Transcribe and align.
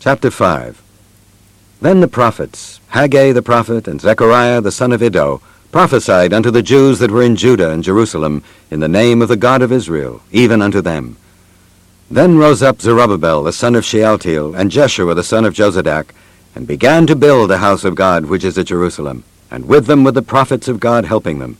Chapter 0.00 0.30
5 0.30 0.80
Then 1.82 2.00
the 2.00 2.08
prophets, 2.08 2.80
Haggai 2.88 3.32
the 3.32 3.42
prophet 3.42 3.86
and 3.86 4.00
Zechariah 4.00 4.62
the 4.62 4.72
son 4.72 4.92
of 4.92 5.02
Iddo, 5.02 5.42
prophesied 5.72 6.32
unto 6.32 6.50
the 6.50 6.62
Jews 6.62 6.98
that 7.00 7.10
were 7.10 7.22
in 7.22 7.36
Judah 7.36 7.70
and 7.70 7.84
Jerusalem 7.84 8.42
in 8.70 8.80
the 8.80 8.88
name 8.88 9.20
of 9.20 9.28
the 9.28 9.36
God 9.36 9.60
of 9.60 9.70
Israel, 9.70 10.22
even 10.32 10.62
unto 10.62 10.80
them. 10.80 11.18
Then 12.10 12.38
rose 12.38 12.62
up 12.62 12.80
Zerubbabel 12.80 13.42
the 13.42 13.52
son 13.52 13.74
of 13.74 13.84
Shealtiel, 13.84 14.54
and 14.54 14.70
Jeshua 14.70 15.12
the 15.12 15.22
son 15.22 15.44
of 15.44 15.52
Jozadak, 15.52 16.14
and 16.54 16.66
began 16.66 17.06
to 17.06 17.14
build 17.14 17.50
the 17.50 17.58
house 17.58 17.84
of 17.84 17.94
God 17.94 18.24
which 18.24 18.42
is 18.42 18.56
at 18.56 18.68
Jerusalem, 18.68 19.22
and 19.50 19.68
with 19.68 19.84
them 19.84 20.02
were 20.02 20.12
the 20.12 20.22
prophets 20.22 20.66
of 20.66 20.80
God 20.80 21.04
helping 21.04 21.40
them. 21.40 21.58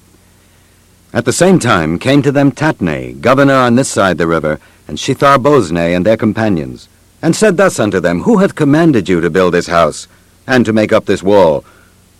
At 1.13 1.27
the 1.27 1.35
same 1.35 1.59
time 1.59 1.99
came 1.99 2.23
to 2.23 2.33
them 2.33 2.53
Tatnai, 2.53 3.21
governor 3.21 3.53
on 3.53 3.77
this 3.77 3.91
side 3.91 4.17
the 4.17 4.27
river, 4.27 4.59
and 4.89 4.97
Shethar-boznai 4.97 5.95
and 5.95 6.07
their 6.07 6.17
companions, 6.17 6.89
and 7.23 7.37
said 7.37 7.57
thus 7.57 7.79
unto 7.79 8.01
them, 8.01 8.23
Who 8.23 8.39
hath 8.39 8.55
commanded 8.55 9.09
you 9.09 9.21
to 9.21 9.31
build 9.31 9.55
this 9.55 9.67
house, 9.67 10.09
and 10.47 10.65
to 10.65 10.73
make 10.73 10.93
up 10.93 11.07
this 11.07 11.23
wall? 11.23 11.65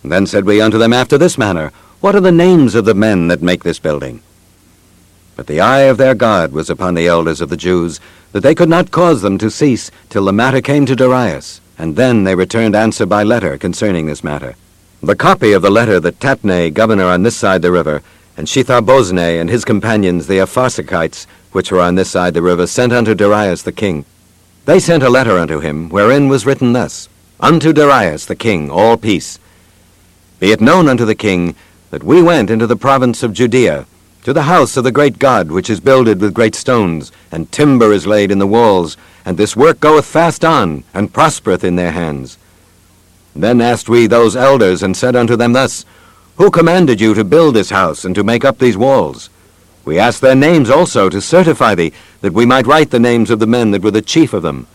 Then 0.03 0.25
said 0.25 0.45
we 0.45 0.61
unto 0.61 0.77
them 0.77 0.93
after 0.93 1.17
this 1.17 1.37
manner, 1.37 1.71
What 1.99 2.15
are 2.15 2.21
the 2.21 2.31
names 2.31 2.75
of 2.75 2.85
the 2.85 2.93
men 2.93 3.27
that 3.27 3.41
make 3.41 3.63
this 3.63 3.79
building? 3.79 4.21
But 5.35 5.47
the 5.47 5.59
eye 5.59 5.81
of 5.81 5.97
their 5.97 6.15
God 6.15 6.51
was 6.51 6.69
upon 6.69 6.93
the 6.93 7.07
elders 7.07 7.41
of 7.41 7.49
the 7.49 7.57
Jews, 7.57 7.99
that 8.31 8.41
they 8.41 8.55
could 8.55 8.69
not 8.69 8.91
cause 8.91 9.21
them 9.21 9.37
to 9.39 9.49
cease 9.49 9.91
till 10.09 10.25
the 10.25 10.33
matter 10.33 10.61
came 10.61 10.85
to 10.85 10.95
Darius, 10.95 11.61
and 11.77 11.95
then 11.95 12.23
they 12.23 12.35
returned 12.35 12.75
answer 12.75 13.05
by 13.05 13.23
letter 13.23 13.57
concerning 13.57 14.05
this 14.05 14.23
matter. 14.23 14.55
The 15.01 15.15
copy 15.15 15.53
of 15.53 15.63
the 15.63 15.71
letter 15.71 15.99
that 15.99 16.19
Tatnai, 16.19 16.73
governor 16.73 17.05
on 17.05 17.23
this 17.23 17.35
side 17.35 17.63
the 17.63 17.71
river, 17.71 18.03
and 18.37 18.47
Shethar-boznai 18.47 19.41
and 19.41 19.49
his 19.49 19.65
companions, 19.65 20.27
the 20.27 20.37
Apharsachites, 20.37 21.25
which 21.51 21.71
were 21.71 21.81
on 21.81 21.95
this 21.95 22.11
side 22.11 22.33
the 22.33 22.41
river, 22.41 22.67
sent 22.67 22.93
unto 22.93 23.15
Darius 23.15 23.63
the 23.63 23.71
king. 23.71 24.05
They 24.65 24.79
sent 24.79 25.01
a 25.01 25.09
letter 25.09 25.39
unto 25.39 25.59
him, 25.59 25.89
wherein 25.89 26.27
was 26.27 26.45
written 26.45 26.73
thus, 26.73 27.09
Unto 27.39 27.73
Darius 27.73 28.25
the 28.25 28.35
king, 28.35 28.69
all 28.69 28.95
peace. 28.95 29.39
Be 30.39 30.51
it 30.51 30.61
known 30.61 30.87
unto 30.87 31.03
the 31.03 31.15
king 31.15 31.55
that 31.89 32.03
we 32.03 32.21
went 32.21 32.51
into 32.51 32.67
the 32.67 32.75
province 32.75 33.23
of 33.23 33.33
Judea, 33.33 33.87
to 34.23 34.33
the 34.33 34.43
house 34.43 34.77
of 34.77 34.83
the 34.83 34.91
great 34.91 35.17
God, 35.17 35.49
which 35.49 35.67
is 35.67 35.79
builded 35.79 36.21
with 36.21 36.35
great 36.35 36.53
stones, 36.53 37.11
and 37.31 37.51
timber 37.51 37.91
is 37.91 38.05
laid 38.05 38.29
in 38.29 38.37
the 38.37 38.45
walls, 38.45 38.97
and 39.25 39.35
this 39.35 39.55
work 39.55 39.79
goeth 39.79 40.05
fast 40.05 40.45
on, 40.45 40.83
and 40.93 41.11
prospereth 41.11 41.63
in 41.63 41.75
their 41.75 41.91
hands. 41.91 42.37
Then 43.35 43.61
asked 43.61 43.89
we 43.89 44.05
those 44.05 44.35
elders, 44.35 44.83
and 44.83 44.95
said 44.95 45.15
unto 45.15 45.35
them 45.35 45.53
thus, 45.53 45.85
Who 46.37 46.51
commanded 46.51 47.01
you 47.01 47.15
to 47.15 47.23
build 47.23 47.55
this 47.55 47.71
house, 47.71 48.05
and 48.05 48.13
to 48.13 48.23
make 48.23 48.45
up 48.45 48.59
these 48.59 48.77
walls? 48.77 49.31
We 49.85 49.97
asked 49.97 50.21
their 50.21 50.35
names 50.35 50.69
also, 50.69 51.09
to 51.09 51.19
certify 51.19 51.73
thee, 51.73 51.93
that 52.21 52.33
we 52.33 52.45
might 52.45 52.67
write 52.67 52.91
the 52.91 52.99
names 52.99 53.29
of 53.29 53.39
the 53.39 53.47
men 53.47 53.71
that 53.71 53.83
were 53.83 53.91
the 53.91 54.01
chief 54.01 54.33
of 54.33 54.43
them. 54.43 54.67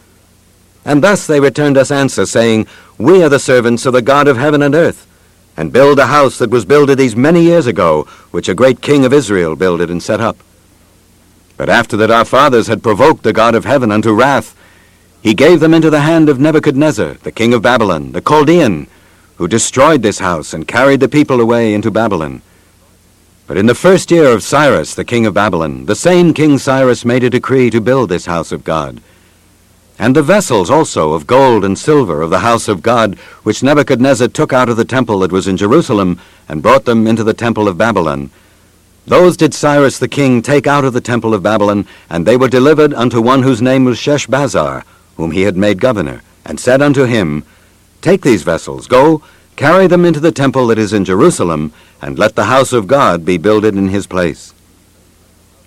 And 0.85 1.03
thus 1.03 1.27
they 1.27 1.41
returned 1.41 1.77
us 1.77 1.91
answer, 1.91 2.27
saying, 2.27 2.67
We 2.99 3.23
are 3.23 3.29
the 3.29 3.39
servants 3.39 3.87
of 3.87 3.93
the 3.93 4.03
God 4.03 4.29
of 4.29 4.37
heaven 4.37 4.63
and 4.63 4.75
earth, 4.75 5.07
and 5.57 5.73
build 5.73 5.99
a 5.99 6.07
house 6.07 6.39
that 6.39 6.51
was 6.51 6.65
builded 6.65 6.99
these 6.99 7.17
many 7.17 7.43
years 7.43 7.67
ago, 7.67 8.05
which 8.31 8.49
a 8.49 8.55
great 8.55 8.81
king 8.81 9.05
of 9.05 9.13
Israel 9.13 9.57
builded 9.57 9.91
and 9.91 10.03
set 10.03 10.21
up. 10.21 10.37
But 11.57 11.69
after 11.69 11.97
that 11.97 12.11
our 12.11 12.25
fathers 12.25 12.67
had 12.67 12.83
provoked 12.83 13.23
the 13.23 13.33
God 13.33 13.55
of 13.55 13.65
heaven 13.65 13.91
unto 13.91 14.13
wrath, 14.13 14.55
he 15.23 15.35
gave 15.35 15.59
them 15.61 15.75
into 15.75 15.91
the 15.91 16.03
hand 16.03 16.29
of 16.29 16.39
Nebuchadnezzar, 16.39 17.15
the 17.15 17.33
king 17.33 17.55
of 17.55 17.63
Babylon, 17.63 18.13
the 18.13 18.21
Chaldean, 18.21 18.87
who 19.37 19.49
destroyed 19.49 20.03
this 20.03 20.19
house 20.19 20.53
and 20.53 20.69
carried 20.69 21.01
the 21.01 21.09
people 21.09 21.41
away 21.41 21.75
into 21.75 21.91
Babylon. 21.91 22.43
But 23.47 23.57
in 23.57 23.67
the 23.67 23.75
first 23.75 24.11
year 24.11 24.33
of 24.33 24.43
Cyrus, 24.43 24.95
the 24.95 25.05
king 25.05 25.27
of 25.27 25.35
Babylon, 25.35 25.87
the 25.87 25.95
same 25.95 26.35
King 26.35 26.59
Cyrus 26.59 27.05
made 27.05 27.25
a 27.25 27.31
decree 27.31 27.71
to 27.71 27.81
build 27.81 28.09
this 28.09 28.27
house 28.27 28.53
of 28.53 28.65
God. 28.65 29.01
And 29.99 30.15
the 30.15 30.23
vessels 30.23 30.69
also 30.69 31.13
of 31.13 31.27
gold 31.27 31.65
and 31.65 31.79
silver 31.79 32.23
of 32.23 32.31
the 32.31 32.41
house 32.41 32.69
of 32.69 32.83
God, 32.83 33.15
which 33.45 33.63
Nebuchadnezzar 33.63 34.29
took 34.29 34.53
out 34.53 34.69
of 34.69 34.77
the 34.77 34.85
temple 34.85 35.21
that 35.21 35.33
was 35.33 35.49
in 35.49 35.57
Jerusalem, 35.57 36.21
and 36.49 36.63
brought 36.63 36.85
them 36.85 37.07
into 37.07 37.25
the 37.25 37.35
temple 37.35 37.69
of 37.69 37.79
Babylon, 37.79 38.31
those 39.07 39.37
did 39.37 39.55
Cyrus 39.55 40.01
the 40.01 40.09
king 40.09 40.43
take 40.43 40.67
out 40.67 40.85
of 40.85 40.93
the 40.93 41.01
temple 41.01 41.33
of 41.33 41.43
Babylon, 41.43 41.87
and 42.11 42.27
they 42.27 42.37
were 42.37 42.49
delivered 42.49 42.93
unto 42.93 43.21
one 43.21 43.45
whose 43.45 43.63
name 43.63 43.85
was 43.85 43.99
Sheshbazzar, 43.99 44.83
whom 45.17 45.31
he 45.31 45.43
had 45.43 45.57
made 45.57 45.81
governor, 45.81 46.23
and 46.45 46.59
said 46.59 46.83
unto 46.83 47.05
him, 47.05 47.45
Take 48.03 48.23
these 48.23 48.43
vessels, 48.43 48.89
go, 48.89 49.23
carry 49.55 49.87
them 49.87 50.05
into 50.05 50.19
the 50.19 50.33
temple 50.33 50.67
that 50.67 50.79
is 50.79 50.93
in 50.93 51.05
Jerusalem, 51.05 51.73
and 52.03 52.19
let 52.19 52.35
the 52.35 52.45
house 52.45 52.73
of 52.73 52.87
God 52.87 53.25
be 53.25 53.39
builded 53.39 53.75
in 53.75 53.89
his 53.89 54.07
place. 54.07 54.53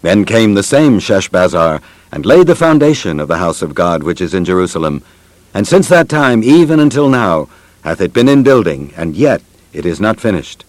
Then 0.02 0.26
came 0.26 0.54
the 0.54 0.64
same 0.64 1.00
Sheshbazzar, 1.00 1.82
and 2.12 2.26
laid 2.26 2.48
the 2.48 2.56
foundation 2.56 3.20
of 3.20 3.28
the 3.28 3.38
house 3.38 3.62
of 3.62 3.76
God 3.76 4.04
which 4.04 4.22
is 4.22 4.34
in 4.34 4.46
Jerusalem. 4.46 5.04
And 5.54 5.68
since 5.68 5.88
that 5.90 6.10
time, 6.10 6.44
even 6.44 6.80
until 6.80 7.10
now, 7.10 7.50
hath 7.84 8.02
it 8.02 8.14
been 8.14 8.30
in 8.30 8.44
building, 8.44 8.94
and 8.96 9.16
yet 9.16 9.42
it 9.74 9.86
is 9.86 10.00
not 10.00 10.20
finished. 10.20 10.66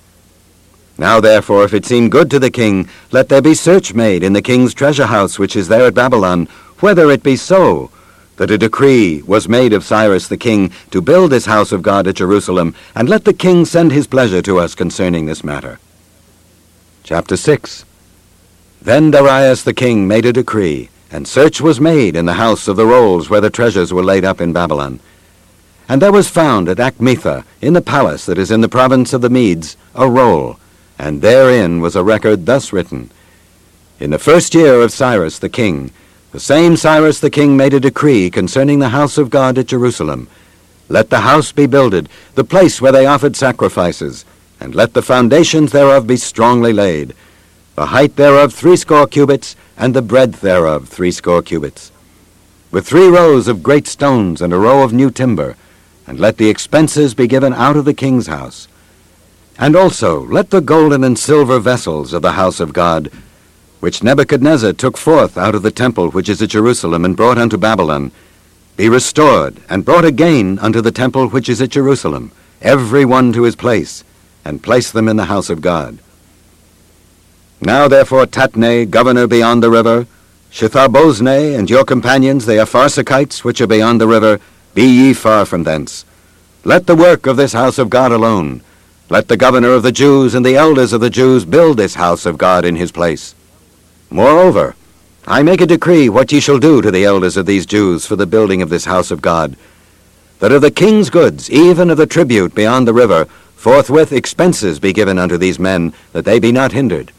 Now 0.99 1.21
therefore, 1.21 1.65
if 1.65 1.73
it 1.73 1.87
seem 1.87 2.11
good 2.11 2.31
to 2.31 2.39
the 2.39 2.51
king, 2.51 2.89
let 3.11 3.29
there 3.29 3.41
be 3.41 3.55
search 3.55 3.95
made 3.95 4.23
in 4.23 4.35
the 4.35 4.43
king's 4.43 4.75
treasure 4.75 5.07
house 5.07 5.39
which 5.39 5.57
is 5.57 5.69
there 5.69 5.87
at 5.87 5.95
Babylon, 5.95 6.47
whether 6.81 7.11
it 7.11 7.23
be 7.23 7.37
so, 7.37 7.91
that 8.41 8.51
a 8.51 8.57
decree 8.57 9.21
was 9.27 9.51
made 9.51 9.75
of 9.75 9.85
Cyrus 9.85 10.27
the 10.27 10.37
king 10.39 10.73
to 10.93 11.03
build 11.03 11.31
this 11.31 11.45
house 11.45 11.73
of 11.73 11.83
God 11.83 12.07
at 12.07 12.15
Jerusalem, 12.15 12.75
and 12.95 13.07
let 13.07 13.27
the 13.27 13.35
king 13.35 13.67
send 13.67 13.93
his 13.93 14.07
pleasure 14.07 14.41
to 14.41 14.59
us 14.59 14.75
concerning 14.75 15.27
this 15.27 15.45
matter. 15.45 15.79
Chapter 17.03 17.37
6 17.37 17.85
Then 18.81 19.11
Darius 19.11 19.63
the 19.63 19.75
king 19.75 20.09
made 20.09 20.25
a 20.25 20.33
decree, 20.33 20.89
and 21.11 21.29
search 21.29 21.61
was 21.61 21.83
made 21.83 22.17
in 22.17 22.25
the 22.25 22.41
house 22.41 22.67
of 22.67 22.77
the 22.77 22.87
rolls 22.87 23.29
where 23.29 23.43
the 23.43 23.51
treasures 23.51 23.93
were 23.93 24.03
laid 24.03 24.25
up 24.25 24.41
in 24.41 24.55
Babylon. 24.55 25.01
And 25.87 26.01
there 26.01 26.11
was 26.11 26.31
found 26.31 26.67
at 26.71 26.79
Achmetha, 26.79 27.45
in 27.61 27.75
the 27.75 27.83
palace 27.83 28.25
that 28.25 28.39
is 28.39 28.51
in 28.51 28.63
the 28.63 28.71
province 28.71 29.13
of 29.13 29.21
the 29.21 29.29
Medes, 29.29 29.77
a 29.95 30.09
roll, 30.09 30.59
and 30.99 31.21
therein 31.21 31.83
was 31.83 31.95
a 31.95 32.03
record 32.03 32.47
thus 32.47 32.73
written, 32.73 33.11
In 33.99 34.09
the 34.09 34.19
first 34.19 34.55
year 34.55 34.81
of 34.81 34.93
Cyrus 34.93 35.39
the 35.39 35.51
king, 35.51 35.93
the 36.33 36.41
same 36.41 36.77
Cyrus 36.77 37.19
the 37.19 37.31
king 37.31 37.57
made 37.57 37.75
a 37.75 37.81
decree 37.81 38.31
concerning 38.31 38.79
the 38.79 38.91
house 38.91 39.19
of 39.19 39.31
God 39.31 39.59
at 39.59 39.67
Jerusalem. 39.67 40.29
Let 40.89 41.11
the 41.11 41.21
house 41.21 41.51
be 41.51 41.67
builded, 41.67 42.09
the 42.37 42.45
place 42.45 42.81
where 42.81 42.93
they 42.93 43.07
offered 43.07 43.35
sacrifices, 43.35 44.25
and 44.61 44.75
let 44.75 44.95
the 44.95 45.03
foundations 45.03 45.73
thereof 45.73 46.07
be 46.07 46.17
strongly 46.17 46.73
laid. 46.73 47.15
The 47.75 47.87
height 47.87 48.15
thereof 48.15 48.55
threescore 48.55 49.09
cubits, 49.09 49.57
and 49.77 49.93
the 49.93 50.03
breadth 50.03 50.41
thereof 50.41 50.89
threescore 50.89 51.43
cubits. 51.43 51.91
With 52.71 52.87
three 52.87 53.09
rows 53.09 53.49
of 53.49 53.65
great 53.65 53.89
stones 53.89 54.41
and 54.41 54.53
a 54.53 54.59
row 54.59 54.85
of 54.85 54.93
new 54.93 55.11
timber, 55.11 55.57
and 56.07 56.21
let 56.21 56.37
the 56.37 56.49
expenses 56.49 57.13
be 57.13 57.27
given 57.27 57.53
out 57.53 57.77
of 57.77 57.85
the 57.85 57.95
king's 57.95 58.29
house. 58.29 58.69
And 59.59 59.75
also 59.75 60.25
let 60.27 60.51
the 60.51 60.61
golden 60.61 61.03
and 61.03 61.19
silver 61.19 61.59
vessels 61.59 62.13
of 62.13 62.23
the 62.23 62.33
house 62.33 62.61
of 62.61 62.73
God 62.73 63.11
which 63.81 64.03
Nebuchadnezzar 64.03 64.75
took 64.75 64.97
forth 64.97 65.37
out 65.37 65.55
of 65.55 65.63
the 65.63 65.71
temple 65.71 66.11
which 66.11 66.29
is 66.29 66.41
at 66.41 66.51
Jerusalem 66.51 67.05
and 67.05 67.17
brought 67.17 67.39
unto 67.39 67.57
Babylon, 67.57 68.13
be 68.77 68.89
restored 68.89 69.57
and 69.69 69.85
brought 69.85 70.05
again 70.05 70.59
unto 70.59 70.81
the 70.81 70.93
temple 70.93 71.29
which 71.29 71.49
is 71.49 71.61
at 71.61 71.71
Jerusalem, 71.71 72.31
every 72.63 73.05
one 73.05 73.33
to 73.33 73.43
his 73.43 73.57
place, 73.57 74.05
and 74.45 74.63
place 74.63 74.91
them 74.91 75.09
in 75.09 75.17
the 75.17 75.25
house 75.25 75.51
of 75.51 75.61
God. 75.61 75.99
Now 77.61 77.89
therefore 77.89 78.27
Tatnai, 78.27 78.89
governor 78.89 79.27
beyond 79.27 79.63
the 79.63 79.71
river, 79.71 80.07
Shethar-boznai, 80.51 81.59
and 81.59 81.71
your 81.71 81.85
companions, 81.85 82.45
the 82.45 82.55
Apharsachites, 82.55 83.45
which 83.45 83.61
are 83.61 83.67
beyond 83.67 84.01
the 84.01 84.09
river, 84.09 84.41
be 84.75 84.85
ye 84.85 85.15
far 85.15 85.45
from 85.47 85.63
thence. 85.63 86.05
Let 86.65 86.87
the 86.87 86.97
work 86.97 87.27
of 87.27 87.37
this 87.37 87.53
house 87.53 87.79
of 87.79 87.89
God 87.89 88.13
alone. 88.13 88.63
Let 89.09 89.29
the 89.29 89.37
governor 89.37 89.73
of 89.73 89.83
the 89.83 89.93
Jews 89.93 90.35
and 90.35 90.45
the 90.45 90.57
elders 90.57 90.93
of 90.93 91.01
the 91.01 91.11
Jews 91.11 91.45
build 91.45 91.77
this 91.77 91.95
house 91.95 92.27
of 92.27 92.39
God 92.39 92.65
in 92.65 92.77
his 92.77 92.93
place. 92.93 93.35
Moreover, 94.11 94.75
I 95.27 95.45
make 95.45 95.61
a 95.61 95.67
decree 95.67 96.09
what 96.09 96.33
ye 96.33 96.41
shall 96.41 96.59
do 96.59 96.83
to 96.83 96.91
the 96.91 97.05
elders 97.05 97.37
of 97.37 97.47
these 97.47 97.65
Jews 97.65 98.05
for 98.05 98.17
the 98.17 98.27
building 98.27 98.61
of 98.61 98.69
this 98.69 98.85
house 98.85 99.13
of 99.13 99.23
God, 99.23 99.57
that 100.41 100.51
of 100.51 100.63
the 100.63 100.71
king's 100.71 101.11
goods, 101.11 101.49
even 101.49 101.91
of 101.91 101.97
the 101.97 102.07
tribute 102.07 102.53
beyond 102.53 102.89
the 102.89 102.93
river, 102.93 103.27
forthwith 103.55 104.13
expenses 104.13 104.81
be 104.81 104.93
given 104.93 105.19
unto 105.19 105.37
these 105.37 105.61
men, 105.61 105.93
that 106.13 106.25
they 106.25 106.41
be 106.41 106.51
not 106.51 106.73
hindered. 106.73 107.13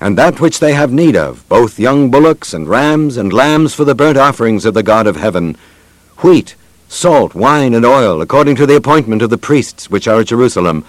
And 0.00 0.18
that 0.18 0.40
which 0.40 0.58
they 0.58 0.74
have 0.74 0.92
need 0.92 1.16
of, 1.16 1.48
both 1.48 1.78
young 1.78 2.10
bullocks 2.10 2.52
and 2.52 2.68
rams 2.68 3.16
and 3.16 3.32
lambs 3.32 3.72
for 3.72 3.84
the 3.84 3.94
burnt 3.94 4.18
offerings 4.18 4.66
of 4.66 4.74
the 4.74 4.82
God 4.82 5.06
of 5.06 5.16
heaven, 5.16 5.56
wheat, 6.18 6.56
salt, 6.88 7.34
wine, 7.34 7.72
and 7.72 7.86
oil, 7.86 8.20
according 8.20 8.56
to 8.56 8.66
the 8.66 8.76
appointment 8.76 9.22
of 9.22 9.30
the 9.30 9.38
priests 9.38 9.88
which 9.88 10.06
are 10.06 10.20
at 10.20 10.26
Jerusalem, 10.26 10.84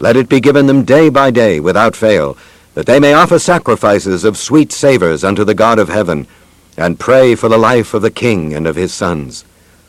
let 0.00 0.16
it 0.16 0.28
be 0.28 0.40
given 0.40 0.66
them 0.66 0.84
day 0.84 1.08
by 1.08 1.30
day 1.30 1.60
without 1.60 1.94
fail, 1.94 2.36
that 2.76 2.84
they 2.84 3.00
may 3.00 3.14
offer 3.14 3.38
sacrifices 3.38 4.22
of 4.22 4.36
sweet 4.36 4.70
savors 4.70 5.24
unto 5.24 5.44
the 5.44 5.54
God 5.54 5.78
of 5.78 5.88
heaven, 5.88 6.26
and 6.76 7.00
pray 7.00 7.34
for 7.34 7.48
the 7.48 7.56
life 7.56 7.94
of 7.94 8.02
the 8.02 8.10
king 8.10 8.52
and 8.52 8.66
of 8.66 8.76
his 8.76 8.92
sons. 8.92 9.46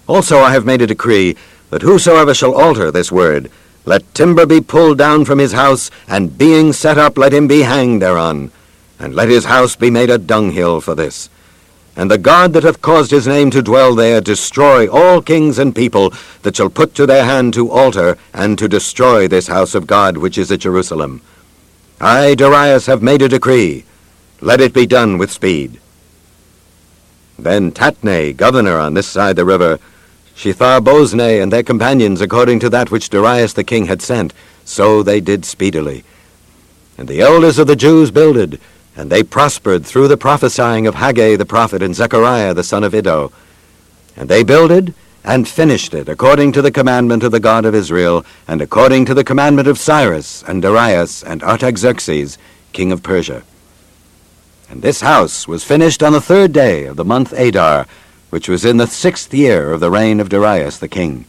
Also 0.08 0.38
I 0.38 0.54
have 0.54 0.66
made 0.66 0.82
a 0.82 0.88
decree 0.88 1.36
that 1.70 1.82
whosoever 1.82 2.34
shall 2.34 2.56
alter 2.56 2.90
this 2.90 3.12
word, 3.12 3.52
let 3.84 4.14
timber 4.14 4.46
be 4.46 4.62
pulled 4.62 4.98
down 4.98 5.26
from 5.26 5.38
his 5.38 5.52
house, 5.52 5.92
and 6.08 6.38
being 6.38 6.72
set 6.72 6.98
up 6.98 7.18
let 7.18 7.34
him 7.34 7.46
be 7.46 7.64
hanged 7.64 8.02
thereon, 8.02 8.52
and 9.00 9.14
let 9.14 9.28
his 9.28 9.44
house 9.44 9.76
be 9.76 9.90
made 9.92 10.10
a 10.10 10.18
dunghill 10.18 10.80
for 10.80 10.96
this. 10.96 11.30
and 11.98 12.10
the 12.10 12.18
God 12.18 12.54
that 12.54 12.64
hath 12.64 12.82
caused 12.82 13.12
his 13.12 13.28
name 13.28 13.52
to 13.52 13.62
dwell 13.62 13.96
there 13.96 14.22
destroy 14.22 14.88
all 14.88 15.22
kings 15.22 15.60
and 15.60 15.76
people 15.76 16.14
that 16.44 16.56
shall 16.56 16.70
put 16.70 16.94
to 16.96 17.06
their 17.06 17.26
hand 17.26 17.54
to 17.56 17.70
alter 17.70 18.18
and 18.34 18.58
to 18.60 18.70
destroy 18.70 19.28
this 19.28 19.48
house 19.48 19.74
of 19.76 19.88
God 19.88 20.16
which 20.16 20.38
is 20.38 20.52
at 20.52 20.60
Jerusalem. 20.60 21.22
I, 22.00 22.36
Darius, 22.36 22.86
have 22.86 23.02
made 23.02 23.22
a 23.22 23.30
decree. 23.30 23.84
Let 24.40 24.62
it 24.62 24.74
be 24.74 24.86
done 24.86 25.18
with 25.18 25.32
speed. 25.32 25.80
Then 27.40 27.72
Tatnai, 27.72 28.36
governor 28.38 28.78
on 28.78 28.94
this 28.94 29.08
side 29.08 29.36
the 29.36 29.46
river, 29.46 29.80
Shethar 30.36 30.80
Boznai 30.80 31.42
and 31.42 31.52
their 31.52 31.64
companions, 31.64 32.22
according 32.22 32.60
to 32.60 32.70
that 32.70 32.92
which 32.92 33.10
Darius 33.10 33.54
the 33.54 33.64
king 33.64 33.88
had 33.88 34.04
sent, 34.04 34.34
so 34.64 35.02
they 35.02 35.20
did 35.20 35.46
speedily. 35.46 36.04
And 36.98 37.08
the 37.08 37.22
elders 37.22 37.58
of 37.58 37.66
the 37.66 37.76
Jews 37.76 38.12
builded, 38.12 38.60
and 38.96 39.12
they 39.12 39.24
prospered 39.24 39.86
through 39.86 40.08
the 40.08 40.18
prophesying 40.18 40.86
of 40.86 40.96
Haggai 40.96 41.36
the 41.36 41.46
prophet 41.46 41.82
and 41.82 41.96
Zechariah 41.96 42.54
the 42.54 42.64
son 42.64 42.84
of 42.84 42.94
Iddo. 42.94 43.32
And 44.16 44.30
they 44.30 44.44
builded 44.44 44.94
and 45.28 45.46
finished 45.46 45.94
it 45.94 46.08
according 46.08 46.54
to 46.54 46.62
the 46.62 46.72
commandment 46.72 47.22
of 47.22 47.34
the 47.34 47.40
God 47.40 47.66
of 47.66 47.76
Israel, 47.76 48.26
and 48.48 48.62
according 48.62 49.04
to 49.06 49.14
the 49.14 49.26
commandment 49.26 49.68
of 49.68 49.78
Cyrus 49.78 50.42
and 50.48 50.62
Darius 50.62 51.22
and 51.22 51.44
Artaxerxes, 51.44 52.38
king 52.72 52.94
of 52.94 53.04
Persia. 53.04 53.44
And 54.70 54.82
this 54.82 55.02
house 55.02 55.46
was 55.46 55.66
finished 55.66 56.02
on 56.02 56.14
the 56.14 56.22
third 56.22 56.54
day 56.54 56.86
of 56.86 56.96
the 56.96 57.04
month 57.04 57.34
Adar, 57.34 57.88
which 58.30 58.48
was 58.48 58.64
in 58.64 58.78
the 58.78 58.88
sixth 58.88 59.34
year 59.34 59.74
of 59.74 59.82
the 59.82 59.92
reign 59.92 60.22
of 60.22 60.30
Darius 60.30 60.78
the 60.78 60.88
king. 60.88 61.26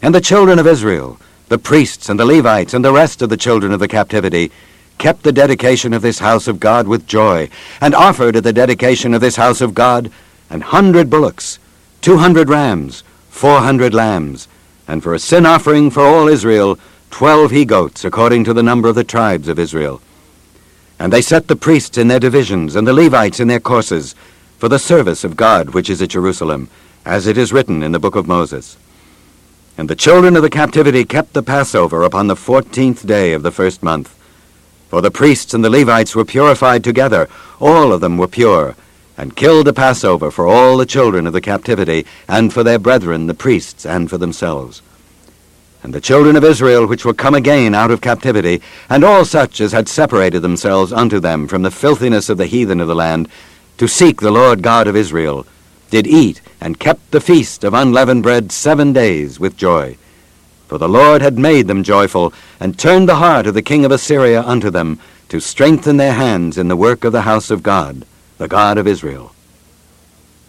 And 0.00 0.14
the 0.14 0.20
children 0.20 0.60
of 0.60 0.66
Israel, 0.68 1.18
the 1.48 1.58
priests 1.58 2.08
and 2.08 2.20
the 2.20 2.24
Levites 2.24 2.74
and 2.74 2.84
the 2.84 2.92
rest 2.92 3.22
of 3.22 3.28
the 3.28 3.36
children 3.36 3.72
of 3.72 3.80
the 3.80 3.88
captivity, 3.88 4.52
kept 4.98 5.24
the 5.24 5.32
dedication 5.32 5.92
of 5.92 6.02
this 6.02 6.20
house 6.20 6.46
of 6.46 6.60
God 6.60 6.86
with 6.86 7.08
joy, 7.08 7.50
and 7.80 7.92
offered 7.92 8.36
at 8.36 8.44
the 8.44 8.52
dedication 8.52 9.14
of 9.14 9.20
this 9.20 9.34
house 9.34 9.60
of 9.60 9.74
God 9.74 10.12
an 10.48 10.60
hundred 10.60 11.10
bullocks, 11.10 11.58
two 12.00 12.18
hundred 12.18 12.48
rams, 12.48 13.02
four 13.36 13.60
hundred 13.60 13.92
lambs, 13.92 14.48
and 14.88 15.02
for 15.02 15.12
a 15.12 15.18
sin 15.18 15.44
offering 15.44 15.90
for 15.90 16.06
all 16.06 16.26
Israel, 16.26 16.78
twelve 17.10 17.50
he-goats, 17.50 18.02
according 18.02 18.44
to 18.44 18.54
the 18.54 18.62
number 18.62 18.88
of 18.88 18.94
the 18.94 19.04
tribes 19.04 19.46
of 19.46 19.58
Israel. 19.58 20.00
And 20.98 21.12
they 21.12 21.20
set 21.20 21.46
the 21.46 21.54
priests 21.54 21.98
in 21.98 22.08
their 22.08 22.18
divisions, 22.18 22.76
and 22.76 22.86
the 22.86 22.94
Levites 22.94 23.38
in 23.38 23.48
their 23.48 23.60
courses, 23.60 24.14
for 24.56 24.70
the 24.70 24.78
service 24.78 25.22
of 25.22 25.36
God 25.36 25.74
which 25.74 25.90
is 25.90 26.00
at 26.00 26.08
Jerusalem, 26.08 26.70
as 27.04 27.26
it 27.26 27.36
is 27.36 27.52
written 27.52 27.82
in 27.82 27.92
the 27.92 27.98
book 27.98 28.16
of 28.16 28.26
Moses. 28.26 28.78
And 29.76 29.90
the 29.90 29.94
children 29.94 30.34
of 30.36 30.42
the 30.42 30.48
captivity 30.48 31.04
kept 31.04 31.34
the 31.34 31.42
Passover 31.42 32.04
upon 32.04 32.28
the 32.28 32.36
fourteenth 32.36 33.06
day 33.06 33.34
of 33.34 33.42
the 33.42 33.52
first 33.52 33.82
month. 33.82 34.14
For 34.88 35.02
the 35.02 35.10
priests 35.10 35.52
and 35.52 35.62
the 35.62 35.68
Levites 35.68 36.16
were 36.16 36.24
purified 36.24 36.82
together, 36.82 37.28
all 37.60 37.92
of 37.92 38.00
them 38.00 38.16
were 38.16 38.28
pure, 38.28 38.76
and 39.16 39.36
killed 39.36 39.66
the 39.66 39.72
Passover 39.72 40.30
for 40.30 40.46
all 40.46 40.76
the 40.76 40.86
children 40.86 41.26
of 41.26 41.32
the 41.32 41.40
captivity, 41.40 42.06
and 42.28 42.52
for 42.52 42.62
their 42.62 42.78
brethren 42.78 43.26
the 43.26 43.34
priests, 43.34 43.86
and 43.86 44.10
for 44.10 44.18
themselves. 44.18 44.82
And 45.82 45.94
the 45.94 46.00
children 46.00 46.36
of 46.36 46.44
Israel 46.44 46.86
which 46.86 47.04
were 47.04 47.14
come 47.14 47.34
again 47.34 47.74
out 47.74 47.90
of 47.90 48.00
captivity, 48.00 48.60
and 48.90 49.04
all 49.04 49.24
such 49.24 49.60
as 49.60 49.72
had 49.72 49.88
separated 49.88 50.40
themselves 50.40 50.92
unto 50.92 51.20
them 51.20 51.48
from 51.48 51.62
the 51.62 51.70
filthiness 51.70 52.28
of 52.28 52.38
the 52.38 52.46
heathen 52.46 52.80
of 52.80 52.88
the 52.88 52.94
land, 52.94 53.28
to 53.78 53.86
seek 53.86 54.20
the 54.20 54.30
Lord 54.30 54.62
God 54.62 54.88
of 54.88 54.96
Israel, 54.96 55.46
did 55.90 56.06
eat 56.06 56.40
and 56.60 56.80
kept 56.80 57.10
the 57.10 57.20
feast 57.20 57.62
of 57.62 57.72
unleavened 57.74 58.22
bread 58.22 58.50
seven 58.50 58.92
days 58.92 59.38
with 59.38 59.56
joy. 59.56 59.96
For 60.66 60.78
the 60.78 60.88
Lord 60.88 61.22
had 61.22 61.38
made 61.38 61.68
them 61.68 61.84
joyful, 61.84 62.32
and 62.58 62.76
turned 62.76 63.08
the 63.08 63.16
heart 63.16 63.46
of 63.46 63.54
the 63.54 63.62
king 63.62 63.84
of 63.84 63.92
Assyria 63.92 64.42
unto 64.42 64.70
them, 64.70 64.98
to 65.28 65.40
strengthen 65.40 65.96
their 65.96 66.14
hands 66.14 66.58
in 66.58 66.68
the 66.68 66.76
work 66.76 67.04
of 67.04 67.12
the 67.12 67.22
house 67.22 67.50
of 67.50 67.62
God, 67.62 68.04
the 68.38 68.48
God 68.48 68.76
of 68.76 68.86
Israel. 68.86 69.32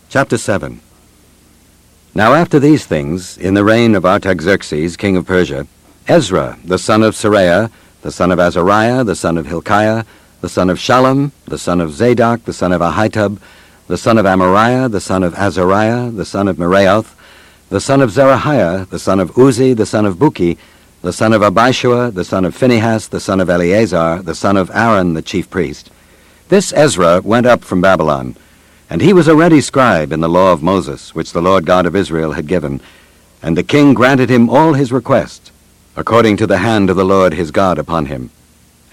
Chapter 0.09 0.37
7 0.37 0.81
Now 2.13 2.33
after 2.33 2.59
these 2.59 2.85
things, 2.85 3.37
in 3.37 3.53
the 3.53 3.63
reign 3.63 3.95
of 3.95 4.05
Artaxerxes, 4.05 4.97
king 4.97 5.15
of 5.15 5.25
Persia, 5.25 5.65
Ezra, 6.07 6.57
the 6.65 6.77
son 6.77 7.01
of 7.01 7.15
Seraiah, 7.15 7.71
the 8.01 8.11
son 8.11 8.31
of 8.31 8.39
Azariah, 8.39 9.05
the 9.05 9.15
son 9.15 9.37
of 9.37 9.45
Hilkiah, 9.45 10.03
the 10.41 10.49
son 10.49 10.69
of 10.69 10.77
Shallum, 10.77 11.31
the 11.45 11.57
son 11.57 11.79
of 11.79 11.91
Zadok, 11.91 12.43
the 12.43 12.53
son 12.53 12.73
of 12.73 12.81
Ahitub, 12.81 13.39
the 13.87 13.97
son 13.97 14.17
of 14.17 14.25
Amariah, 14.25 14.91
the 14.91 15.01
son 15.01 15.23
of 15.23 15.33
Azariah, 15.35 16.11
the 16.11 16.25
son 16.25 16.49
of 16.49 16.57
Meraioth, 16.57 17.15
the 17.69 17.79
son 17.79 18.01
of 18.01 18.11
Zerahiah, 18.11 18.89
the 18.89 18.99
son 18.99 19.21
of 19.21 19.31
Uzzi, 19.37 19.73
the 19.75 19.85
son 19.85 20.05
of 20.05 20.17
Bukki, 20.17 20.57
the 21.01 21.13
son 21.13 21.31
of 21.31 21.41
Abishua, 21.41 22.13
the 22.13 22.25
son 22.25 22.43
of 22.43 22.53
Phinehas, 22.53 23.07
the 23.07 23.19
son 23.21 23.39
of 23.39 23.49
Eleazar, 23.49 24.21
the 24.21 24.35
son 24.35 24.57
of 24.57 24.69
Aaron, 24.73 25.13
the 25.13 25.21
chief 25.21 25.49
priest. 25.49 25.89
This 26.49 26.71
Ezra 26.71 27.19
went 27.21 27.45
up 27.45 27.61
from 27.61 27.81
Babylon, 27.81 28.37
and 28.89 29.01
he 29.01 29.11
was 29.11 29.27
a 29.27 29.35
ready 29.35 29.59
scribe 29.59 30.13
in 30.13 30.21
the 30.21 30.29
law 30.29 30.53
of 30.53 30.63
Moses, 30.63 31.13
which 31.13 31.33
the 31.33 31.41
Lord 31.41 31.65
God 31.65 31.85
of 31.85 31.93
Israel 31.93 32.31
had 32.31 32.47
given. 32.47 32.79
And 33.41 33.57
the 33.57 33.63
king 33.63 33.93
granted 33.93 34.29
him 34.29 34.49
all 34.49 34.71
his 34.71 34.93
requests, 34.93 35.51
according 35.97 36.37
to 36.37 36.47
the 36.47 36.59
hand 36.59 36.89
of 36.89 36.95
the 36.95 37.03
Lord 37.03 37.33
his 37.33 37.51
God 37.51 37.77
upon 37.77 38.05
him. 38.05 38.29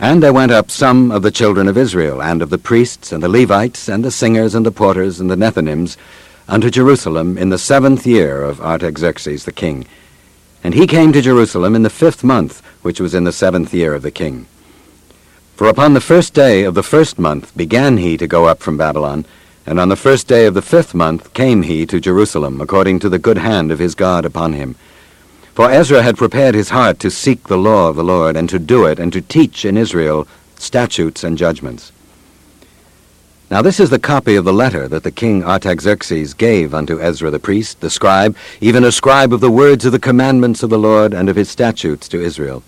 And 0.00 0.20
there 0.20 0.32
went 0.32 0.50
up 0.50 0.68
some 0.68 1.12
of 1.12 1.22
the 1.22 1.30
children 1.30 1.68
of 1.68 1.78
Israel, 1.78 2.20
and 2.20 2.42
of 2.42 2.50
the 2.50 2.58
priests, 2.58 3.12
and 3.12 3.22
the 3.22 3.28
Levites, 3.28 3.88
and 3.88 4.04
the 4.04 4.10
singers, 4.10 4.56
and 4.56 4.66
the 4.66 4.72
porters, 4.72 5.20
and 5.20 5.30
the 5.30 5.36
Nethinims, 5.36 5.96
unto 6.48 6.70
Jerusalem 6.70 7.38
in 7.38 7.50
the 7.50 7.58
seventh 7.58 8.04
year 8.04 8.42
of 8.42 8.60
Artaxerxes 8.60 9.44
the 9.44 9.52
king. 9.52 9.86
And 10.64 10.74
he 10.74 10.88
came 10.88 11.12
to 11.12 11.22
Jerusalem 11.22 11.76
in 11.76 11.82
the 11.82 11.90
fifth 11.90 12.24
month, 12.24 12.66
which 12.82 12.98
was 12.98 13.14
in 13.14 13.22
the 13.22 13.32
seventh 13.32 13.72
year 13.72 13.94
of 13.94 14.02
the 14.02 14.10
king. 14.10 14.48
For 15.56 15.68
upon 15.68 15.94
the 15.94 16.00
first 16.00 16.34
day 16.34 16.64
of 16.64 16.74
the 16.74 16.82
first 16.82 17.16
month 17.16 17.56
began 17.56 17.98
he 17.98 18.16
to 18.16 18.26
go 18.26 18.46
up 18.46 18.58
from 18.58 18.76
Babylon, 18.76 19.24
and 19.64 19.78
on 19.78 19.88
the 19.88 19.94
first 19.94 20.26
day 20.26 20.46
of 20.46 20.54
the 20.54 20.62
fifth 20.62 20.94
month 20.94 21.32
came 21.32 21.62
he 21.62 21.86
to 21.86 22.00
Jerusalem, 22.00 22.60
according 22.60 22.98
to 23.00 23.08
the 23.08 23.20
good 23.20 23.38
hand 23.38 23.70
of 23.70 23.78
his 23.78 23.94
God 23.94 24.24
upon 24.24 24.54
him. 24.54 24.74
For 25.54 25.70
Ezra 25.70 26.02
had 26.02 26.16
prepared 26.16 26.56
his 26.56 26.70
heart 26.70 26.98
to 26.98 27.10
seek 27.10 27.44
the 27.44 27.56
law 27.56 27.88
of 27.88 27.94
the 27.94 28.02
Lord, 28.02 28.36
and 28.36 28.48
to 28.48 28.58
do 28.58 28.84
it, 28.84 28.98
and 28.98 29.12
to 29.12 29.20
teach 29.20 29.64
in 29.64 29.76
Israel 29.76 30.26
statutes 30.56 31.22
and 31.22 31.38
judgments. 31.38 31.92
Now 33.48 33.62
this 33.62 33.78
is 33.78 33.90
the 33.90 34.00
copy 34.00 34.34
of 34.34 34.44
the 34.44 34.52
letter 34.52 34.88
that 34.88 35.04
the 35.04 35.12
king 35.12 35.44
Artaxerxes 35.44 36.34
gave 36.34 36.74
unto 36.74 37.00
Ezra 37.00 37.30
the 37.30 37.38
priest, 37.38 37.80
the 37.80 37.90
scribe, 37.90 38.36
even 38.60 38.82
a 38.82 38.90
scribe 38.90 39.32
of 39.32 39.40
the 39.40 39.52
words 39.52 39.84
of 39.84 39.92
the 39.92 40.00
commandments 40.00 40.64
of 40.64 40.70
the 40.70 40.78
Lord 40.80 41.14
and 41.14 41.28
of 41.28 41.36
his 41.36 41.48
statutes 41.48 42.08
to 42.08 42.20
Israel. 42.20 42.64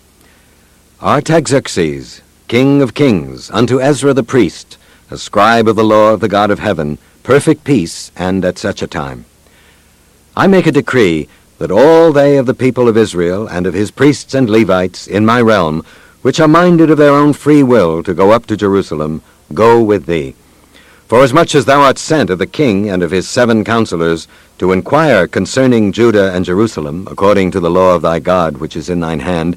Artaxerxes, 1.01 2.21
king 2.47 2.81
of 2.81 2.93
kings, 2.93 3.51
unto 3.51 3.81
Ezra 3.81 4.13
the 4.13 4.23
priest, 4.23 4.77
a 5.11 5.17
scribe 5.17 5.67
of 5.67 5.75
the 5.75 5.83
law 5.83 6.13
of 6.13 6.19
the 6.19 6.27
God 6.27 6.51
of 6.51 6.59
heaven, 6.59 6.97
perfect 7.23 7.63
peace, 7.63 8.11
and 8.15 8.45
at 8.45 8.57
such 8.57 8.81
a 8.81 8.87
time. 8.87 9.25
I 10.35 10.47
make 10.47 10.67
a 10.67 10.71
decree 10.71 11.27
that 11.57 11.71
all 11.71 12.11
they 12.11 12.37
of 12.37 12.45
the 12.45 12.53
people 12.53 12.87
of 12.87 12.97
Israel 12.97 13.47
and 13.47 13.65
of 13.65 13.73
his 13.73 13.91
priests 13.91 14.33
and 14.33 14.49
Levites 14.49 15.07
in 15.07 15.25
my 15.25 15.41
realm, 15.41 15.83
which 16.21 16.39
are 16.39 16.47
minded 16.47 16.89
of 16.89 16.97
their 16.97 17.13
own 17.13 17.33
free 17.33 17.63
will 17.63 18.03
to 18.03 18.13
go 18.13 18.31
up 18.31 18.45
to 18.47 18.57
Jerusalem, 18.57 19.21
go 19.53 19.81
with 19.83 20.05
thee 20.05 20.35
Forasmuch 21.07 21.55
as 21.55 21.63
thou 21.63 21.79
art 21.83 21.97
sent 21.97 22.29
of 22.29 22.37
the 22.37 22.45
king 22.45 22.89
and 22.89 23.01
of 23.01 23.11
his 23.11 23.29
seven 23.29 23.63
counselors 23.63 24.27
to 24.57 24.73
inquire 24.73 25.25
concerning 25.25 25.93
Judah 25.93 26.33
and 26.33 26.43
Jerusalem, 26.43 27.07
according 27.09 27.51
to 27.51 27.61
the 27.61 27.69
law 27.69 27.95
of 27.95 28.01
thy 28.01 28.19
God 28.19 28.57
which 28.57 28.75
is 28.75 28.89
in 28.89 28.99
thine 28.99 29.21
hand, 29.21 29.55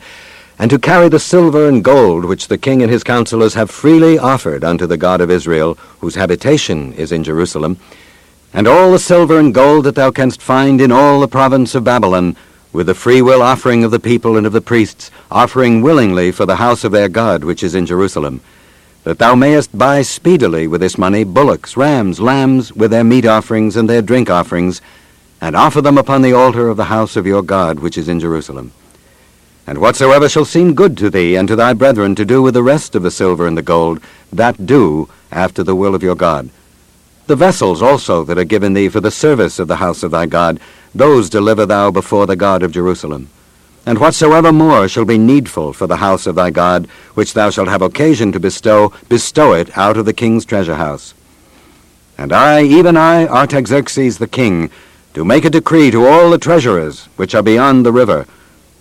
and 0.61 0.71
to 0.71 0.79
carry 0.79 1.09
the 1.09 1.19
silver 1.19 1.67
and 1.67 1.83
gold 1.83 2.23
which 2.23 2.49
the 2.49 2.59
king 2.59 2.83
and 2.83 2.93
his 2.93 3.03
counselors 3.03 3.55
have 3.55 3.71
freely 3.71 4.19
offered 4.19 4.63
unto 4.63 4.87
the 4.87 4.99
God 4.99 5.23
of 5.23 5.31
Israel, 5.31 5.73
whose 6.01 6.15
habitation 6.15 6.93
is 6.93 7.13
in 7.13 7.25
Jerusalem, 7.25 7.79
and 8.53 8.69
all 8.69 8.93
the 8.93 8.99
silver 8.99 9.39
and 9.39 9.55
gold 9.55 9.87
that 9.87 9.95
thou 9.95 10.11
canst 10.11 10.43
find 10.43 10.83
in 10.83 10.93
all 10.93 11.19
the 11.19 11.29
province 11.29 11.75
of 11.75 11.85
Babylon, 11.85 12.37
with 12.75 12.89
the 12.89 12.95
freewill 12.95 13.41
offering 13.41 13.85
of 13.85 13.91
the 13.91 13.99
people 13.99 14.37
and 14.37 14.47
of 14.47 14.53
the 14.53 14.61
priests, 14.61 15.11
offering 15.31 15.81
willingly 15.81 16.31
for 16.31 16.45
the 16.45 16.57
house 16.57 16.85
of 16.85 16.93
their 16.93 17.09
God 17.09 17.43
which 17.43 17.63
is 17.63 17.75
in 17.75 17.87
Jerusalem 17.87 18.43
that 19.03 19.19
thou 19.19 19.35
mayest 19.35 19.77
buy 19.79 20.03
speedily 20.03 20.67
with 20.67 20.83
this 20.83 20.99
money 20.99 21.25
bullocks, 21.25 21.75
rams, 21.75 22.21
lambs, 22.21 22.71
with 22.75 22.91
their 22.91 23.03
meat 23.03 23.25
offerings 23.25 23.77
and 23.77 23.89
their 23.89 24.03
drink 24.03 24.29
offerings, 24.29 24.83
and 25.41 25.57
offer 25.57 25.81
them 25.81 25.97
upon 25.97 26.21
the 26.21 26.35
altar 26.35 26.69
of 26.69 26.77
the 26.77 26.85
house 26.85 27.17
of 27.17 27.27
your 27.27 27.43
God 27.43 27.81
which 27.81 27.97
is 27.97 28.11
in 28.11 28.21
Jerusalem. 28.21 28.73
And 29.71 29.79
whatsoever 29.79 30.29
shall 30.29 30.45
seem 30.45 30.75
good 30.75 30.99
to 30.99 31.11
thee 31.11 31.37
and 31.37 31.47
to 31.47 31.55
thy 31.55 31.75
brethren 31.75 32.17
to 32.17 32.25
do 32.25 32.43
with 32.43 32.55
the 32.55 32.63
rest 32.63 32.97
of 32.97 33.05
the 33.05 33.11
silver 33.13 33.47
and 33.47 33.57
the 33.57 33.63
gold, 33.63 34.01
that 34.33 34.67
do 34.67 35.09
after 35.31 35.63
the 35.63 35.77
will 35.77 35.95
of 35.95 36.03
your 36.03 36.17
God. 36.17 36.51
The 37.29 37.37
vessels 37.37 37.81
also 37.81 38.25
that 38.25 38.37
are 38.37 38.43
given 38.43 38.73
thee 38.73 38.89
for 38.89 38.99
the 38.99 39.13
service 39.13 39.61
of 39.61 39.69
the 39.69 39.77
house 39.77 40.03
of 40.03 40.11
thy 40.11 40.27
God, 40.27 40.59
those 40.93 41.31
deliver 41.31 41.67
thou 41.67 41.93
before 41.93 42.27
the 42.27 42.35
God 42.35 42.65
of 42.65 42.73
Jerusalem. 42.73 43.31
And 43.87 44.01
whatsoever 44.01 44.51
more 44.51 44.89
shall 44.89 45.05
be 45.05 45.19
needful 45.19 45.73
for 45.73 45.87
the 45.87 45.99
house 45.99 46.27
of 46.27 46.35
thy 46.35 46.51
God, 46.51 46.89
which 47.15 47.35
thou 47.35 47.51
shalt 47.51 47.69
have 47.69 47.81
occasion 47.81 48.33
to 48.33 48.41
bestow, 48.41 48.93
bestow 49.09 49.53
it 49.53 49.79
out 49.79 49.97
of 49.97 50.05
the 50.05 50.13
king's 50.13 50.45
treasure 50.45 50.75
house. 50.75 51.15
And 52.19 52.33
I, 52.33 52.65
even 52.65 52.97
I, 52.97 53.29
Artaxerxes 53.29 54.19
the 54.19 54.27
king, 54.27 54.69
do 55.15 55.25
make 55.25 55.45
a 55.45 55.51
decree 55.51 55.93
to 55.93 56.09
all 56.09 56.29
the 56.29 56.39
treasurers 56.39 57.05
which 57.15 57.37
are 57.37 57.43
beyond 57.45 57.87
the 57.87 57.93
river, 57.93 58.27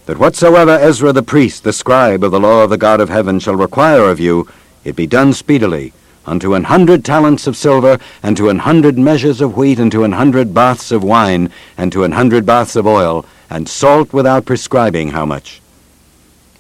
that 0.10 0.18
whatsoever 0.18 0.72
Ezra 0.72 1.14
the 1.14 1.22
priest, 1.22 1.64
the 1.64 1.72
scribe 1.72 2.24
of 2.24 2.32
the 2.32 2.40
law 2.40 2.64
of 2.64 2.72
the 2.72 2.80
God 2.80 3.00
of 3.00 3.10
heaven, 3.10 3.40
shall 3.40 3.54
require 3.54 4.10
of 4.10 4.20
you, 4.20 4.50
it 4.84 4.96
be 4.96 5.06
done 5.06 5.32
speedily, 5.34 5.94
unto 6.26 6.56
an 6.56 6.64
hundred 6.64 7.06
talents 7.06 7.46
of 7.46 7.56
silver, 7.56 8.00
and 8.24 8.36
to 8.36 8.50
an 8.50 8.58
hundred 8.58 8.98
measures 8.98 9.40
of 9.40 9.56
wheat, 9.56 9.78
and 9.78 9.92
to 9.92 10.04
an 10.04 10.14
hundred 10.14 10.52
baths 10.52 10.92
of 10.92 11.04
wine, 11.04 11.52
and 11.78 11.92
to 11.92 12.04
an 12.04 12.14
hundred 12.14 12.44
baths 12.44 12.76
of 12.76 12.88
oil, 12.88 13.24
and 13.52 13.70
salt 13.70 14.12
without 14.12 14.48
prescribing 14.48 15.10
how 15.10 15.28
much. 15.28 15.62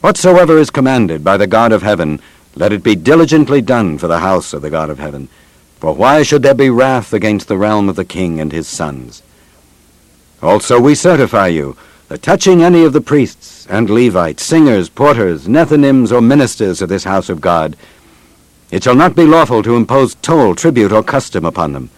Whatsoever 0.01 0.59
is 0.59 0.69
commanded 0.69 1.23
by 1.23 1.35
the 1.35 1.47
God 1.47 1.71
of 1.71 1.81
heaven, 1.81 2.21
let 2.53 2.71
it 2.71 2.83
be 2.83 2.95
diligently 2.95 3.61
done 3.61 3.97
for 3.97 4.07
the 4.07 4.19
house 4.19 4.53
of 4.53 4.61
the 4.61 4.69
God 4.69 4.91
of 4.91 4.99
heaven. 4.99 5.27
For 5.79 5.95
why 5.95 6.21
should 6.21 6.43
there 6.43 6.53
be 6.53 6.69
wrath 6.69 7.13
against 7.13 7.47
the 7.47 7.57
realm 7.57 7.89
of 7.89 7.95
the 7.95 8.05
king 8.05 8.39
and 8.39 8.51
his 8.51 8.67
sons? 8.67 9.23
Also 10.39 10.79
we 10.79 10.93
certify 10.93 11.47
you, 11.47 11.75
touching 12.17 12.63
any 12.63 12.83
of 12.83 12.93
the 12.93 13.01
priests 13.01 13.67
and 13.69 13.89
Levites, 13.89 14.43
singers, 14.43 14.89
porters, 14.89 15.47
Nethinims, 15.47 16.11
or 16.11 16.21
ministers 16.21 16.81
of 16.81 16.89
this 16.89 17.03
house 17.03 17.29
of 17.29 17.39
God, 17.39 17.77
it 18.71 18.83
shall 18.83 18.95
not 18.95 19.15
be 19.15 19.25
lawful 19.25 19.63
to 19.63 19.75
impose 19.75 20.15
toll, 20.15 20.55
tribute, 20.55 20.91
or 20.91 21.03
custom 21.03 21.45
upon 21.45 21.73
them. 21.73 21.89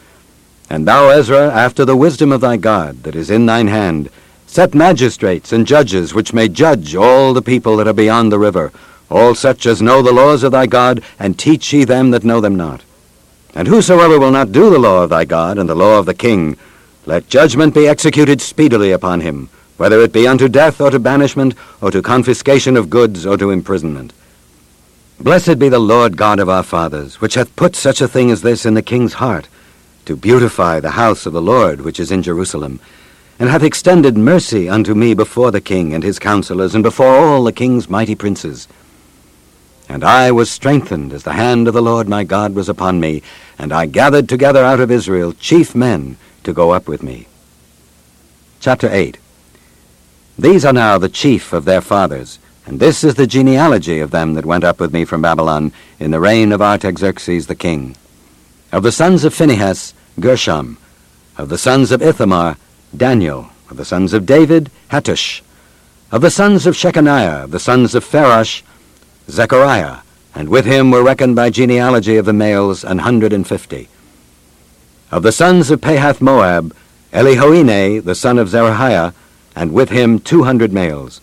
And 0.70 0.88
thou, 0.88 1.10
Ezra, 1.10 1.51
after 1.51 1.84
the 1.84 1.98
wisdom 1.98 2.32
of 2.32 2.41
thy 2.41 2.58
God 2.58 3.03
that 3.03 3.15
is 3.15 3.30
in 3.30 3.46
thine 3.46 3.68
hand, 3.68 4.10
set 4.48 4.74
magistrates 4.74 5.51
and 5.51 5.68
judges 5.68 6.13
which 6.13 6.34
may 6.34 6.48
judge 6.48 6.96
all 6.96 7.34
the 7.34 7.41
people 7.41 7.77
that 7.77 7.88
are 7.88 7.94
beyond 7.94 8.32
the 8.32 8.39
river, 8.39 8.72
all 9.10 9.36
such 9.36 9.65
as 9.65 9.82
know 9.82 10.01
the 10.01 10.13
laws 10.13 10.44
of 10.44 10.53
thy 10.53 10.65
God, 10.65 11.03
and 11.20 11.38
teach 11.38 11.74
ye 11.74 11.84
them 11.84 12.12
that 12.12 12.24
know 12.24 12.39
them 12.39 12.56
not. 12.56 12.84
And 13.53 13.68
whosoever 13.68 14.18
will 14.18 14.32
not 14.32 14.53
do 14.53 14.70
the 14.70 14.80
law 14.80 15.03
of 15.03 15.10
thy 15.10 15.25
God 15.25 15.58
and 15.58 15.68
the 15.68 15.75
law 15.75 16.00
of 16.00 16.06
the 16.06 16.13
king, 16.13 16.56
let 17.06 17.27
judgment 17.27 17.74
be 17.74 17.88
executed 17.88 18.39
speedily 18.39 18.91
upon 18.91 19.20
him, 19.20 19.50
whether 19.78 20.00
it 20.01 20.13
be 20.13 20.28
unto 20.28 20.48
death 20.48 20.80
or 20.80 20.92
to 20.92 21.00
banishment, 21.00 21.56
or 21.82 21.92
to 21.92 22.01
confiscation 22.01 22.78
of 22.78 22.90
goods, 22.90 23.25
or 23.25 23.38
to 23.38 23.51
imprisonment. 23.51 24.13
Blessed 25.20 25.60
be 25.60 25.70
the 25.70 25.80
Lord 25.80 26.18
God 26.18 26.40
of 26.40 26.50
our 26.50 26.63
fathers, 26.63 27.22
which 27.22 27.36
hath 27.36 27.56
put 27.56 27.75
such 27.75 28.01
a 28.01 28.08
thing 28.08 28.32
as 28.32 28.42
this 28.42 28.66
in 28.66 28.74
the 28.74 28.82
king's 28.82 29.13
heart, 29.13 29.48
to 30.06 30.16
beautify 30.16 30.80
the 30.80 30.92
house 30.92 31.28
of 31.28 31.34
the 31.34 31.42
Lord 31.42 31.82
which 31.82 32.00
is 32.00 32.12
in 32.12 32.24
Jerusalem, 32.24 32.80
and 33.38 33.50
hath 33.50 33.62
extended 33.62 34.18
mercy 34.18 34.68
unto 34.68 34.96
me 34.96 35.13
before 35.13 35.51
the 35.51 35.62
king 35.62 35.94
and 35.94 36.04
his 36.04 36.18
counselors, 36.18 36.74
and 36.74 36.84
before 36.84 37.16
all 37.16 37.44
the 37.44 37.51
king's 37.51 37.90
mighty 37.90 38.16
princes. 38.16 38.68
And 39.88 40.04
I 40.04 40.32
was 40.32 40.50
strengthened 40.50 41.13
as 41.13 41.24
the 41.24 41.34
hand 41.34 41.68
of 41.68 41.75
the 41.75 41.82
Lord 41.82 42.10
my 42.10 42.24
God 42.24 42.56
was 42.56 42.70
upon 42.70 43.00
me, 43.00 43.22
and 43.60 43.72
I 43.72 43.86
gathered 43.86 44.28
together 44.28 44.63
out 44.63 44.80
of 44.80 44.90
Israel 44.90 45.34
chief 45.34 45.75
men 45.75 46.18
to 46.44 46.54
go 46.54 46.72
up 46.72 46.88
with 46.88 47.04
me. 47.04 47.28
Chapter 48.60 48.90
8 48.92 49.18
These 50.40 50.66
are 50.66 50.74
now 50.74 50.98
the 50.98 51.10
chief 51.10 51.54
of 51.54 51.66
their 51.66 51.82
fathers, 51.82 52.40
and 52.66 52.80
this 52.80 53.04
is 53.04 53.16
the 53.16 53.28
genealogy 53.28 54.00
of 54.00 54.12
them 54.12 54.34
that 54.36 54.46
went 54.46 54.64
up 54.64 54.80
with 54.80 54.94
me 54.94 55.06
from 55.06 55.22
Babylon 55.22 55.72
in 56.00 56.12
the 56.12 56.20
reign 56.20 56.52
of 56.52 56.62
Artaxerxes 56.62 57.48
the 57.48 57.56
king. 57.56 57.96
Of 58.72 58.84
the 58.84 58.92
sons 58.92 59.26
of 59.26 59.34
Phinehas, 59.34 59.94
Gershom. 60.20 60.78
Of 61.38 61.50
the 61.50 61.58
sons 61.58 61.92
of 61.92 62.02
Ithamar, 62.02 62.58
Daniel. 62.96 63.50
Of 63.70 63.78
the 63.78 63.86
sons 63.86 64.14
of 64.14 64.26
David, 64.26 64.72
Hattush. 64.90 65.42
Of 66.12 66.22
the 66.22 66.32
sons 66.32 66.66
of 66.66 66.76
Shechaniah, 66.76 67.50
the 67.50 67.60
sons 67.60 67.96
of 67.96 68.04
Pharosh, 68.04 68.64
Zechariah, 69.30 70.00
and 70.36 70.50
with 70.50 70.66
him 70.66 70.92
were 70.92 71.04
reckoned 71.04 71.36
by 71.36 71.50
genealogy 71.50 72.18
of 72.18 72.26
the 72.26 72.34
males 72.34 72.84
an 72.84 73.00
hundred 73.00 73.32
and 73.32 73.48
fifty. 73.48 73.88
Of 75.10 75.24
the 75.24 75.32
sons 75.32 75.72
of 75.72 75.82
Pahath 75.82 76.20
Moab, 76.20 76.76
Elihoenai, 77.14 78.04
the 78.04 78.16
son 78.16 78.38
of 78.38 78.50
Zerahiah, 78.50 79.14
and 79.55 79.74
with 79.74 79.89
him 79.89 80.20
two 80.20 80.43
hundred 80.43 80.72
males. 80.74 81.22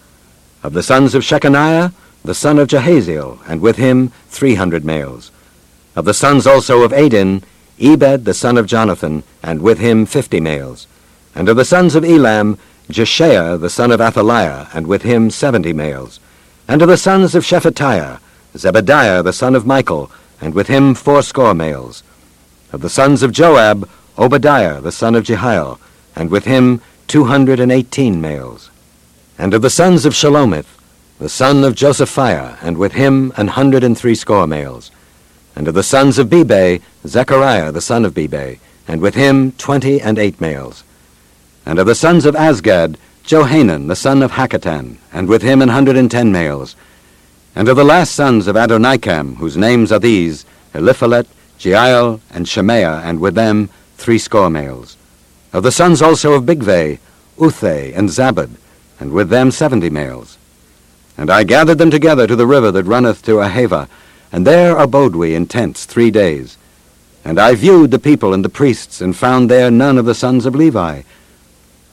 Of 0.62 0.72
the 0.72 0.82
sons 0.82 1.14
of 1.14 1.22
Shechaniah, 1.22 1.92
the 2.24 2.34
son 2.34 2.58
of 2.58 2.68
Jahaziel, 2.68 3.38
and 3.48 3.60
with 3.60 3.76
him 3.76 4.08
three 4.28 4.54
hundred 4.54 4.84
males. 4.84 5.30
Of 5.94 6.04
the 6.04 6.14
sons 6.14 6.46
also 6.46 6.82
of 6.82 6.92
Adin, 6.92 7.42
Ebed 7.80 8.24
the 8.24 8.34
son 8.34 8.58
of 8.58 8.66
Jonathan, 8.66 9.22
and 9.42 9.62
with 9.62 9.78
him 9.78 10.04
fifty 10.04 10.40
males. 10.40 10.86
And 11.34 11.48
of 11.48 11.56
the 11.56 11.64
sons 11.64 11.94
of 11.94 12.04
Elam, 12.04 12.58
Jeshaiah 12.90 13.60
the 13.60 13.70
son 13.70 13.92
of 13.92 14.00
Athaliah, 14.00 14.68
and 14.74 14.86
with 14.86 15.02
him 15.02 15.30
seventy 15.30 15.72
males. 15.72 16.18
And 16.66 16.82
of 16.82 16.88
the 16.88 16.96
sons 16.96 17.34
of 17.34 17.44
Shephatiah, 17.44 18.18
Zebadiah 18.54 19.22
the 19.22 19.32
son 19.32 19.54
of 19.54 19.66
Michael, 19.66 20.10
and 20.40 20.54
with 20.54 20.68
him 20.68 20.94
fourscore 20.94 21.54
males. 21.54 22.02
Of 22.72 22.80
the 22.80 22.90
sons 22.90 23.22
of 23.22 23.32
Joab, 23.32 23.88
Obadiah 24.18 24.80
the 24.80 24.92
son 24.92 25.14
of 25.14 25.24
Jehiel, 25.24 25.78
and 26.16 26.30
with 26.30 26.44
him 26.44 26.80
two 27.08 27.24
hundred 27.24 27.58
and 27.58 27.72
eighteen 27.72 28.20
males. 28.20 28.70
And 29.38 29.54
of 29.54 29.62
the 29.62 29.70
sons 29.70 30.04
of 30.04 30.12
Shelomith, 30.12 30.66
the 31.18 31.30
son 31.30 31.64
of 31.64 31.74
Josiphiah, 31.74 32.58
and 32.60 32.76
with 32.76 32.92
him 32.92 33.32
an 33.38 33.48
hundred 33.48 33.82
and 33.82 33.96
threescore 33.96 34.46
males. 34.46 34.90
And 35.56 35.66
of 35.68 35.74
the 35.74 35.82
sons 35.82 36.18
of 36.18 36.28
Bebai, 36.28 36.82
Zechariah 37.06 37.72
the 37.72 37.80
son 37.80 38.04
of 38.04 38.12
Bebai, 38.12 38.58
and 38.86 39.00
with 39.00 39.14
him 39.14 39.52
twenty 39.52 40.02
and 40.02 40.18
eight 40.18 40.38
males. 40.38 40.84
And 41.64 41.78
of 41.78 41.86
the 41.86 41.94
sons 41.94 42.26
of 42.26 42.34
Azgad, 42.34 42.96
Johanan 43.24 43.88
the 43.88 43.96
son 43.96 44.22
of 44.22 44.32
Hakkatan, 44.32 44.98
and 45.10 45.28
with 45.28 45.40
him 45.40 45.62
an 45.62 45.70
hundred 45.70 45.96
and 45.96 46.10
ten 46.10 46.30
males. 46.30 46.76
And 47.54 47.70
of 47.70 47.76
the 47.76 47.84
last 47.84 48.14
sons 48.14 48.46
of 48.46 48.54
Adonikam, 48.54 49.36
whose 49.36 49.56
names 49.56 49.92
are 49.92 49.98
these, 49.98 50.44
Eliphelet, 50.74 51.26
Jeiel, 51.58 52.20
and 52.30 52.46
Shemaiah, 52.46 53.00
and 53.02 53.18
with 53.18 53.34
them 53.34 53.70
threescore 53.96 54.50
males. 54.50 54.97
Of 55.52 55.62
the 55.62 55.72
sons 55.72 56.02
also 56.02 56.34
of 56.34 56.44
Bigvai, 56.44 56.98
Uthai, 57.38 57.96
and 57.96 58.10
Zabad, 58.10 58.50
and 59.00 59.12
with 59.12 59.30
them 59.30 59.50
seventy 59.50 59.88
males. 59.88 60.36
And 61.16 61.30
I 61.30 61.44
gathered 61.44 61.78
them 61.78 61.90
together 61.90 62.26
to 62.26 62.36
the 62.36 62.46
river 62.46 62.70
that 62.70 62.84
runneth 62.84 63.22
to 63.24 63.36
Ahava, 63.36 63.88
and 64.30 64.46
there 64.46 64.76
abode 64.76 65.16
we 65.16 65.34
in 65.34 65.46
tents 65.46 65.86
three 65.86 66.10
days. 66.10 66.58
And 67.24 67.38
I 67.38 67.54
viewed 67.54 67.90
the 67.90 67.98
people 67.98 68.34
and 68.34 68.44
the 68.44 68.48
priests, 68.50 69.00
and 69.00 69.16
found 69.16 69.50
there 69.50 69.70
none 69.70 69.98
of 69.98 70.04
the 70.04 70.14
sons 70.14 70.46
of 70.46 70.54
Levi. 70.54 71.02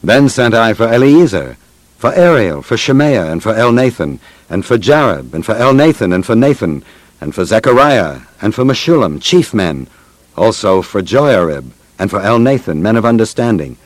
Then 0.03 0.29
sent 0.29 0.53
I 0.53 0.74
for 0.74 0.91
Eliezer, 0.91 1.57
for 1.97 2.13
Ariel, 2.13 2.62
for 2.62 2.77
Shemaiah, 2.77 3.31
and 3.31 3.41
for 3.41 3.53
Elnathan, 3.53 4.19
and 4.50 4.65
for 4.65 4.77
Jarib, 4.77 5.33
and 5.33 5.45
for 5.45 5.55
Elnathan, 5.55 6.13
and 6.13 6.25
for 6.25 6.35
Nathan, 6.35 6.83
and 7.21 7.33
for 7.33 7.45
Zechariah, 7.45 8.19
and 8.41 8.53
for 8.53 8.63
Meshullam, 8.63 9.21
chief 9.21 9.53
men, 9.53 9.88
also 10.35 10.81
for 10.81 11.01
Joiarib, 11.01 11.71
and 11.97 12.09
for 12.09 12.19
Elnathan, 12.19 12.77
men 12.81 12.95
of 12.95 13.05
understanding, 13.05 13.77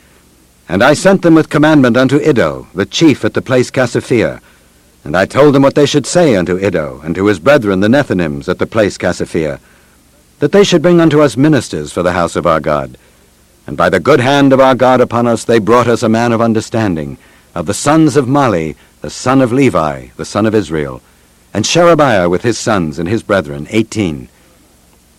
and 0.67 0.83
I 0.83 0.93
sent 0.93 1.23
them 1.23 1.33
with 1.33 1.49
commandment 1.49 1.97
unto 1.97 2.17
Iddo, 2.17 2.67
the 2.75 2.85
chief 2.85 3.25
at 3.25 3.33
the 3.33 3.41
place 3.41 3.71
Casiphia. 3.71 4.39
And 5.03 5.17
I 5.17 5.25
told 5.25 5.55
them 5.55 5.63
what 5.63 5.73
they 5.73 5.87
should 5.87 6.05
say 6.05 6.35
unto 6.35 6.57
Iddo, 6.57 7.01
and 7.03 7.15
to 7.15 7.25
his 7.25 7.39
brethren 7.39 7.79
the 7.79 7.87
Nethinims 7.87 8.47
at 8.47 8.59
the 8.59 8.67
place 8.67 8.95
Casiphia, 8.95 9.59
that 10.37 10.51
they 10.51 10.63
should 10.63 10.83
bring 10.83 11.01
unto 11.01 11.21
us 11.21 11.35
ministers 11.35 11.91
for 11.91 12.03
the 12.03 12.11
house 12.11 12.35
of 12.35 12.45
our 12.45 12.59
God. 12.59 12.97
And 13.65 13.77
by 13.77 13.89
the 13.89 13.99
good 13.99 14.19
hand 14.19 14.53
of 14.53 14.59
our 14.59 14.75
God 14.75 15.01
upon 15.01 15.25
us 15.25 15.43
they 15.43 15.57
brought 15.57 15.87
us 15.87 16.03
a 16.03 16.09
man 16.09 16.31
of 16.31 16.41
understanding, 16.41 17.17
of 17.55 17.65
the 17.65 17.73
sons 17.73 18.15
of 18.15 18.27
Mahli, 18.27 18.75
the 19.01 19.09
son 19.09 19.41
of 19.41 19.51
Levi, 19.51 20.09
the 20.17 20.25
son 20.25 20.45
of 20.45 20.53
Israel, 20.53 21.01
and 21.51 21.65
Sherebiah 21.65 22.29
with 22.29 22.43
his 22.43 22.59
sons 22.59 22.99
and 22.99 23.09
his 23.09 23.23
brethren, 23.23 23.65
eighteen, 23.71 24.29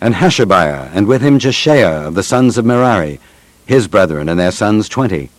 and 0.00 0.14
Hashabiah, 0.14 0.90
and 0.94 1.06
with 1.06 1.22
him 1.22 1.38
Jeshaiah 1.38 2.06
of 2.06 2.14
the 2.14 2.22
sons 2.22 2.56
of 2.56 2.64
Merari, 2.64 3.20
his 3.66 3.86
brethren 3.86 4.28
and 4.28 4.40
their 4.40 4.50
sons, 4.50 4.88
twenty. 4.88 5.30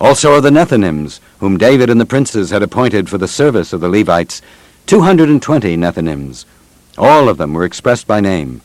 Also 0.00 0.34
of 0.34 0.42
the 0.42 0.50
Nethinims, 0.50 1.20
whom 1.40 1.58
David 1.58 1.90
and 1.90 2.00
the 2.00 2.06
princes 2.06 2.50
had 2.50 2.62
appointed 2.62 3.08
for 3.08 3.18
the 3.18 3.28
service 3.28 3.72
of 3.72 3.80
the 3.80 3.88
Levites, 3.88 4.40
two 4.86 5.00
hundred 5.00 5.28
and 5.28 5.42
twenty 5.42 5.76
Nethinims. 5.76 6.44
All 6.96 7.28
of 7.28 7.36
them 7.36 7.52
were 7.52 7.64
expressed 7.64 8.06
by 8.06 8.20
name. 8.20 8.60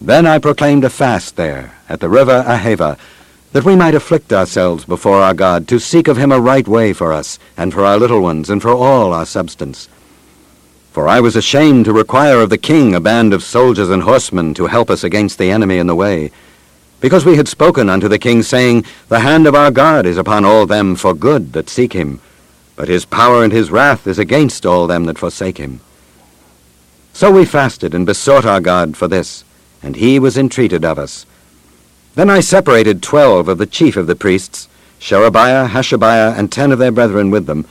Then 0.00 0.26
I 0.26 0.38
proclaimed 0.38 0.84
a 0.84 0.90
fast 0.90 1.36
there, 1.36 1.74
at 1.88 2.00
the 2.00 2.08
river 2.08 2.44
Ahava, 2.46 2.98
that 3.52 3.64
we 3.64 3.74
might 3.74 3.94
afflict 3.94 4.32
ourselves 4.32 4.84
before 4.84 5.22
our 5.22 5.32
God, 5.32 5.66
to 5.68 5.78
seek 5.78 6.08
of 6.08 6.18
him 6.18 6.30
a 6.30 6.40
right 6.40 6.68
way 6.68 6.92
for 6.92 7.12
us, 7.12 7.38
and 7.56 7.72
for 7.72 7.84
our 7.84 7.98
little 7.98 8.20
ones, 8.20 8.50
and 8.50 8.60
for 8.60 8.70
all 8.70 9.14
our 9.14 9.24
substance. 9.24 9.88
For 10.96 11.08
I 11.08 11.20
was 11.20 11.36
ashamed 11.36 11.84
to 11.84 11.92
require 11.92 12.40
of 12.40 12.48
the 12.48 12.56
king 12.56 12.94
a 12.94 13.00
band 13.00 13.34
of 13.34 13.42
soldiers 13.42 13.90
and 13.90 14.02
horsemen 14.02 14.54
to 14.54 14.66
help 14.66 14.88
us 14.88 15.04
against 15.04 15.36
the 15.36 15.50
enemy 15.50 15.76
in 15.76 15.86
the 15.86 15.94
way, 15.94 16.30
because 17.02 17.26
we 17.26 17.36
had 17.36 17.48
spoken 17.48 17.90
unto 17.90 18.08
the 18.08 18.18
king, 18.18 18.42
saying, 18.42 18.86
The 19.08 19.20
hand 19.20 19.46
of 19.46 19.54
our 19.54 19.70
God 19.70 20.06
is 20.06 20.16
upon 20.16 20.46
all 20.46 20.64
them 20.64 20.96
for 20.96 21.12
good 21.12 21.52
that 21.52 21.68
seek 21.68 21.92
him, 21.92 22.22
but 22.76 22.88
his 22.88 23.04
power 23.04 23.44
and 23.44 23.52
his 23.52 23.70
wrath 23.70 24.06
is 24.06 24.18
against 24.18 24.64
all 24.64 24.86
them 24.86 25.04
that 25.04 25.18
forsake 25.18 25.58
him. 25.58 25.80
So 27.12 27.30
we 27.30 27.44
fasted 27.44 27.92
and 27.92 28.06
besought 28.06 28.46
our 28.46 28.62
God 28.62 28.96
for 28.96 29.06
this, 29.06 29.44
and 29.82 29.96
he 29.96 30.18
was 30.18 30.38
entreated 30.38 30.82
of 30.82 30.98
us. 30.98 31.26
Then 32.14 32.30
I 32.30 32.40
separated 32.40 33.02
twelve 33.02 33.48
of 33.48 33.58
the 33.58 33.66
chief 33.66 33.98
of 33.98 34.06
the 34.06 34.16
priests, 34.16 34.66
Sherebiah, 34.98 35.68
Hashabiah, 35.68 36.38
and 36.38 36.50
ten 36.50 36.72
of 36.72 36.78
their 36.78 36.90
brethren 36.90 37.30
with 37.30 37.44
them, 37.44 37.66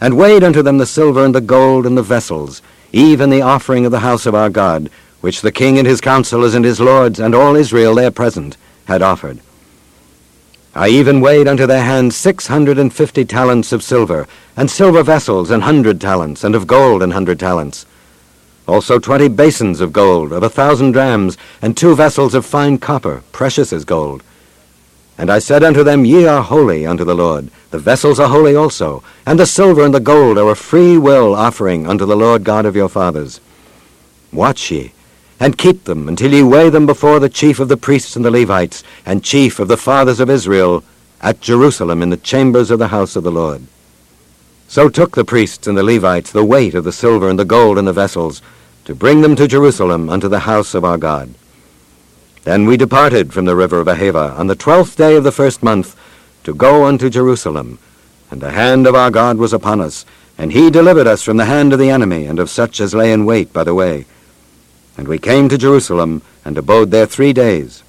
and 0.00 0.16
weighed 0.16 0.42
unto 0.42 0.62
them 0.62 0.78
the 0.78 0.86
silver 0.86 1.24
and 1.24 1.34
the 1.34 1.40
gold 1.40 1.86
and 1.86 1.96
the 1.96 2.02
vessels, 2.02 2.62
even 2.92 3.30
the 3.30 3.42
offering 3.42 3.84
of 3.84 3.92
the 3.92 4.00
house 4.00 4.26
of 4.26 4.34
our 4.34 4.50
God, 4.50 4.90
which 5.20 5.42
the 5.42 5.52
king 5.52 5.78
and 5.78 5.86
his 5.86 6.00
counselors 6.00 6.54
and 6.54 6.64
his 6.64 6.80
lords 6.80 7.20
and 7.20 7.34
all 7.34 7.54
Israel 7.54 7.94
there 7.94 8.10
present 8.10 8.56
had 8.86 9.02
offered. 9.02 9.38
I 10.74 10.88
even 10.88 11.20
weighed 11.20 11.48
unto 11.48 11.66
their 11.66 11.82
hands 11.82 12.16
six 12.16 12.46
hundred 12.46 12.78
and 12.78 12.94
fifty 12.94 13.24
talents 13.24 13.72
of 13.72 13.82
silver, 13.82 14.28
and 14.56 14.70
silver 14.70 15.02
vessels 15.02 15.50
an 15.50 15.62
hundred 15.62 16.00
talents, 16.00 16.44
and 16.44 16.54
of 16.54 16.66
gold 16.66 17.02
an 17.02 17.10
hundred 17.10 17.40
talents. 17.40 17.86
Also 18.68 19.00
twenty 19.00 19.28
basins 19.28 19.80
of 19.80 19.92
gold, 19.92 20.32
of 20.32 20.44
a 20.44 20.48
thousand 20.48 20.92
drams, 20.92 21.36
and 21.60 21.76
two 21.76 21.96
vessels 21.96 22.34
of 22.34 22.46
fine 22.46 22.78
copper, 22.78 23.22
precious 23.32 23.72
as 23.72 23.84
gold. 23.84 24.22
And 25.20 25.30
I 25.30 25.38
said 25.38 25.62
unto 25.62 25.84
them, 25.84 26.06
Ye 26.06 26.24
are 26.24 26.42
holy 26.42 26.86
unto 26.86 27.04
the 27.04 27.14
Lord. 27.14 27.50
The 27.72 27.78
vessels 27.78 28.18
are 28.18 28.30
holy 28.30 28.56
also, 28.56 29.02
and 29.26 29.38
the 29.38 29.44
silver 29.44 29.84
and 29.84 29.92
the 29.92 30.00
gold 30.00 30.38
are 30.38 30.50
a 30.50 30.56
free 30.56 30.96
will 30.96 31.34
offering 31.34 31.86
unto 31.86 32.06
the 32.06 32.16
Lord 32.16 32.42
God 32.42 32.64
of 32.64 32.74
your 32.74 32.88
fathers. 32.88 33.38
Watch 34.32 34.70
ye, 34.70 34.94
and 35.38 35.58
keep 35.58 35.84
them 35.84 36.08
until 36.08 36.32
ye 36.32 36.42
weigh 36.42 36.70
them 36.70 36.86
before 36.86 37.20
the 37.20 37.28
chief 37.28 37.60
of 37.60 37.68
the 37.68 37.76
priests 37.76 38.16
and 38.16 38.24
the 38.24 38.30
Levites, 38.30 38.82
and 39.04 39.22
chief 39.22 39.60
of 39.60 39.68
the 39.68 39.76
fathers 39.76 40.20
of 40.20 40.30
Israel, 40.30 40.82
at 41.20 41.42
Jerusalem 41.42 42.00
in 42.00 42.08
the 42.08 42.16
chambers 42.16 42.70
of 42.70 42.78
the 42.78 42.88
house 42.88 43.14
of 43.14 43.22
the 43.22 43.30
Lord. 43.30 43.60
So 44.68 44.88
took 44.88 45.16
the 45.16 45.24
priests 45.26 45.66
and 45.66 45.76
the 45.76 45.82
Levites 45.82 46.32
the 46.32 46.46
weight 46.46 46.74
of 46.74 46.84
the 46.84 46.92
silver 46.92 47.28
and 47.28 47.38
the 47.38 47.44
gold 47.44 47.76
in 47.76 47.84
the 47.84 47.92
vessels, 47.92 48.40
to 48.86 48.94
bring 48.94 49.20
them 49.20 49.36
to 49.36 49.46
Jerusalem 49.46 50.08
unto 50.08 50.28
the 50.28 50.48
house 50.48 50.72
of 50.72 50.82
our 50.82 50.96
God. 50.96 51.34
Then 52.44 52.66
we 52.66 52.76
departed 52.76 53.32
from 53.32 53.44
the 53.44 53.56
river 53.56 53.80
of 53.80 53.86
Ahava 53.86 54.38
on 54.38 54.46
the 54.46 54.54
twelfth 54.54 54.96
day 54.96 55.16
of 55.16 55.24
the 55.24 55.32
first 55.32 55.62
month 55.62 55.94
to 56.44 56.54
go 56.54 56.84
unto 56.86 57.10
Jerusalem. 57.10 57.78
And 58.30 58.40
the 58.40 58.52
hand 58.52 58.86
of 58.86 58.94
our 58.94 59.10
God 59.10 59.36
was 59.36 59.52
upon 59.52 59.80
us, 59.80 60.06
and 60.38 60.52
he 60.52 60.70
delivered 60.70 61.06
us 61.06 61.22
from 61.22 61.36
the 61.36 61.44
hand 61.44 61.72
of 61.72 61.78
the 61.78 61.90
enemy 61.90 62.26
and 62.26 62.38
of 62.38 62.48
such 62.48 62.80
as 62.80 62.94
lay 62.94 63.12
in 63.12 63.26
wait 63.26 63.52
by 63.52 63.64
the 63.64 63.74
way. 63.74 64.06
And 64.96 65.06
we 65.06 65.18
came 65.18 65.48
to 65.48 65.58
Jerusalem, 65.58 66.22
and 66.44 66.56
abode 66.56 66.90
there 66.90 67.06
three 67.06 67.32
days. 67.32 67.82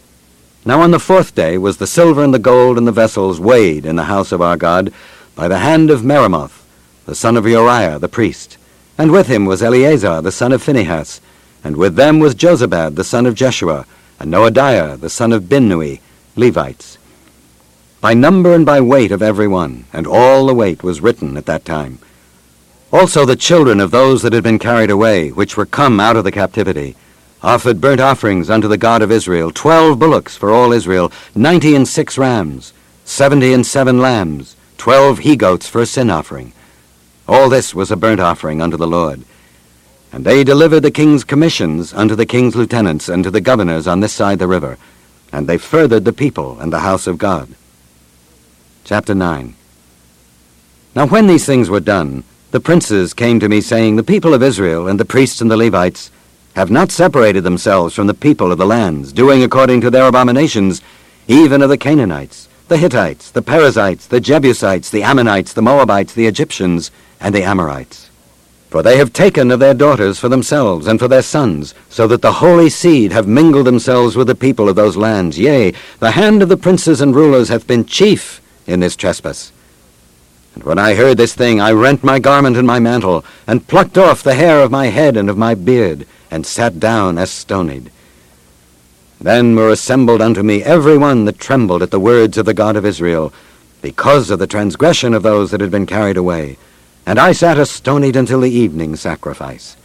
Now 0.65 0.81
on 0.81 0.91
the 0.91 1.00
fourth 1.00 1.34
day 1.34 1.58
was 1.58 1.77
the 1.77 1.88
silver 1.88 2.24
and 2.24 2.34
the 2.34 2.39
gold 2.39 2.77
and 2.77 2.88
the 2.88 2.91
vessels 2.91 3.39
weighed 3.39 3.86
in 3.86 3.96
the 3.96 4.03
house 4.03 4.31
of 4.31 4.41
our 4.41 4.58
God 4.58 4.93
by 5.34 5.48
the 5.48 5.60
hand 5.60 5.89
of 5.89 6.03
Meremoth, 6.03 6.63
the 7.05 7.15
son 7.15 7.38
of 7.38 7.48
Uriah 7.48 8.00
the 8.00 8.10
priest. 8.10 8.58
And 8.98 9.12
with 9.12 9.27
him 9.27 9.46
was 9.46 9.63
Eleazar 9.63 10.22
the 10.22 10.31
son 10.31 10.51
of 10.51 10.62
Phinehas, 10.62 11.22
and 11.63 11.77
with 11.77 11.96
them 11.96 12.20
was 12.20 12.36
Jozabad 12.36 12.96
the 12.96 13.03
son 13.03 13.25
of 13.25 13.34
Jeshua, 13.34 13.86
and 14.22 14.32
Noadiah 14.32 15.00
the 15.00 15.10
son 15.10 15.34
of 15.34 15.46
Binnui, 15.46 16.00
Levites. 16.36 17.00
By 18.01 18.13
number 18.13 18.54
and 18.54 18.63
by 18.63 18.80
weight 18.80 19.12
of 19.12 19.24
every 19.24 19.48
one, 19.48 19.86
and 19.92 20.06
all 20.06 20.46
the 20.46 20.54
weight 20.54 20.84
was 20.84 21.01
written 21.01 21.38
at 21.38 21.48
that 21.48 21.66
time. 21.66 21.98
Also 22.92 23.25
the 23.25 23.36
children 23.36 23.80
of 23.80 23.90
those 23.90 24.22
that 24.22 24.34
had 24.34 24.44
been 24.44 24.60
carried 24.60 24.92
away, 24.92 25.30
which 25.32 25.58
were 25.58 25.66
come 25.66 26.00
out 26.00 26.16
of 26.16 26.24
the 26.24 26.32
captivity, 26.32 26.96
offered 27.42 27.82
burnt 27.82 28.00
offerings 28.00 28.51
unto 28.51 28.68
the 28.68 28.78
God 28.78 29.01
of 29.01 29.12
Israel, 29.12 29.50
twelve 29.50 29.98
bullocks 29.98 30.38
for 30.38 30.51
all 30.51 30.72
Israel, 30.72 31.12
ninety 31.34 31.75
and 31.75 31.88
six 31.88 32.16
rams, 32.16 32.74
seventy 33.04 33.54
and 33.54 33.66
seven 33.66 34.00
lambs, 34.00 34.56
twelve 34.78 35.20
he-goats 35.20 35.68
for 35.68 35.82
a 35.82 35.86
sin 35.88 36.12
offering. 36.12 36.54
All 37.28 37.50
this 37.50 37.74
was 37.74 37.90
a 37.90 37.96
burnt 37.96 38.20
offering 38.20 38.62
unto 38.62 38.78
the 38.78 38.88
Lord. 38.88 39.24
And 40.12 40.25
they 40.25 40.44
delivered 40.44 40.82
the 40.82 40.91
king's 40.91 41.24
commissions 41.24 41.94
unto 41.94 42.15
the 42.15 42.25
king's 42.25 42.56
lieutenants 42.56 43.08
and 43.08 43.24
to 43.24 43.32
the 43.32 43.41
governors 43.41 43.88
on 43.88 44.01
this 44.01 44.13
side 44.13 44.39
the 44.39 44.48
river, 44.48 44.77
and 45.32 45.48
they 45.48 45.58
furthered 45.58 46.06
the 46.06 46.13
people 46.13 46.60
and 46.60 46.72
the 46.72 46.80
house 46.80 47.08
of 47.08 47.18
God. 47.18 47.48
Chapter 48.84 49.15
9 49.15 49.56
Now 50.96 51.08
when 51.08 51.27
these 51.27 51.46
things 51.46 51.70
were 51.70 51.80
done, 51.80 52.24
the 52.51 52.60
princes 52.60 53.13
came 53.13 53.39
to 53.39 53.48
me, 53.48 53.62
saying, 53.62 53.96
The 53.96 54.03
people 54.03 54.34
of 54.34 54.44
Israel 54.44 54.89
and 54.89 55.00
the 55.00 55.06
priests 55.06 55.39
and 55.39 55.50
the 55.50 55.56
Levites 55.56 56.12
have 56.58 56.70
not 56.70 56.91
separated 56.91 57.46
themselves 57.46 57.96
from 57.96 58.08
the 58.08 58.13
people 58.13 58.51
of 58.51 58.58
the 58.58 58.65
lands, 58.65 59.13
doing 59.13 59.41
according 59.41 59.80
to 59.82 59.89
their 59.89 60.08
abominations, 60.08 60.82
even 61.30 61.62
of 61.62 61.70
the 61.70 61.77
Canaanites, 61.77 62.50
the 62.68 62.75
Hittites, 62.75 63.32
the 63.32 63.41
Perizzites, 63.41 64.08
the 64.08 64.20
Jebusites, 64.20 64.89
the 64.89 65.03
Ammonites, 65.03 65.53
the 65.53 65.62
Moabites, 65.62 66.13
the 66.13 66.27
Egyptians, 66.27 66.91
and 67.22 67.34
the 67.34 67.44
Amorites. 67.44 68.11
For 68.72 68.82
they 68.82 68.96
have 68.96 69.12
taken 69.12 69.51
of 69.51 69.60
their 69.60 69.74
daughters 69.74 70.18
for 70.18 70.30
themselves 70.30 70.88
and 70.88 70.98
for 70.98 71.10
their 71.10 71.22
sons, 71.22 71.75
so 71.90 72.08
that 72.08 72.22
the 72.22 72.32
holy 72.32 72.70
seed 72.70 73.12
have 73.12 73.28
mingled 73.28 73.68
themselves 73.68 74.16
with 74.16 74.28
the 74.28 74.34
people 74.34 74.70
of 74.70 74.78
those 74.78 74.96
lands. 74.96 75.38
Yea, 75.38 75.74
the 76.00 76.12
hand 76.12 76.42
of 76.42 76.48
the 76.48 76.56
princes 76.56 77.01
and 77.01 77.13
rulers 77.13 77.50
hath 77.50 77.68
been 77.68 77.84
chief 77.84 78.42
in 78.66 78.80
this 78.80 78.96
trespass. 78.96 79.51
And 80.55 80.64
when 80.64 80.79
I 80.79 80.96
heard 80.96 81.18
this 81.18 81.36
thing, 81.36 81.60
I 81.60 81.74
rent 81.74 82.01
my 82.01 82.18
garment 82.18 82.55
and 82.55 82.66
my 82.66 82.79
mantle, 82.79 83.25
and 83.46 83.68
plucked 83.68 83.98
off 83.98 84.24
the 84.24 84.36
hair 84.36 84.62
of 84.62 84.72
my 84.72 84.86
head 84.86 85.18
and 85.18 85.29
of 85.29 85.38
my 85.38 85.53
beard, 85.53 86.07
and 86.31 86.46
sat 86.46 86.79
down 86.79 87.18
as 87.18 87.29
stonied. 87.29 87.92
Then 89.20 89.53
were 89.53 89.70
assembled 89.70 90.22
unto 90.22 90.44
me 90.44 90.64
every 90.64 90.98
one 90.98 91.25
that 91.25 91.40
trembled 91.40 91.84
at 91.84 91.92
the 91.92 92.00
words 92.00 92.38
of 92.38 92.46
the 92.46 92.53
God 92.53 92.77
of 92.77 92.86
Israel, 92.86 93.34
because 93.81 94.29
of 94.29 94.40
the 94.40 94.48
transgression 94.48 95.14
of 95.14 95.24
those 95.24 95.51
that 95.51 95.60
had 95.60 95.72
been 95.72 95.86
carried 95.86 96.16
away. 96.16 96.57
And 97.05 97.20
I 97.20 97.31
sat 97.31 97.57
astonied 97.57 98.16
until 98.16 98.42
the 98.42 98.51
evening 98.51 98.96
sacrifice. 98.96 99.75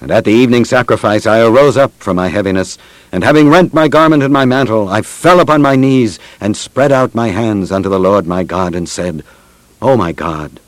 And 0.00 0.10
at 0.10 0.24
the 0.24 0.32
evening 0.32 0.64
sacrifice 0.64 1.26
I 1.26 1.40
arose 1.40 1.76
up 1.76 1.92
from 1.98 2.16
my 2.16 2.28
heaviness, 2.28 2.78
and 3.12 3.24
having 3.24 3.48
rent 3.48 3.72
my 3.72 3.88
garment 3.88 4.22
and 4.22 4.32
my 4.32 4.44
mantle, 4.44 4.88
I 4.88 5.02
fell 5.02 5.40
upon 5.40 5.62
my 5.62 5.76
knees, 5.76 6.18
and 6.40 6.56
spread 6.56 6.92
out 6.92 7.14
my 7.14 7.28
hands 7.28 7.72
unto 7.72 7.88
the 7.88 8.00
Lord 8.00 8.26
my 8.26 8.42
God, 8.42 8.74
and 8.74 8.88
said, 8.88 9.24
O 9.80 9.96
my 9.96 10.12
God, 10.12 10.60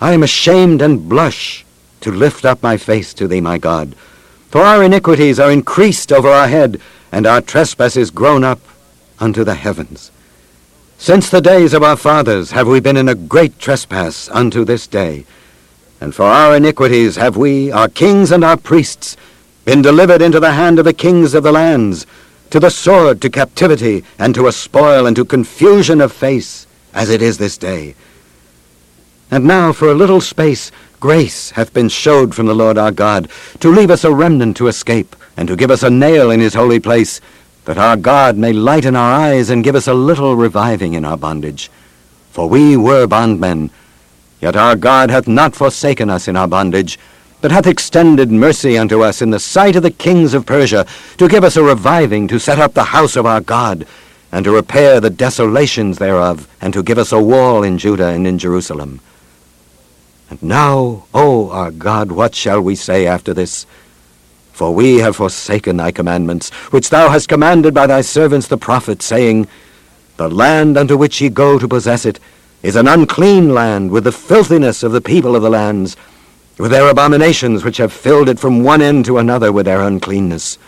I 0.00 0.12
am 0.12 0.22
ashamed 0.22 0.82
and 0.82 1.08
blush 1.08 1.64
to 2.00 2.10
lift 2.10 2.44
up 2.44 2.62
my 2.62 2.76
face 2.76 3.14
to 3.14 3.28
thee, 3.28 3.40
my 3.40 3.58
God. 3.58 3.94
For 4.50 4.60
our 4.60 4.82
iniquities 4.82 5.40
are 5.40 5.50
increased 5.50 6.12
over 6.12 6.28
our 6.28 6.48
head, 6.48 6.80
and 7.10 7.26
our 7.26 7.40
trespasses 7.40 8.10
grown 8.10 8.44
up 8.44 8.60
unto 9.18 9.44
the 9.44 9.54
heavens. 9.54 10.10
Since 11.02 11.30
the 11.30 11.40
days 11.40 11.74
of 11.74 11.82
our 11.82 11.96
fathers 11.96 12.52
have 12.52 12.68
we 12.68 12.78
been 12.78 12.96
in 12.96 13.08
a 13.08 13.16
great 13.16 13.58
trespass 13.58 14.28
unto 14.28 14.64
this 14.64 14.86
day. 14.86 15.26
And 16.00 16.14
for 16.14 16.22
our 16.22 16.54
iniquities 16.54 17.16
have 17.16 17.36
we, 17.36 17.72
our 17.72 17.88
kings 17.88 18.30
and 18.30 18.44
our 18.44 18.56
priests, 18.56 19.16
been 19.64 19.82
delivered 19.82 20.22
into 20.22 20.38
the 20.38 20.52
hand 20.52 20.78
of 20.78 20.84
the 20.84 20.92
kings 20.92 21.34
of 21.34 21.42
the 21.42 21.50
lands, 21.50 22.06
to 22.50 22.60
the 22.60 22.70
sword, 22.70 23.20
to 23.22 23.30
captivity, 23.30 24.04
and 24.20 24.32
to 24.36 24.46
a 24.46 24.52
spoil, 24.52 25.08
and 25.08 25.16
to 25.16 25.24
confusion 25.24 26.00
of 26.00 26.12
face, 26.12 26.68
as 26.94 27.10
it 27.10 27.20
is 27.20 27.36
this 27.36 27.58
day. 27.58 27.96
And 29.28 29.44
now 29.44 29.72
for 29.72 29.90
a 29.90 29.96
little 29.96 30.20
space 30.20 30.70
grace 31.00 31.50
hath 31.50 31.74
been 31.74 31.88
showed 31.88 32.32
from 32.32 32.46
the 32.46 32.54
Lord 32.54 32.78
our 32.78 32.92
God, 32.92 33.28
to 33.58 33.72
leave 33.72 33.90
us 33.90 34.04
a 34.04 34.14
remnant 34.14 34.56
to 34.58 34.68
escape, 34.68 35.16
and 35.36 35.48
to 35.48 35.56
give 35.56 35.72
us 35.72 35.82
a 35.82 35.90
nail 35.90 36.30
in 36.30 36.38
his 36.38 36.54
holy 36.54 36.78
place, 36.78 37.20
that 37.64 37.78
our 37.78 37.96
God 37.96 38.36
may 38.36 38.52
lighten 38.52 38.96
our 38.96 39.12
eyes 39.12 39.50
and 39.50 39.62
give 39.62 39.74
us 39.74 39.86
a 39.86 39.94
little 39.94 40.34
reviving 40.34 40.94
in 40.94 41.04
our 41.04 41.16
bondage. 41.16 41.70
For 42.30 42.48
we 42.48 42.76
were 42.76 43.06
bondmen, 43.06 43.70
yet 44.40 44.56
our 44.56 44.74
God 44.74 45.10
hath 45.10 45.28
not 45.28 45.54
forsaken 45.54 46.10
us 46.10 46.26
in 46.28 46.36
our 46.36 46.48
bondage, 46.48 46.98
but 47.40 47.50
hath 47.50 47.66
extended 47.66 48.30
mercy 48.30 48.78
unto 48.78 49.02
us 49.02 49.20
in 49.20 49.30
the 49.30 49.40
sight 49.40 49.76
of 49.76 49.82
the 49.82 49.90
kings 49.90 50.32
of 50.32 50.46
Persia, 50.46 50.86
to 51.18 51.28
give 51.28 51.44
us 51.44 51.56
a 51.56 51.62
reviving 51.62 52.26
to 52.28 52.38
set 52.38 52.58
up 52.58 52.72
the 52.72 52.84
house 52.84 53.16
of 53.16 53.26
our 53.26 53.40
God, 53.40 53.86
and 54.30 54.44
to 54.44 54.52
repair 54.52 55.00
the 55.00 55.10
desolations 55.10 55.98
thereof, 55.98 56.48
and 56.60 56.72
to 56.72 56.82
give 56.82 56.98
us 56.98 57.12
a 57.12 57.22
wall 57.22 57.62
in 57.62 57.78
Judah 57.78 58.08
and 58.08 58.26
in 58.26 58.38
Jerusalem. 58.38 59.00
And 60.30 60.42
now, 60.42 61.04
O 61.12 61.50
our 61.50 61.70
God, 61.70 62.10
what 62.10 62.34
shall 62.34 62.60
we 62.60 62.74
say 62.74 63.06
after 63.06 63.34
this? 63.34 63.66
For 64.52 64.74
we 64.74 64.98
have 64.98 65.16
forsaken 65.16 65.78
thy 65.78 65.92
commandments, 65.92 66.50
which 66.70 66.90
thou 66.90 67.08
hast 67.08 67.28
commanded 67.28 67.72
by 67.72 67.86
thy 67.86 68.02
servants 68.02 68.48
the 68.48 68.58
prophets, 68.58 69.06
saying, 69.06 69.48
The 70.18 70.28
land 70.28 70.76
unto 70.76 70.96
which 70.96 71.20
ye 71.20 71.30
go 71.30 71.58
to 71.58 71.66
possess 71.66 72.04
it 72.04 72.20
is 72.62 72.76
an 72.76 72.86
unclean 72.86 73.54
land, 73.54 73.90
with 73.90 74.04
the 74.04 74.12
filthiness 74.12 74.82
of 74.82 74.92
the 74.92 75.00
people 75.00 75.34
of 75.34 75.42
the 75.42 75.50
lands, 75.50 75.96
with 76.58 76.70
their 76.70 76.88
abominations 76.88 77.64
which 77.64 77.78
have 77.78 77.92
filled 77.92 78.28
it 78.28 78.38
from 78.38 78.62
one 78.62 78.82
end 78.82 79.06
to 79.06 79.18
another 79.18 79.50
with 79.50 79.64
their 79.64 79.80
uncleanness. 79.80 80.58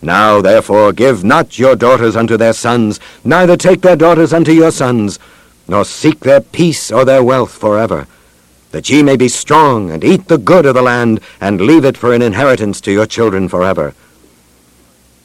Now 0.00 0.40
therefore 0.40 0.92
give 0.92 1.24
not 1.24 1.58
your 1.58 1.74
daughters 1.74 2.14
unto 2.14 2.36
their 2.36 2.52
sons, 2.52 3.00
neither 3.24 3.56
take 3.56 3.82
their 3.82 3.96
daughters 3.96 4.32
unto 4.32 4.52
your 4.52 4.70
sons, 4.70 5.18
nor 5.66 5.84
seek 5.84 6.20
their 6.20 6.40
peace 6.40 6.92
or 6.92 7.04
their 7.04 7.22
wealth 7.22 7.52
forever 7.52 8.06
that 8.72 8.90
ye 8.90 9.02
may 9.02 9.16
be 9.16 9.28
strong, 9.28 9.90
and 9.90 10.02
eat 10.02 10.28
the 10.28 10.38
good 10.38 10.66
of 10.66 10.74
the 10.74 10.82
land, 10.82 11.20
and 11.40 11.60
leave 11.60 11.84
it 11.84 11.96
for 11.96 12.12
an 12.12 12.22
inheritance 12.22 12.80
to 12.80 12.92
your 12.92 13.06
children 13.06 13.48
forever. 13.48 13.94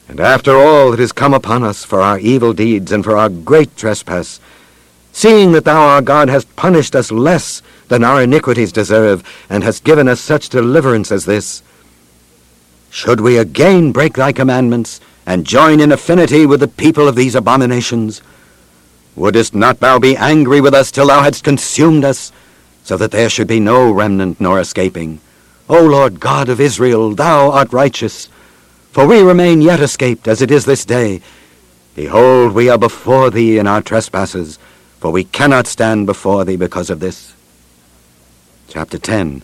And 0.08 0.20
after 0.20 0.56
all 0.56 0.92
that 0.92 1.00
is 1.00 1.12
come 1.12 1.34
upon 1.34 1.64
us 1.64 1.84
for 1.84 2.02
our 2.02 2.20
evil 2.20 2.54
deeds 2.54 2.92
and 2.92 3.04
for 3.04 3.18
our 3.18 3.30
great 3.30 3.76
trespass, 3.76 4.40
seeing 5.12 5.52
that 5.54 5.66
thou, 5.66 5.82
our 5.82 6.02
God, 6.02 6.30
hast 6.30 6.56
punished 6.56 6.96
us 6.96 7.12
less 7.12 7.62
than 7.88 8.04
our 8.04 8.22
iniquities 8.22 8.72
deserve, 8.72 9.24
and 9.50 9.64
hast 9.64 9.84
given 9.84 10.08
us 10.08 10.22
such 10.22 10.50
deliverance 10.50 11.12
as 11.12 11.26
this, 11.26 11.64
should 12.90 13.20
we 13.20 13.38
again 13.38 13.92
break 13.92 14.14
thy 14.14 14.32
commandments, 14.32 15.02
and 15.26 15.46
join 15.46 15.80
in 15.80 15.92
affinity 15.92 16.46
with 16.46 16.60
the 16.60 16.68
people 16.68 17.08
of 17.08 17.16
these 17.16 17.36
abominations? 17.36 18.22
Wouldest 19.16 19.54
not 19.56 19.80
thou 19.80 20.00
be 20.00 20.16
angry 20.16 20.62
with 20.62 20.74
us 20.74 20.92
till 20.92 21.08
thou 21.08 21.22
hadst 21.22 21.44
consumed 21.44 22.06
us, 22.06 22.32
so 22.88 22.96
that 22.96 23.12
there 23.12 23.30
should 23.30 23.48
be 23.48 23.60
no 23.60 23.92
remnant 23.92 24.40
nor 24.40 24.62
escaping. 24.62 25.20
O 25.68 25.84
Lord 25.84 26.22
God 26.22 26.48
of 26.48 26.62
Israel, 26.62 27.14
thou 27.14 27.52
art 27.52 27.74
righteous. 27.74 28.30
For 28.94 29.06
we 29.06 29.22
remain 29.22 29.60
yet 29.62 29.82
escaped, 29.82 30.26
as 30.26 30.42
it 30.42 30.52
is 30.52 30.64
this 30.64 30.86
day. 30.86 31.20
Behold, 31.96 32.54
we 32.54 32.70
are 32.70 32.78
before 32.78 33.30
thee 33.30 33.58
in 33.58 33.68
our 33.68 33.82
trespasses, 33.82 34.58
for 35.02 35.12
we 35.12 35.26
cannot 35.26 35.68
stand 35.68 36.06
before 36.06 36.46
thee 36.46 36.56
because 36.56 36.90
of 36.90 37.02
this. 37.02 37.34
Chapter 38.70 38.98
10 38.98 39.44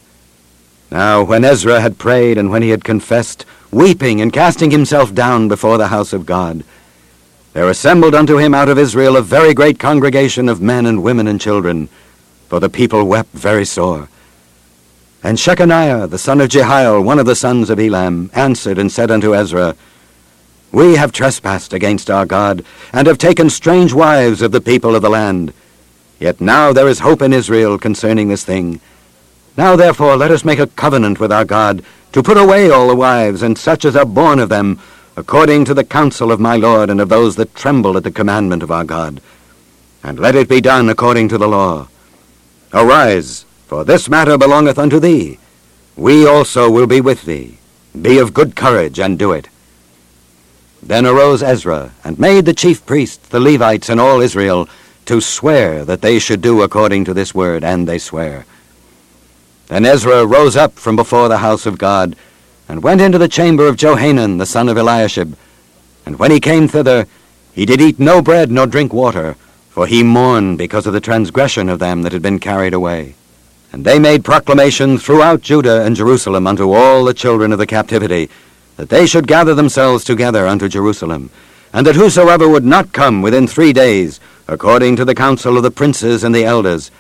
Now, 0.89 1.21
when 1.23 1.43
Ezra 1.43 1.82
had 1.82 1.97
prayed 1.97 2.38
and 2.38 2.49
when 2.49 2.62
he 2.62 2.69
had 2.69 2.86
confessed, 2.86 3.45
weeping 3.71 4.21
and 4.21 4.32
casting 4.32 4.71
himself 4.71 5.13
down 5.13 5.49
before 5.49 5.77
the 5.77 5.89
house 5.89 6.13
of 6.13 6.25
God, 6.25 6.63
there 7.51 7.69
assembled 7.69 8.15
unto 8.15 8.38
him 8.38 8.53
out 8.53 8.69
of 8.69 8.79
Israel 8.79 9.17
a 9.17 9.21
very 9.21 9.53
great 9.53 9.79
congregation 9.79 10.47
of 10.47 10.62
men 10.62 10.86
and 10.86 11.03
women 11.03 11.27
and 11.27 11.41
children, 11.41 11.89
for 12.54 12.60
the 12.60 12.70
people 12.70 13.06
wept 13.06 13.34
very 13.34 13.66
sore. 13.66 14.08
And 15.24 15.39
Shechaniah, 15.39 16.08
the 16.08 16.20
son 16.20 16.39
of 16.39 16.50
Jehiel, 16.50 17.02
one 17.02 17.18
of 17.18 17.26
the 17.26 17.36
sons 17.36 17.72
of 17.72 17.80
Elam, 17.80 18.30
answered 18.36 18.78
and 18.78 18.92
said 18.92 19.10
unto 19.10 19.34
Ezra, 19.34 19.76
We 20.72 20.96
have 20.96 21.12
trespassed 21.12 21.74
against 21.74 22.12
our 22.12 22.28
God, 22.28 22.63
and 22.94 23.08
have 23.08 23.18
taken 23.18 23.50
strange 23.50 23.92
wives 23.92 24.44
of 24.44 24.52
the 24.52 24.62
people 24.62 24.96
of 24.96 25.02
the 25.02 25.10
land. 25.10 25.52
Yet 26.20 26.39
now 26.39 26.72
there 26.72 26.88
is 26.88 27.00
hope 27.00 27.24
in 27.24 27.34
Israel 27.34 27.80
concerning 27.80 28.28
this 28.28 28.46
thing. 28.46 28.80
Now 29.58 29.76
therefore 29.76 30.16
let 30.16 30.30
us 30.30 30.46
make 30.46 30.60
a 30.60 30.68
covenant 30.68 31.20
with 31.20 31.32
our 31.32 31.46
God, 31.46 31.84
to 32.12 32.22
put 32.22 32.38
away 32.38 32.70
all 32.70 32.88
the 32.88 32.96
wives, 32.96 33.42
and 33.42 33.58
such 33.58 33.84
as 33.84 33.96
are 33.96 34.06
born 34.06 34.38
of 34.38 34.50
them, 34.50 34.80
according 35.18 35.66
to 35.66 35.74
the 35.74 35.84
counsel 35.84 36.32
of 36.32 36.39
my 36.39 36.58
Lord 36.58 36.92
and 36.92 37.02
of 37.02 37.10
those 37.10 37.36
that 37.38 37.56
tremble 37.56 37.98
at 37.98 38.04
the 38.04 38.12
commandment 38.12 38.62
of 38.62 38.70
our 38.70 38.84
God. 38.84 39.22
And 40.04 40.20
let 40.20 40.36
it 40.36 40.48
be 40.48 40.62
done 40.62 40.88
according 40.89 41.30
to 41.30 41.39
the 41.39 41.48
law. 41.48 41.88
Arise, 42.74 43.46
for 43.68 43.86
this 43.86 44.10
matter 44.10 44.38
belongeth 44.38 44.80
unto 44.80 45.00
thee. 45.00 45.38
We 45.96 46.28
also 46.28 46.72
will 46.72 46.88
be 46.88 47.02
with 47.02 47.24
thee. 47.24 47.60
Be 48.02 48.18
of 48.18 48.34
good 48.34 48.56
courage, 48.56 49.00
and 49.00 49.20
do 49.20 49.32
it. 49.32 49.48
Then 50.82 51.06
arose 51.06 51.44
Ezra, 51.44 51.92
and 52.04 52.18
made 52.18 52.46
the 52.46 52.54
chief 52.54 52.84
priests, 52.86 53.30
the 53.30 53.40
Levites, 53.40 53.90
and 53.90 54.02
all 54.02 54.22
Israel, 54.22 54.68
to 55.06 55.22
swear 55.22 55.86
that 55.86 56.02
they 56.02 56.18
should 56.18 56.42
do 56.42 56.64
according 56.64 57.06
to 57.06 57.14
this 57.14 57.36
word, 57.36 57.64
and 57.64 57.88
they 57.88 58.00
swear. 58.00 58.46
Then 59.68 59.86
Ezra 59.86 60.26
rose 60.26 60.56
up 60.56 60.74
from 60.74 60.96
before 60.96 61.30
the 61.30 61.38
house 61.38 61.66
of 61.66 61.78
God, 61.78 62.16
and 62.68 62.82
went 62.82 63.02
into 63.02 63.18
the 63.18 63.28
chamber 63.28 63.68
of 63.68 63.78
Johanan 63.78 64.40
the 64.40 64.46
son 64.46 64.68
of 64.68 64.78
Eliashib. 64.78 65.36
And 66.06 66.18
when 66.18 66.32
he 66.32 66.40
came 66.40 66.68
thither, 66.68 67.06
he 67.54 67.66
did 67.66 67.82
eat 67.82 68.00
no 68.00 68.22
bread 68.22 68.52
nor 68.52 68.66
drink 68.66 68.94
water, 68.94 69.36
for 69.74 69.88
he 69.88 70.04
mourned 70.04 70.56
because 70.60 70.86
of 70.86 70.94
the 70.94 71.02
transgression 71.02 71.68
of 71.68 71.80
them 71.80 72.04
that 72.04 72.12
had 72.12 72.22
been 72.22 72.38
carried 72.38 72.76
away. 72.76 73.16
And 73.72 73.84
they 73.84 73.98
made 73.98 74.24
proclamation 74.24 75.00
throughout 75.00 75.42
Judah 75.42 75.84
and 75.84 75.96
Jerusalem 75.96 76.46
unto 76.46 76.72
all 76.72 77.04
the 77.04 77.14
children 77.14 77.52
of 77.52 77.58
the 77.58 77.66
captivity, 77.66 78.30
that 78.78 78.90
they 78.90 79.08
should 79.08 79.26
gather 79.26 79.56
themselves 79.56 80.04
together 80.04 80.46
unto 80.46 80.70
Jerusalem, 80.70 81.32
and 81.74 81.88
that 81.88 81.96
whosoever 81.96 82.48
would 82.48 82.64
not 82.64 82.94
come 82.94 83.24
within 83.24 83.48
three 83.48 83.74
days, 83.74 84.20
according 84.48 84.96
to 84.98 85.06
the 85.06 85.16
counsel 85.16 85.58
of 85.58 85.64
the 85.64 85.72
princes 85.72 86.24
and 86.24 86.36
the 86.36 86.46
elders, 86.46 86.92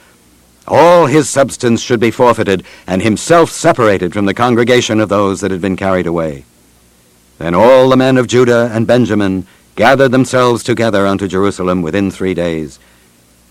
all 0.67 1.05
his 1.05 1.29
substance 1.29 1.79
should 1.79 1.99
be 1.99 2.09
forfeited, 2.09 2.63
and 2.87 3.03
himself 3.03 3.51
separated 3.51 4.13
from 4.13 4.25
the 4.25 4.33
congregation 4.33 4.99
of 4.99 5.09
those 5.09 5.41
that 5.41 5.51
had 5.51 5.61
been 5.61 5.75
carried 5.75 6.07
away. 6.07 6.43
Then 7.37 7.53
all 7.53 7.87
the 7.87 7.97
men 7.97 8.17
of 8.17 8.25
Judah 8.25 8.71
and 8.73 8.87
Benjamin 8.87 9.45
gathered 9.75 10.11
themselves 10.11 10.63
together 10.63 11.07
unto 11.07 11.27
Jerusalem 11.27 11.81
within 11.81 12.11
three 12.11 12.33
days. 12.33 12.79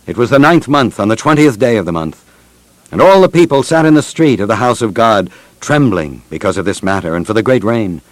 It 0.06 0.16
was 0.16 0.30
the 0.30 0.38
ninth 0.38 0.68
month, 0.68 1.00
on 1.00 1.08
the 1.08 1.16
twentieth 1.16 1.58
day 1.58 1.76
of 1.76 1.86
the 1.86 1.92
month. 1.92 2.24
And 2.90 3.00
all 3.00 3.20
the 3.20 3.28
people 3.28 3.62
sat 3.62 3.86
in 3.86 3.94
the 3.94 4.02
street 4.02 4.40
of 4.40 4.48
the 4.48 4.56
house 4.56 4.82
of 4.82 4.94
God, 4.94 5.30
trembling 5.60 6.22
because 6.28 6.56
of 6.56 6.64
this 6.64 6.82
matter, 6.82 7.16
and 7.16 7.26
for 7.26 7.32
the 7.32 7.42
great 7.42 7.64
rain. 7.64 8.02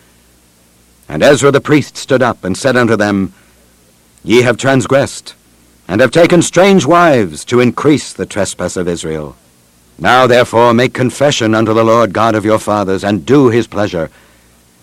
And 1.09 1.23
Ezra 1.23 1.51
the 1.51 1.61
priest 1.61 1.97
stood 1.97 2.23
up, 2.23 2.45
and 2.45 2.57
said 2.57 2.77
unto 2.77 2.97
them, 2.97 3.33
Ye 4.25 4.43
have 4.43 4.57
transgressed, 4.57 5.35
and 5.89 6.01
have 6.01 6.11
taken 6.11 6.43
strange 6.43 6.87
wives 6.87 7.45
to 7.47 7.61
increase 7.61 8.13
the 8.13 8.27
trespass 8.27 8.77
of 8.77 8.89
Israel. 8.89 9.37
Now 9.99 10.27
therefore 10.27 10.73
make 10.73 10.95
confession 10.95 11.55
unto 11.55 11.75
the 11.75 11.85
Lord 11.85 12.13
God 12.13 12.35
of 12.35 12.45
your 12.45 12.59
fathers, 12.59 13.05
and 13.05 13.27
do 13.27 13.49
his 13.49 13.67
pleasure, 13.67 14.11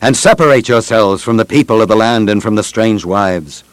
and 0.02 0.16
separate 0.16 0.70
yourselves 0.70 1.24
from 1.24 1.38
the 1.38 1.46
people 1.46 1.82
of 1.82 1.88
the 1.88 1.96
land 1.96 2.30
and 2.30 2.42
from 2.42 2.56
the 2.56 2.64
strange 2.64 3.04
wives. 3.04 3.64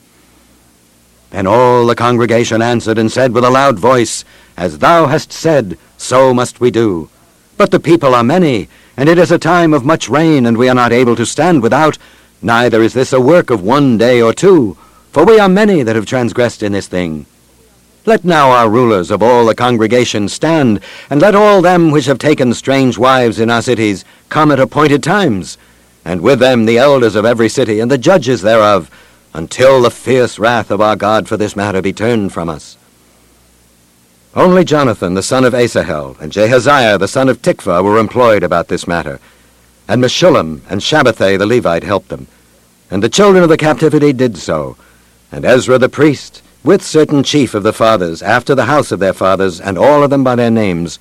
Then 1.30 1.46
all 1.46 1.86
the 1.86 1.94
congregation 1.94 2.62
answered 2.62 2.96
and 2.96 3.10
said 3.10 3.32
with 3.32 3.44
a 3.44 3.50
loud 3.50 3.78
voice, 3.78 4.24
As 4.56 4.78
thou 4.78 5.06
hast 5.06 5.32
said, 5.32 5.76
so 5.96 6.32
must 6.32 6.60
we 6.60 6.70
do. 6.70 7.10
But 7.56 7.70
the 7.70 7.80
people 7.80 8.14
are 8.14 8.24
many, 8.24 8.68
and 8.96 9.08
it 9.08 9.18
is 9.18 9.30
a 9.30 9.38
time 9.38 9.74
of 9.74 9.84
much 9.84 10.08
rain, 10.08 10.46
and 10.46 10.56
we 10.56 10.68
are 10.68 10.74
not 10.74 10.92
able 10.92 11.16
to 11.16 11.26
stand 11.26 11.62
without, 11.62 11.98
neither 12.40 12.82
is 12.82 12.94
this 12.94 13.12
a 13.12 13.20
work 13.20 13.50
of 13.50 13.62
one 13.62 13.98
day 13.98 14.22
or 14.22 14.32
two. 14.32 14.76
For 15.12 15.24
we 15.24 15.38
are 15.38 15.48
many 15.48 15.82
that 15.82 15.96
have 15.96 16.06
transgressed 16.06 16.62
in 16.62 16.72
this 16.72 16.86
thing. 16.86 17.26
Let 18.06 18.24
now 18.24 18.50
our 18.50 18.68
rulers 18.68 19.10
of 19.10 19.22
all 19.22 19.46
the 19.46 19.54
congregation 19.54 20.28
stand, 20.28 20.80
and 21.08 21.20
let 21.20 21.34
all 21.34 21.62
them 21.62 21.90
which 21.90 22.06
have 22.06 22.18
taken 22.18 22.52
strange 22.52 22.98
wives 22.98 23.40
in 23.40 23.50
our 23.50 23.62
cities 23.62 24.04
come 24.28 24.50
at 24.50 24.60
appointed 24.60 25.02
times, 25.02 25.56
and 26.04 26.20
with 26.20 26.38
them 26.38 26.66
the 26.66 26.78
elders 26.78 27.16
of 27.16 27.24
every 27.24 27.48
city 27.48 27.80
and 27.80 27.90
the 27.90 27.98
judges 27.98 28.42
thereof, 28.42 28.90
until 29.32 29.82
the 29.82 29.90
fierce 29.90 30.38
wrath 30.38 30.70
of 30.70 30.80
our 30.80 30.96
God 30.96 31.26
for 31.26 31.36
this 31.36 31.56
matter 31.56 31.82
be 31.82 31.92
turned 31.92 32.32
from 32.32 32.48
us. 32.48 32.76
Only 34.36 34.64
Jonathan 34.64 35.14
the 35.14 35.22
son 35.22 35.44
of 35.44 35.54
Asahel 35.54 36.16
and 36.20 36.32
Jahaziah 36.32 36.98
the 36.98 37.08
son 37.08 37.28
of 37.28 37.40
Tikvah 37.40 37.82
were 37.82 37.98
employed 37.98 38.42
about 38.42 38.68
this 38.68 38.86
matter, 38.86 39.18
and 39.88 40.02
Meshullam 40.02 40.60
and 40.68 40.80
Shabbethai 40.80 41.38
the 41.38 41.46
Levite 41.46 41.84
helped 41.84 42.08
them. 42.08 42.26
And 42.90 43.02
the 43.02 43.08
children 43.08 43.42
of 43.42 43.48
the 43.48 43.56
captivity 43.56 44.12
did 44.12 44.36
so, 44.36 44.76
and 45.32 45.44
Ezra 45.44 45.78
the 45.78 45.88
priest, 45.88 46.42
with 46.62 46.82
certain 46.82 47.22
chief 47.22 47.54
of 47.54 47.62
the 47.62 47.72
fathers, 47.72 48.22
after 48.22 48.54
the 48.54 48.66
house 48.66 48.92
of 48.92 48.98
their 48.98 49.12
fathers, 49.12 49.60
and 49.60 49.78
all 49.78 50.02
of 50.02 50.10
them 50.10 50.22
by 50.22 50.36
their 50.36 50.50
names, 50.50 50.98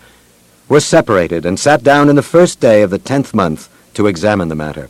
were 0.69 0.79
separated, 0.79 1.45
and 1.45 1.59
sat 1.59 1.83
down 1.83 2.09
in 2.09 2.15
the 2.15 2.21
first 2.21 2.59
day 2.59 2.81
of 2.81 2.89
the 2.89 2.97
tenth 2.97 3.33
month 3.33 3.69
to 3.93 4.07
examine 4.07 4.47
the 4.47 4.55
matter. 4.55 4.89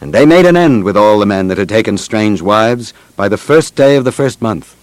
And 0.00 0.12
they 0.12 0.26
made 0.26 0.46
an 0.46 0.56
end 0.56 0.84
with 0.84 0.96
all 0.96 1.18
the 1.18 1.26
men 1.26 1.48
that 1.48 1.58
had 1.58 1.68
taken 1.68 1.96
strange 1.96 2.42
wives 2.42 2.92
by 3.16 3.28
the 3.28 3.38
first 3.38 3.74
day 3.74 3.96
of 3.96 4.04
the 4.04 4.12
first 4.12 4.42
month. 4.42 4.76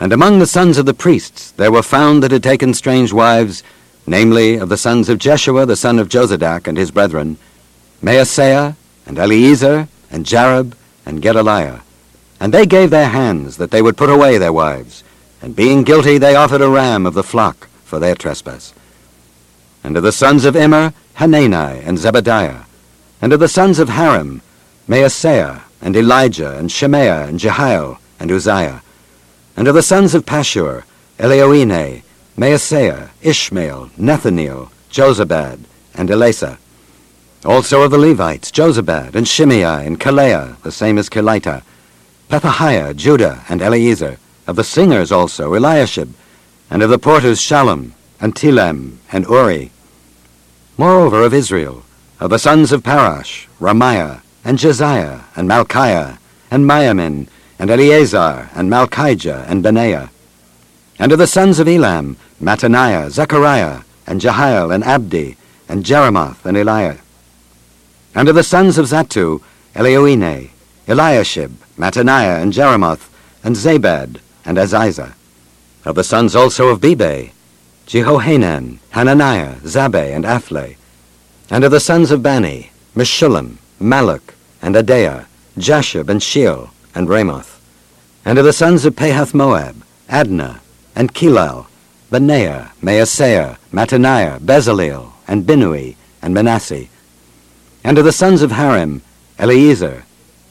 And 0.00 0.12
among 0.12 0.38
the 0.38 0.46
sons 0.46 0.78
of 0.78 0.86
the 0.86 0.94
priests 0.94 1.52
there 1.52 1.70
were 1.70 1.82
found 1.82 2.22
that 2.22 2.32
had 2.32 2.42
taken 2.42 2.74
strange 2.74 3.12
wives, 3.12 3.62
namely 4.06 4.56
of 4.56 4.68
the 4.68 4.76
sons 4.76 5.08
of 5.08 5.18
Jeshua 5.18 5.64
the 5.66 5.76
son 5.76 5.98
of 5.98 6.08
Jozadak 6.08 6.66
and 6.66 6.76
his 6.76 6.90
brethren, 6.90 7.36
Maaseiah, 8.02 8.74
and 9.06 9.18
Eliezer, 9.18 9.88
and 10.10 10.26
Jarib, 10.26 10.74
and 11.06 11.22
Gedaliah. 11.22 11.82
And 12.40 12.52
they 12.52 12.66
gave 12.66 12.90
their 12.90 13.08
hands 13.10 13.58
that 13.58 13.70
they 13.70 13.82
would 13.82 13.96
put 13.96 14.10
away 14.10 14.38
their 14.38 14.52
wives, 14.52 15.04
and 15.40 15.54
being 15.54 15.84
guilty 15.84 16.18
they 16.18 16.34
offered 16.34 16.62
a 16.62 16.68
ram 16.68 17.06
of 17.06 17.14
the 17.14 17.22
flock 17.22 17.68
for 17.84 18.00
their 18.00 18.16
trespass. 18.16 18.74
And 19.84 19.96
of 19.96 20.02
the 20.02 20.12
sons 20.12 20.44
of 20.44 20.56
Immer, 20.56 20.92
Hanani 21.14 21.80
and 21.80 21.98
Zebadiah. 21.98 22.64
And 23.20 23.32
of 23.32 23.40
the 23.40 23.48
sons 23.48 23.78
of 23.78 23.88
Harim, 23.88 24.42
Maaseiah, 24.88 25.62
and 25.80 25.96
Elijah, 25.96 26.56
and 26.58 26.70
Shemaiah, 26.70 27.26
and 27.26 27.38
Jehiel, 27.38 27.98
and 28.18 28.30
Uzziah. 28.30 28.82
And 29.56 29.68
of 29.68 29.74
the 29.74 29.82
sons 29.82 30.14
of 30.14 30.24
Pashur, 30.24 30.84
Elioenai, 31.18 32.02
Maaseiah, 32.36 33.10
Ishmael, 33.22 33.90
Nethaneel, 33.98 34.70
Jozabad, 34.90 35.60
and 35.94 36.08
Elasah. 36.08 36.58
Also 37.44 37.82
of 37.82 37.90
the 37.90 37.98
Levites, 37.98 38.50
Jozabad, 38.50 39.14
and 39.14 39.26
Shimei, 39.26 39.84
and 39.84 39.98
Kelaiah, 39.98 40.60
the 40.62 40.70
same 40.72 40.96
as 40.96 41.08
Kelita, 41.08 41.62
Pethahiah, 42.28 42.94
Judah, 42.94 43.44
and 43.48 43.60
Eliezer, 43.60 44.16
of 44.46 44.56
the 44.56 44.64
singers 44.64 45.12
also, 45.12 45.54
Eliashib, 45.54 46.14
and 46.70 46.82
of 46.82 46.88
the 46.88 46.98
porters 46.98 47.40
Shallum, 47.40 47.92
and 48.22 48.36
Telem, 48.36 48.98
and 49.10 49.26
Uri. 49.26 49.72
Moreover 50.78 51.24
of 51.24 51.34
Israel, 51.34 51.82
of 52.20 52.30
the 52.30 52.38
sons 52.38 52.70
of 52.70 52.84
Parosh, 52.84 53.48
Ramiah, 53.60 54.22
and 54.44 54.58
Josiah, 54.58 55.22
and 55.34 55.50
Malchiah, 55.50 56.18
and 56.48 56.64
Miamin, 56.64 57.26
and 57.58 57.68
Eleazar, 57.68 58.48
and 58.54 58.70
Malchijah, 58.70 59.44
and 59.50 59.60
Benaiah. 59.62 60.08
And 61.00 61.10
of 61.10 61.18
the 61.18 61.26
sons 61.26 61.58
of 61.58 61.66
Elam, 61.66 62.16
Mattaniah, 62.40 63.10
Zechariah, 63.10 63.80
and 64.06 64.20
Jehiel, 64.20 64.70
and 64.70 64.84
Abdi, 64.84 65.36
and 65.68 65.84
Jeremoth, 65.84 66.44
and 66.46 66.56
Eliah. 66.56 67.00
And 68.14 68.28
of 68.28 68.36
the 68.36 68.44
sons 68.44 68.78
of 68.78 68.86
Zattu, 68.86 69.42
Elioenai, 69.74 70.50
Eliashib, 70.86 71.50
Mattaniah, 71.76 72.40
and 72.40 72.52
Jeremoth, 72.52 73.10
and 73.42 73.56
Zabad, 73.56 74.20
and 74.44 74.58
Aziza. 74.58 75.14
Of 75.84 75.96
the 75.96 76.04
sons 76.04 76.36
also 76.36 76.68
of 76.68 76.80
Bebai, 76.80 77.32
Jehohanan, 77.86 78.78
Hananiah, 78.90 79.56
Zabbai, 79.56 80.14
and 80.14 80.24
Athlai. 80.24 80.76
And 81.50 81.64
of 81.64 81.70
the 81.70 81.80
sons 81.80 82.10
of 82.10 82.22
Bani, 82.22 82.70
Meshullam, 82.96 83.58
Malluch, 83.80 84.34
and 84.62 84.74
Adaiah, 84.74 85.26
Jashub, 85.58 86.08
and 86.08 86.20
Sheal, 86.20 86.70
and 86.94 87.08
Ramoth. 87.08 87.60
And 88.24 88.38
of 88.38 88.44
the 88.44 88.52
sons 88.52 88.84
of 88.84 88.94
Pahath 88.94 89.34
Moab, 89.34 89.82
Adna, 90.08 90.60
and 90.94 91.12
Chelal, 91.12 91.66
Benaiah, 92.10 92.70
Maaseiah, 92.82 93.58
Mattaniah, 93.72 94.38
Bezaleel, 94.38 95.12
and 95.26 95.44
Binnui, 95.44 95.96
and 96.22 96.32
Manasseh. 96.32 96.86
And 97.82 97.98
of 97.98 98.04
the 98.04 98.12
sons 98.12 98.42
of 98.42 98.52
Harim, 98.52 99.02
Eliezer, 99.38 100.04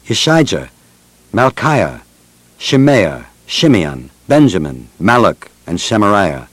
Ishijah, 0.07 0.69
Malchiah, 1.33 2.01
Shemaiah, 2.57 3.25
Shimeon, 3.47 4.09
Benjamin, 4.27 4.89
Malluch, 4.99 5.47
and 5.65 5.79
Shemariah. 5.79 6.47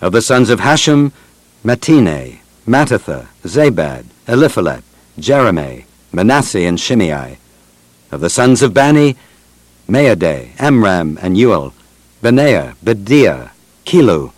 Of 0.00 0.12
the 0.12 0.20
sons 0.20 0.50
of 0.50 0.60
Hashum, 0.60 1.12
Mattenai, 1.64 2.40
Mattathah, 2.66 3.28
Zabad, 3.44 4.04
Eliphelet, 4.26 4.82
Jeremai, 5.18 5.84
Manasseh, 6.12 6.66
and 6.66 6.78
Shimei. 6.78 7.38
Of 8.12 8.20
the 8.20 8.28
sons 8.28 8.60
of 8.60 8.74
Bani, 8.74 9.16
Maadai, 9.88 10.50
Amram, 10.60 11.18
and 11.22 11.36
Uel, 11.36 11.72
Benaiah, 12.22 12.74
Bedeiah, 12.84 13.50
Chelluh, 13.86 14.32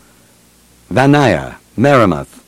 Vaniah, 0.91 1.57
Meremoth, 1.77 2.41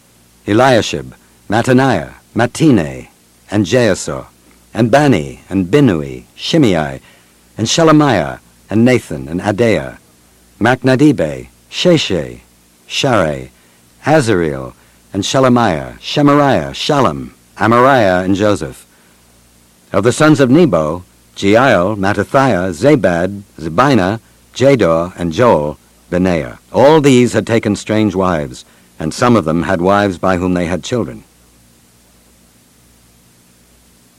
Eliashib, 0.46 1.12
Mattaniah, 1.48 2.14
Mattenai, 2.34 3.08
and 3.50 3.66
Jaasau, 3.66 4.26
and 4.72 4.88
Bani, 4.88 5.40
and 5.48 5.66
Binnui, 5.66 6.24
Shimei, 6.36 7.00
and 7.58 7.66
Shelemiah, 7.66 8.38
and 8.70 8.84
Nathan, 8.84 9.26
and 9.28 9.40
Adaiah, 9.40 9.98
Machnadebai, 10.60 11.48
Shashai, 11.70 12.40
Sharai, 12.90 13.50
Azareel, 14.02 14.74
and 15.12 15.22
Shelemiah, 15.22 15.96
Shemariah, 16.00 16.70
Shallum, 16.72 17.30
Amariah, 17.56 18.24
and 18.24 18.34
Joseph. 18.34 18.84
Of 19.92 20.02
the 20.02 20.12
sons 20.12 20.40
of 20.40 20.50
Nebo, 20.50 21.04
Jeiel, 21.36 21.96
Mattithiah, 21.96 22.72
Zabad, 22.74 23.42
Zebina, 23.58 24.20
Jadau, 24.54 25.12
and 25.16 25.32
Joel, 25.32 25.78
Benaiah. 26.10 26.58
All 26.72 27.00
these 27.00 27.32
had 27.32 27.46
taken 27.46 27.76
strange 27.76 28.16
wives, 28.16 28.64
and 28.98 29.14
some 29.14 29.36
of 29.36 29.44
them 29.44 29.62
had 29.62 29.80
wives 29.80 30.18
by 30.18 30.36
whom 30.38 30.54
they 30.54 30.66
had 30.66 30.82
children. 30.82 31.22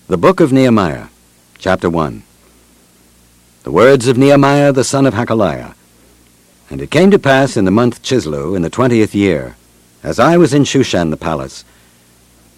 The 0.08 0.18
Book 0.18 0.40
of 0.40 0.54
Nehemiah, 0.54 1.08
Chapter 1.58 1.90
1 1.90 2.24
The 3.64 3.72
words 3.72 4.08
of 4.08 4.18
Nehemiah 4.18 4.72
the 4.72 4.86
son 4.86 5.06
of 5.06 5.14
Hachaliah. 5.14 5.76
And 6.72 6.82
it 6.82 6.90
came 6.90 7.12
to 7.12 7.20
pass 7.20 7.58
in 7.58 7.66
the 7.66 7.70
month 7.70 8.02
Chisleu, 8.02 8.56
in 8.56 8.62
the 8.62 8.70
twentieth 8.70 9.14
year, 9.14 9.58
as 10.04 10.20
I 10.20 10.38
was 10.38 10.54
in 10.54 10.64
Shushan 10.64 11.10
the 11.10 11.18
palace, 11.18 11.66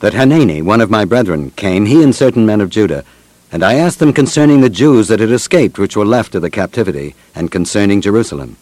that 0.01 0.13
Hanani, 0.13 0.61
one 0.61 0.81
of 0.81 0.91
my 0.91 1.03
brethren, 1.03 1.49
came, 1.49 1.87
he 1.87 2.03
and 2.03 2.13
certain 2.13 2.45
men 2.45 2.61
of 2.61 2.69
Judah, 2.69 3.03
and 3.51 3.63
I 3.63 3.73
asked 3.73 3.97
them 3.97 4.13
concerning 4.13 4.61
the 4.61 4.69
Jews 4.69 5.07
that 5.07 5.19
had 5.19 5.31
escaped 5.31 5.79
which 5.79 5.97
were 5.97 6.05
left 6.05 6.35
of 6.35 6.43
the 6.43 6.51
captivity, 6.51 7.15
and 7.33 7.51
concerning 7.51 8.01
Jerusalem. 8.01 8.55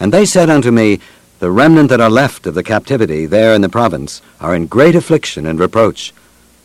And 0.00 0.12
they 0.12 0.26
said 0.26 0.50
unto 0.50 0.72
me, 0.72 0.98
The 1.38 1.52
remnant 1.52 1.88
that 1.90 2.00
are 2.00 2.10
left 2.10 2.44
of 2.48 2.54
the 2.54 2.64
captivity 2.64 3.24
there 3.24 3.54
in 3.54 3.60
the 3.60 3.68
province 3.68 4.20
are 4.40 4.52
in 4.52 4.66
great 4.66 4.96
affliction 4.96 5.46
and 5.46 5.60
reproach. 5.60 6.12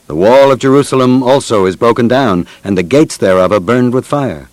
The 0.07 0.15
wall 0.15 0.51
of 0.51 0.57
Jerusalem 0.57 1.21
also 1.21 1.67
is 1.67 1.75
broken 1.75 2.07
down, 2.07 2.47
and 2.63 2.75
the 2.75 2.81
gates 2.81 3.15
thereof 3.15 3.51
are 3.51 3.59
burned 3.59 3.93
with 3.93 4.07
fire. 4.07 4.49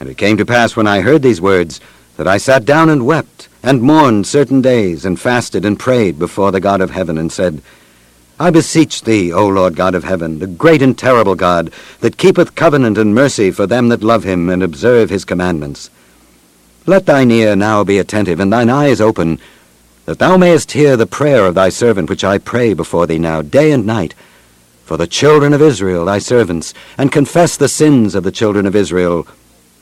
And 0.00 0.08
it 0.08 0.16
came 0.16 0.38
to 0.38 0.46
pass 0.46 0.74
when 0.74 0.86
I 0.86 1.02
heard 1.02 1.20
these 1.20 1.40
words, 1.40 1.78
that 2.16 2.28
I 2.28 2.36
sat 2.36 2.64
down 2.64 2.88
and 2.88 3.06
wept, 3.06 3.48
and 3.62 3.82
mourned 3.82 4.26
certain 4.26 4.60
days, 4.60 5.04
and 5.04 5.18
fasted 5.18 5.64
and 5.64 5.78
prayed 5.78 6.18
before 6.18 6.52
the 6.52 6.60
God 6.60 6.80
of 6.80 6.90
heaven, 6.90 7.18
and 7.18 7.32
said, 7.32 7.62
I 8.40 8.50
beseech 8.50 9.02
thee, 9.02 9.32
O 9.32 9.46
Lord 9.46 9.76
God 9.76 9.94
of 9.94 10.04
heaven, 10.04 10.38
the 10.38 10.46
great 10.46 10.82
and 10.82 10.98
terrible 10.98 11.34
God, 11.34 11.72
that 12.00 12.16
keepeth 12.16 12.54
covenant 12.54 12.98
and 12.98 13.14
mercy 13.14 13.50
for 13.50 13.66
them 13.66 13.88
that 13.88 14.02
love 14.02 14.24
him 14.24 14.48
and 14.48 14.62
observe 14.62 15.10
his 15.10 15.24
commandments. 15.24 15.90
Let 16.84 17.06
thine 17.06 17.30
ear 17.30 17.54
now 17.54 17.84
be 17.84 17.98
attentive, 17.98 18.40
and 18.40 18.52
thine 18.52 18.68
eyes 18.68 19.00
open, 19.00 19.38
that 20.06 20.18
thou 20.18 20.36
mayest 20.36 20.72
hear 20.72 20.96
the 20.96 21.06
prayer 21.06 21.46
of 21.46 21.54
thy 21.54 21.68
servant 21.68 22.10
which 22.10 22.24
I 22.24 22.38
pray 22.38 22.74
before 22.74 23.06
thee 23.06 23.18
now, 23.18 23.42
day 23.42 23.70
and 23.70 23.86
night, 23.86 24.14
for 24.84 24.96
the 24.96 25.06
children 25.06 25.52
of 25.52 25.62
Israel, 25.62 26.04
thy 26.04 26.18
servants, 26.18 26.74
and 26.98 27.12
confess 27.12 27.56
the 27.56 27.68
sins 27.68 28.16
of 28.16 28.24
the 28.24 28.32
children 28.32 28.66
of 28.66 28.74
Israel, 28.74 29.26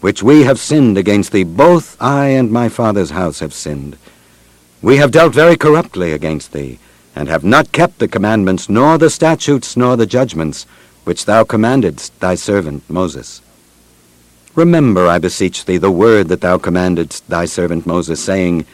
which 0.01 0.23
we 0.23 0.43
have 0.45 0.59
sinned 0.59 0.97
against 0.97 1.33
thee, 1.33 1.45
both 1.45 1.97
I 2.01 2.29
and 2.29 2.51
my 2.51 2.69
father's 2.69 3.11
house 3.11 3.41
have 3.41 3.53
sinned. 3.53 3.97
We 4.83 4.97
have 4.97 5.11
dealt 5.11 5.35
very 5.35 5.57
corruptly 5.57 6.13
against 6.13 6.53
thee, 6.53 6.79
and 7.15 7.29
have 7.29 7.45
not 7.45 7.73
kept 7.73 7.99
the 7.99 8.09
commandments, 8.09 8.69
nor 8.69 8.97
the 8.97 9.11
statutes, 9.11 9.77
nor 9.77 9.97
the 9.97 10.07
judgments, 10.07 10.65
which 11.05 11.27
thou 11.27 11.45
commandedst 11.45 12.19
thy 12.19 12.35
servant 12.35 12.89
Moses. 12.89 13.43
Remember, 14.55 15.07
I 15.07 15.19
beseech 15.19 15.65
thee, 15.65 15.77
the 15.77 15.91
word 15.91 16.29
that 16.29 16.41
thou 16.41 16.57
commandedst 16.57 17.27
thy 17.29 17.45
servant 17.45 17.87
Moses, 17.87 18.23
saying, 18.23 18.65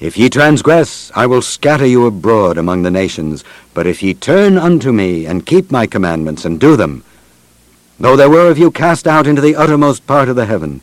If 0.00 0.16
ye 0.16 0.30
transgress, 0.30 1.12
I 1.14 1.26
will 1.26 1.42
scatter 1.42 1.86
you 1.86 2.06
abroad 2.06 2.56
among 2.56 2.82
the 2.82 2.90
nations, 2.90 3.44
but 3.74 3.86
if 3.86 4.02
ye 4.02 4.14
turn 4.14 4.56
unto 4.56 4.92
me, 4.92 5.26
and 5.26 5.46
keep 5.46 5.70
my 5.70 5.86
commandments, 5.86 6.44
and 6.44 6.58
do 6.58 6.74
them, 6.74 7.04
Though 8.00 8.16
there 8.16 8.30
were 8.30 8.50
of 8.50 8.58
you 8.58 8.70
cast 8.70 9.06
out 9.06 9.26
into 9.26 9.40
the 9.40 9.56
uttermost 9.56 10.06
part 10.06 10.28
of 10.28 10.36
the 10.36 10.46
heaven, 10.46 10.82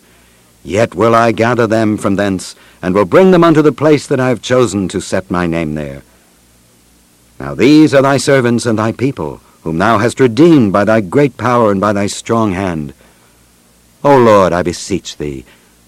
yet 0.63 0.95
will 0.95 1.15
I 1.15 1.31
gather 1.31 1.65
them 1.65 1.97
from 1.97 2.15
thence, 2.15 2.55
and 2.81 2.93
will 2.93 3.05
bring 3.05 3.31
them 3.31 3.43
unto 3.43 3.61
the 3.61 3.71
place 3.71 4.05
that 4.07 4.19
I 4.19 4.29
have 4.29 4.41
chosen 4.41 4.87
to 4.89 4.99
set 4.99 5.31
my 5.31 5.47
name 5.47 5.75
there. 5.75 6.03
Now 7.39 7.55
these 7.55 7.93
are 7.93 8.01
thy 8.01 8.17
servants 8.17 8.65
and 8.65 8.77
thy 8.77 8.91
people, 8.91 9.41
whom 9.63 9.77
thou 9.77 9.97
hast 9.97 10.19
redeemed 10.19 10.73
by 10.73 10.83
thy 10.83 11.01
great 11.01 11.37
power 11.37 11.71
and 11.71 11.79
by 11.79 11.93
thy 11.93 12.07
strong 12.07 12.51
hand. 12.51 12.93
O 14.03 14.17
Lord, 14.17 14.51
I 14.53 14.61
beseech 14.61 15.17
thee, 15.17 15.45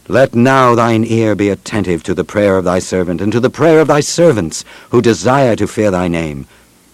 let 0.08 0.34
now 0.34 0.76
thine 0.76 1.04
ear 1.04 1.36
be 1.36 1.50
attentive 1.50 2.02
to 2.04 2.13
the 2.13 2.24
prayer 2.24 2.58
of 2.58 2.63
thy 2.63 2.80
servant, 2.80 3.20
and 3.20 3.32
to 3.34 3.42
the 3.42 3.50
prayer 3.50 3.82
of 3.82 3.90
thy 3.90 4.00
servants, 4.00 4.63
who 4.92 5.02
desire 5.02 5.58
to 5.58 5.68
fear 5.68 5.92
thy 5.92 6.08
name. 6.08 6.48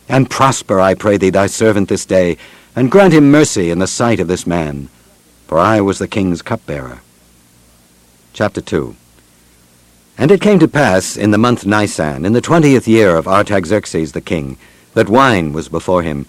And 0.10 0.30
prosper, 0.30 0.80
I 0.80 0.96
pray 0.96 1.18
thee, 1.18 1.30
thy 1.30 1.46
servant 1.46 1.90
this 1.90 2.06
day, 2.08 2.38
and 2.76 2.90
grant 2.90 3.14
him 3.14 3.30
mercy 3.30 3.70
in 3.70 3.80
the 3.80 3.88
sight 3.88 4.20
of 4.20 4.28
this 4.28 4.48
man, 4.48 4.90
for 5.48 5.60
I 5.60 5.82
was 5.82 6.00
the 6.00 6.08
king's 6.08 6.42
cupbearer. 6.42 7.02
Chapter 8.34 8.62
2 8.62 8.96
And 10.18 10.32
it 10.32 10.42
came 10.42 10.60
to 10.60 10.68
pass 10.68 11.16
in 11.16 11.32
the 11.32 11.38
month 11.38 11.66
Nisan, 11.66 12.26
in 12.26 12.34
the 12.34 12.42
twentieth 12.42 12.88
year 12.88 13.16
of 13.16 13.28
Artaxerxes 13.28 14.12
the 14.12 14.22
king, 14.22 14.58
that 14.94 15.10
wine 15.10 15.54
was 15.54 15.70
before 15.70 16.02
him, 16.02 16.26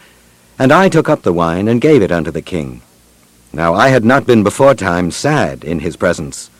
and 0.59 0.71
I 0.71 0.89
took 0.89 1.09
up 1.09 1.23
the 1.23 1.33
wine 1.33 1.67
and 1.69 1.81
gave 1.81 2.03
it 2.03 2.13
unto 2.13 2.31
the 2.31 2.43
king. 2.43 2.83
Now 3.53 3.75
I 3.75 3.89
had 3.89 4.05
not 4.05 4.27
been 4.27 4.45
beforetime 4.45 5.13
sad 5.13 5.65
in 5.65 5.81
his 5.81 5.97
presence. 5.97 6.51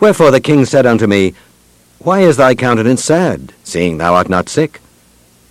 Wherefore 0.00 0.30
the 0.30 0.40
king 0.40 0.64
said 0.64 0.86
unto 0.86 1.06
me, 1.06 1.34
Why 1.98 2.20
is 2.20 2.36
thy 2.36 2.54
countenance 2.54 3.04
sad, 3.04 3.52
seeing 3.64 3.98
thou 3.98 4.14
art 4.14 4.28
not 4.28 4.48
sick? 4.48 4.80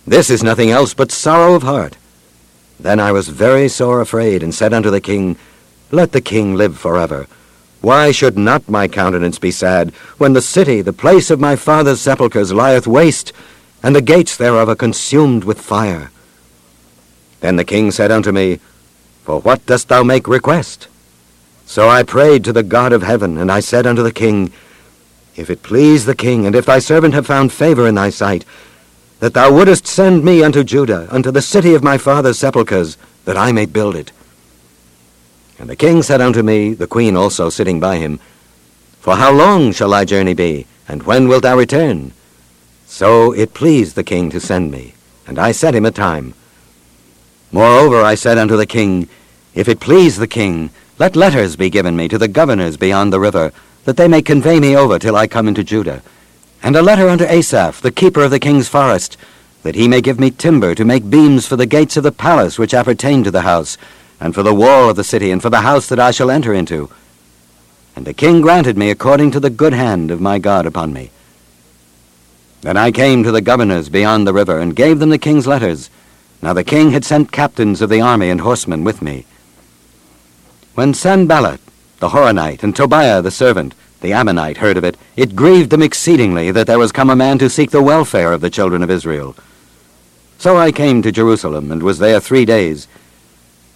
This 0.06 0.30
is 0.30 0.42
nothing 0.42 0.70
else 0.70 0.94
but 0.94 1.12
sorrow 1.12 1.54
of 1.54 1.62
heart. 1.62 1.96
Then 2.78 3.00
I 3.00 3.12
was 3.12 3.28
very 3.28 3.68
sore 3.68 4.00
afraid, 4.00 4.42
and 4.42 4.54
said 4.54 4.72
unto 4.72 4.90
the 4.90 5.00
king, 5.00 5.36
Let 5.90 6.12
the 6.12 6.20
king 6.20 6.54
live 6.54 6.78
forever. 6.78 7.26
Why 7.80 8.10
should 8.10 8.36
not 8.36 8.68
my 8.68 8.88
countenance 8.88 9.38
be 9.38 9.50
sad, 9.50 9.90
when 10.18 10.32
the 10.32 10.42
city, 10.42 10.82
the 10.82 10.92
place 10.92 11.30
of 11.30 11.40
my 11.40 11.56
father's 11.56 12.00
sepulchres, 12.00 12.52
lieth 12.52 12.86
waste, 12.86 13.32
and 13.82 13.94
the 13.94 14.02
gates 14.02 14.36
thereof 14.36 14.68
are 14.68 14.76
consumed 14.76 15.44
with 15.44 15.60
fire? 15.60 16.10
Then 17.40 17.56
the 17.56 17.64
king 17.64 17.90
said 17.90 18.10
unto 18.10 18.32
me, 18.32 18.60
For 19.24 19.40
what 19.40 19.64
dost 19.66 19.88
thou 19.88 20.02
make 20.02 20.26
request? 20.26 20.88
So 21.66 21.88
I 21.88 22.02
prayed 22.02 22.44
to 22.44 22.52
the 22.52 22.62
God 22.62 22.92
of 22.92 23.02
heaven, 23.02 23.38
and 23.38 23.50
I 23.50 23.60
said 23.60 23.86
unto 23.86 24.02
the 24.02 24.12
king, 24.12 24.52
If 25.34 25.50
it 25.50 25.62
please 25.62 26.06
the 26.06 26.14
king, 26.14 26.46
and 26.46 26.54
if 26.54 26.66
thy 26.66 26.78
servant 26.78 27.14
have 27.14 27.26
found 27.26 27.52
favor 27.52 27.86
in 27.86 27.94
thy 27.94 28.10
sight, 28.10 28.44
that 29.26 29.34
thou 29.34 29.52
wouldest 29.52 29.88
send 29.88 30.24
me 30.24 30.44
unto 30.44 30.62
Judah, 30.62 31.08
unto 31.10 31.32
the 31.32 31.42
city 31.42 31.74
of 31.74 31.82
my 31.82 31.98
father's 31.98 32.38
sepulchres, 32.38 32.96
that 33.24 33.36
I 33.36 33.50
may 33.50 33.66
build 33.66 33.96
it. 33.96 34.12
And 35.58 35.68
the 35.68 35.74
king 35.74 36.00
said 36.04 36.20
unto 36.20 36.44
me, 36.44 36.74
the 36.74 36.86
queen 36.86 37.16
also 37.16 37.50
sitting 37.50 37.80
by 37.80 37.96
him, 37.96 38.20
For 39.00 39.16
how 39.16 39.32
long 39.32 39.72
shall 39.72 39.90
thy 39.90 40.04
journey 40.04 40.34
be, 40.34 40.68
and 40.86 41.02
when 41.02 41.26
wilt 41.26 41.42
thou 41.42 41.58
return? 41.58 42.12
So 42.86 43.32
it 43.32 43.52
pleased 43.52 43.96
the 43.96 44.04
king 44.04 44.30
to 44.30 44.38
send 44.38 44.70
me, 44.70 44.94
and 45.26 45.40
I 45.40 45.50
set 45.50 45.74
him 45.74 45.86
a 45.86 45.90
time. 45.90 46.32
Moreover 47.50 48.02
I 48.02 48.14
said 48.14 48.38
unto 48.38 48.56
the 48.56 48.64
king, 48.64 49.08
If 49.56 49.68
it 49.68 49.80
please 49.80 50.18
the 50.18 50.28
king, 50.28 50.70
let 51.00 51.16
letters 51.16 51.56
be 51.56 51.68
given 51.68 51.96
me 51.96 52.06
to 52.06 52.16
the 52.16 52.28
governors 52.28 52.76
beyond 52.76 53.12
the 53.12 53.18
river, 53.18 53.50
that 53.86 53.96
they 53.96 54.06
may 54.06 54.22
convey 54.22 54.60
me 54.60 54.76
over 54.76 55.00
till 55.00 55.16
I 55.16 55.26
come 55.26 55.48
into 55.48 55.64
Judah 55.64 56.00
and 56.62 56.76
a 56.76 56.82
letter 56.82 57.08
unto 57.08 57.24
Asaph, 57.24 57.80
the 57.80 57.90
keeper 57.90 58.22
of 58.22 58.30
the 58.30 58.40
king's 58.40 58.68
forest, 58.68 59.16
that 59.62 59.74
he 59.74 59.88
may 59.88 60.00
give 60.00 60.20
me 60.20 60.30
timber 60.30 60.74
to 60.74 60.84
make 60.84 61.10
beams 61.10 61.46
for 61.46 61.56
the 61.56 61.66
gates 61.66 61.96
of 61.96 62.02
the 62.02 62.12
palace 62.12 62.58
which 62.58 62.74
appertain 62.74 63.24
to 63.24 63.30
the 63.30 63.42
house, 63.42 63.76
and 64.20 64.34
for 64.34 64.42
the 64.42 64.54
wall 64.54 64.90
of 64.90 64.96
the 64.96 65.04
city, 65.04 65.30
and 65.30 65.42
for 65.42 65.50
the 65.50 65.60
house 65.60 65.88
that 65.88 66.00
I 66.00 66.10
shall 66.10 66.30
enter 66.30 66.54
into. 66.54 66.90
And 67.94 68.06
the 68.06 68.14
king 68.14 68.40
granted 68.40 68.76
me 68.76 68.90
according 68.90 69.30
to 69.32 69.40
the 69.40 69.50
good 69.50 69.72
hand 69.72 70.10
of 70.10 70.20
my 70.20 70.38
God 70.38 70.66
upon 70.66 70.92
me. 70.92 71.10
Then 72.62 72.76
I 72.76 72.90
came 72.90 73.22
to 73.22 73.32
the 73.32 73.40
governors 73.40 73.88
beyond 73.88 74.26
the 74.26 74.32
river, 74.32 74.58
and 74.58 74.74
gave 74.74 74.98
them 74.98 75.10
the 75.10 75.18
king's 75.18 75.46
letters. 75.46 75.90
Now 76.42 76.52
the 76.52 76.64
king 76.64 76.90
had 76.90 77.04
sent 77.04 77.32
captains 77.32 77.80
of 77.80 77.90
the 77.90 78.00
army 78.00 78.30
and 78.30 78.40
horsemen 78.40 78.84
with 78.84 79.02
me. 79.02 79.24
When 80.74 80.94
Sanballat, 80.94 81.60
the 82.00 82.10
Horonite, 82.10 82.62
and 82.62 82.76
Tobiah 82.76 83.22
the 83.22 83.30
servant, 83.30 83.74
the 84.00 84.12
Ammonite 84.12 84.58
heard 84.58 84.76
of 84.76 84.84
it, 84.84 84.96
it 85.16 85.36
grieved 85.36 85.70
them 85.70 85.82
exceedingly 85.82 86.50
that 86.50 86.66
there 86.66 86.78
was 86.78 86.92
come 86.92 87.10
a 87.10 87.16
man 87.16 87.38
to 87.38 87.50
seek 87.50 87.70
the 87.70 87.82
welfare 87.82 88.32
of 88.32 88.40
the 88.40 88.50
children 88.50 88.82
of 88.82 88.90
Israel. 88.90 89.34
So 90.38 90.58
I 90.58 90.70
came 90.70 91.02
to 91.02 91.10
Jerusalem, 91.10 91.72
and 91.72 91.82
was 91.82 91.98
there 91.98 92.20
three 92.20 92.44
days. 92.44 92.88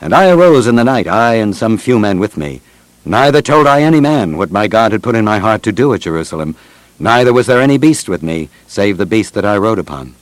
And 0.01 0.15
I 0.15 0.31
arose 0.31 0.67
in 0.67 0.77
the 0.77 0.85
night, 0.85 1.07
I 1.07 1.35
and 1.35 1.57
some 1.57 1.79
few 1.79 1.99
men 1.99 2.19
with 2.21 2.37
me. 2.37 2.61
Neither 3.05 3.41
told 3.41 3.67
I 3.67 3.83
any 3.83 4.01
man 4.01 4.37
what 4.37 4.51
my 4.51 4.69
God 4.69 4.93
had 4.93 5.03
put 5.03 5.15
in 5.15 5.25
my 5.25 5.39
heart 5.39 5.63
to 5.65 5.73
do 5.73 5.95
at 5.95 6.03
Jerusalem, 6.03 6.55
neither 6.99 7.33
was 7.33 7.47
there 7.47 7.61
any 7.61 7.79
beast 7.79 8.09
with 8.09 8.23
me, 8.23 8.51
save 8.67 8.99
the 8.99 9.07
beast 9.07 9.33
that 9.35 9.45
I 9.45 9.57
rode 9.57 9.79
upon. 9.79 10.15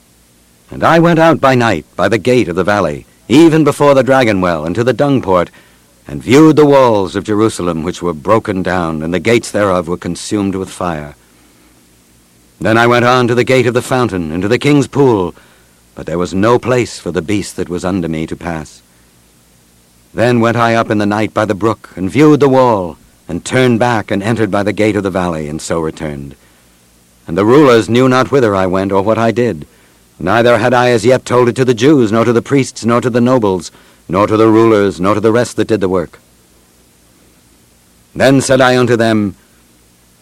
And 0.71 0.83
I 0.83 0.99
went 0.99 1.19
out 1.19 1.41
by 1.41 1.55
night 1.55 1.85
by 1.95 2.07
the 2.07 2.17
gate 2.17 2.47
of 2.47 2.55
the 2.55 2.63
valley, 2.63 3.05
even 3.27 3.63
before 3.63 3.93
the 3.93 4.03
dragon 4.03 4.39
well, 4.39 4.65
and 4.65 4.73
to 4.75 4.83
the 4.83 4.93
dung 4.93 5.21
port, 5.21 5.49
and 6.09 6.23
viewed 6.23 6.55
the 6.55 6.65
walls 6.65 7.15
of 7.15 7.23
Jerusalem, 7.23 7.83
which 7.83 8.01
were 8.01 8.15
broken 8.15 8.63
down, 8.63 9.03
and 9.03 9.13
the 9.13 9.19
gates 9.19 9.51
thereof 9.51 9.87
were 9.87 9.95
consumed 9.95 10.55
with 10.55 10.67
fire. 10.67 11.13
Then 12.59 12.79
I 12.79 12.87
went 12.87 13.05
on 13.05 13.27
to 13.27 13.35
the 13.35 13.43
gate 13.43 13.67
of 13.67 13.75
the 13.75 13.83
fountain, 13.83 14.31
and 14.31 14.41
to 14.41 14.47
the 14.47 14.57
king's 14.57 14.87
pool, 14.87 15.35
but 15.93 16.07
there 16.07 16.17
was 16.17 16.33
no 16.33 16.57
place 16.57 16.97
for 16.97 17.11
the 17.11 17.21
beast 17.21 17.57
that 17.57 17.69
was 17.69 17.85
under 17.85 18.09
me 18.09 18.25
to 18.25 18.35
pass. 18.35 18.81
Then 20.11 20.39
went 20.39 20.57
I 20.57 20.73
up 20.73 20.89
in 20.89 20.97
the 20.97 21.05
night 21.05 21.31
by 21.31 21.45
the 21.45 21.53
brook, 21.53 21.91
and 21.95 22.09
viewed 22.09 22.39
the 22.39 22.49
wall, 22.49 22.97
and 23.27 23.45
turned 23.45 23.77
back, 23.77 24.09
and 24.09 24.23
entered 24.23 24.49
by 24.49 24.63
the 24.63 24.73
gate 24.73 24.95
of 24.95 25.03
the 25.03 25.11
valley, 25.11 25.47
and 25.47 25.61
so 25.61 25.79
returned. 25.79 26.35
And 27.27 27.37
the 27.37 27.45
rulers 27.45 27.87
knew 27.87 28.09
not 28.09 28.31
whither 28.31 28.55
I 28.55 28.65
went, 28.65 28.91
or 28.91 29.03
what 29.03 29.19
I 29.19 29.29
did. 29.29 29.67
Neither 30.17 30.57
had 30.57 30.73
I 30.73 30.89
as 30.89 31.05
yet 31.05 31.23
told 31.23 31.49
it 31.49 31.55
to 31.57 31.65
the 31.65 31.75
Jews, 31.75 32.11
nor 32.11 32.25
to 32.25 32.33
the 32.33 32.41
priests, 32.41 32.83
nor 32.83 32.99
to 32.99 33.11
the 33.11 33.21
nobles, 33.21 33.71
nor 34.09 34.27
to 34.27 34.35
the 34.35 34.49
rulers, 34.49 34.99
nor 34.99 35.13
to 35.13 35.21
the 35.21 35.31
rest 35.31 35.55
that 35.55 35.67
did 35.67 35.79
the 35.79 35.87
work. 35.87 36.19
Then 38.15 38.41
said 38.41 38.59
I 38.59 38.77
unto 38.77 38.97
them, 38.97 39.35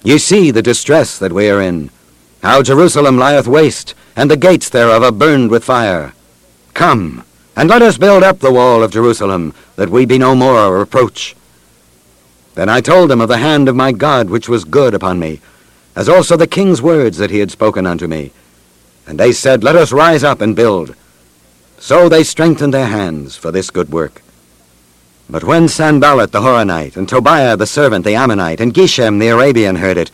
Ye 0.04 0.18
see 0.18 0.52
the 0.52 0.62
distress 0.62 1.18
that 1.18 1.34
we 1.34 1.50
are 1.50 1.62
in, 1.62 1.90
how 2.44 2.62
Jerusalem 2.62 3.18
lieth 3.18 3.48
waste, 3.48 3.96
and 4.16 4.30
the 4.30 4.38
gates 4.38 4.70
thereof 4.70 5.04
are 5.04 5.12
burned 5.12 5.50
with 5.50 5.64
fire. 5.64 6.14
Come, 6.74 7.24
and 7.56 7.70
let 7.70 7.82
us 7.82 7.98
build 7.98 8.24
up 8.24 8.40
the 8.40 8.52
wall 8.52 8.84
of 8.84 8.92
Jerusalem, 8.92 9.54
that 9.78 9.90
we 9.90 10.06
be 10.06 10.18
no 10.18 10.36
more 10.36 10.60
a 10.60 10.72
reproach. 10.72 11.36
Then 12.56 12.70
I 12.70 12.82
told 12.82 13.10
them 13.10 13.22
of 13.22 13.30
the 13.30 13.38
hand 13.38 13.70
of 13.70 13.76
my 13.76 13.92
God 13.92 14.30
which 14.30 14.50
was 14.50 14.66
good 14.66 14.94
upon 14.94 15.20
me, 15.20 15.40
as 15.96 16.10
also 16.10 16.36
the 16.36 16.46
king's 16.46 16.82
words 16.82 17.18
that 17.18 17.32
he 17.32 17.40
had 17.40 17.52
spoken 17.52 17.88
unto 17.88 18.08
me. 18.08 18.32
And 19.08 19.20
they 19.20 19.32
said, 19.32 19.64
Let 19.64 19.76
us 19.76 19.92
rise 19.92 20.24
up 20.24 20.42
and 20.42 20.56
build. 20.56 20.96
So 21.80 22.10
they 22.10 22.24
strengthened 22.24 22.74
their 22.74 22.88
hands 22.88 23.36
for 23.36 23.52
this 23.52 23.70
good 23.70 23.92
work. 23.92 24.22
But 25.30 25.44
when 25.44 25.68
Sanballat 25.68 26.32
the 26.32 26.42
Horonite, 26.42 26.96
and 26.96 27.08
Tobiah 27.08 27.58
the 27.58 27.68
servant 27.68 28.06
the 28.06 28.16
Ammonite, 28.16 28.62
and 28.62 28.74
Geshem 28.74 29.20
the 29.20 29.28
Arabian 29.28 29.76
heard 29.76 29.98
it, 29.98 30.10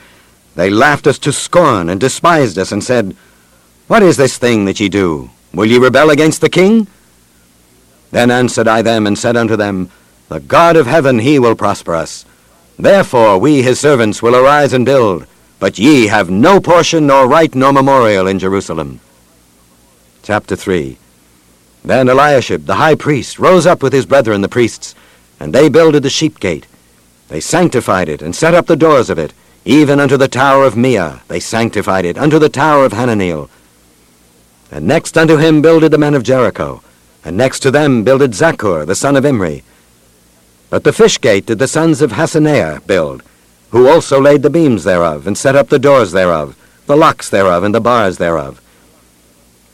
they 0.56 0.70
laughed 0.70 1.08
us 1.08 1.20
to 1.20 1.32
scorn, 1.32 1.90
and 1.90 2.00
despised 2.00 2.58
us, 2.58 2.72
and 2.72 2.84
said, 2.84 3.16
What 3.88 4.04
is 4.04 4.18
this 4.18 4.38
thing 4.38 4.66
that 4.66 4.80
ye 4.80 4.90
do? 4.90 5.30
Will 5.54 5.66
ye 5.66 5.78
rebel 5.78 6.10
against 6.10 6.42
the 6.42 6.50
king? 6.50 6.88
Then 8.12 8.30
answered 8.30 8.68
I 8.68 8.82
them, 8.82 9.08
and 9.08 9.18
said 9.18 9.38
unto 9.38 9.56
them, 9.56 9.90
The 10.30 10.40
God 10.40 10.76
of 10.76 10.88
heaven, 10.88 11.20
he 11.20 11.40
will 11.40 11.56
prosper 11.56 11.96
us. 11.96 12.26
Therefore 12.78 13.38
we 13.38 13.62
his 13.62 13.80
servants 13.80 14.22
will 14.22 14.36
arise 14.36 14.74
and 14.74 14.86
build, 14.86 15.28
but 15.60 15.78
ye 15.78 16.08
have 16.08 16.30
no 16.30 16.60
portion, 16.60 17.08
nor 17.08 17.28
right, 17.28 17.54
nor 17.54 17.72
memorial 17.72 18.28
in 18.28 18.40
Jerusalem. 18.40 19.00
Chapter 20.24 20.56
3 20.56 20.98
then 21.84 22.08
Eliashib, 22.08 22.66
the 22.66 22.76
high 22.76 22.96
priest, 22.96 23.40
rose 23.40 23.66
up 23.66 23.84
with 23.84 23.94
his 23.94 24.06
brethren 24.06 24.42
the 24.42 24.48
priests, 24.48 24.96
and 25.40 25.54
they 25.54 25.68
builded 25.70 26.04
the 26.04 26.10
sheep 26.10 26.40
gate. 26.40 26.66
They 27.28 27.40
sanctified 27.40 28.10
it, 28.10 28.22
and 28.22 28.36
set 28.36 28.54
up 28.54 28.68
the 28.68 28.76
doors 28.76 29.10
of 29.10 29.20
it, 29.20 29.34
even 29.66 30.00
unto 30.00 30.18
the 30.18 30.28
tower 30.28 30.66
of 30.66 30.78
Meah 30.78 31.22
they 31.28 31.40
sanctified 31.40 32.06
it, 32.06 32.18
unto 32.18 32.40
the 32.40 32.50
tower 32.50 32.86
of 32.86 32.94
Hananeel. 32.94 33.50
And 34.72 34.88
next 34.88 35.18
unto 35.18 35.38
him 35.38 35.62
builded 35.62 35.92
the 35.92 35.98
men 35.98 36.16
of 36.16 36.24
Jericho, 36.24 36.82
and 37.24 37.38
next 37.38 37.60
to 37.62 37.72
them 37.72 38.04
builded 38.04 38.32
Zaccur, 38.32 38.86
the 38.86 38.96
son 38.96 39.16
of 39.16 39.26
Imri. 39.26 39.64
But 40.70 40.84
the 40.84 40.94
fish 40.94 41.20
gate 41.20 41.46
did 41.46 41.60
the 41.60 41.68
sons 41.68 42.02
of 42.02 42.14
Hassenaah 42.14 42.86
build, 42.88 43.24
who 43.72 43.88
also 43.88 44.20
laid 44.20 44.42
the 44.42 44.50
beams 44.50 44.84
thereof, 44.84 45.28
and 45.28 45.38
set 45.38 45.56
up 45.56 45.70
the 45.70 45.80
doors 45.80 46.12
thereof, 46.12 46.58
the 46.86 46.98
locks 46.98 47.30
thereof, 47.30 47.64
and 47.64 47.74
the 47.74 47.82
bars 47.82 48.18
thereof. 48.18 48.62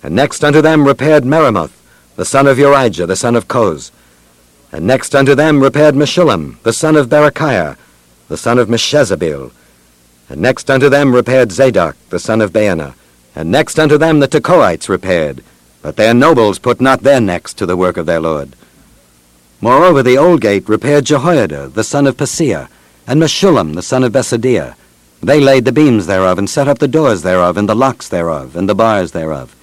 And 0.04 0.16
next 0.16 0.44
unto 0.44 0.62
them 0.62 0.88
repaired 0.88 1.24
Meremoth, 1.24 1.72
the 2.20 2.26
son 2.26 2.48
of 2.48 2.58
Urijah, 2.58 3.08
the 3.08 3.16
son 3.16 3.34
of 3.38 3.48
Koz. 3.48 3.92
And 4.74 4.86
next 4.86 5.16
unto 5.16 5.36
them 5.36 5.62
repaired 5.64 5.96
Meshullam, 5.96 6.62
the 6.64 6.74
son 6.74 6.98
of 6.98 7.08
Berechiah, 7.08 7.78
the 8.28 8.36
son 8.36 8.60
of 8.60 8.68
Meshezabeel. 8.68 9.54
And 10.28 10.42
next 10.42 10.70
unto 10.70 10.90
them 10.90 11.16
repaired 11.16 11.54
Zadok, 11.54 11.96
the 12.10 12.20
son 12.20 12.42
of 12.42 12.52
Baana. 12.52 12.94
And 13.38 13.50
next 13.50 13.80
unto 13.80 13.98
them 13.98 14.20
the 14.20 14.28
Tekoites 14.28 14.90
repaired, 14.90 15.46
but 15.82 15.96
their 15.96 16.14
nobles 16.14 16.60
put 16.60 16.82
not 16.82 17.04
their 17.04 17.22
necks 17.22 17.54
to 17.54 17.66
the 17.66 17.78
work 17.78 17.96
of 17.96 18.06
their 18.06 18.20
lord. 18.20 18.54
Moreover, 19.62 20.04
the 20.04 20.18
old 20.18 20.42
gate 20.42 20.68
repaired 20.68 21.06
Jehoiada, 21.06 21.70
the 21.70 21.86
son 21.86 22.06
of 22.06 22.18
Paseah, 22.18 22.68
and 23.08 23.22
Meshullam, 23.22 23.76
the 23.76 23.82
son 23.82 24.04
of 24.04 24.12
Besodeiah. 24.12 24.76
They 25.24 25.40
laid 25.40 25.64
the 25.64 25.72
beams 25.72 26.06
thereof, 26.06 26.38
and 26.38 26.50
set 26.50 26.68
up 26.68 26.80
the 26.80 26.88
doors 26.90 27.22
thereof, 27.22 27.56
and 27.56 27.70
the 27.70 27.76
locks 27.76 28.10
thereof, 28.10 28.58
and 28.58 28.68
the 28.68 28.76
bars 28.76 29.14
thereof. 29.14 29.56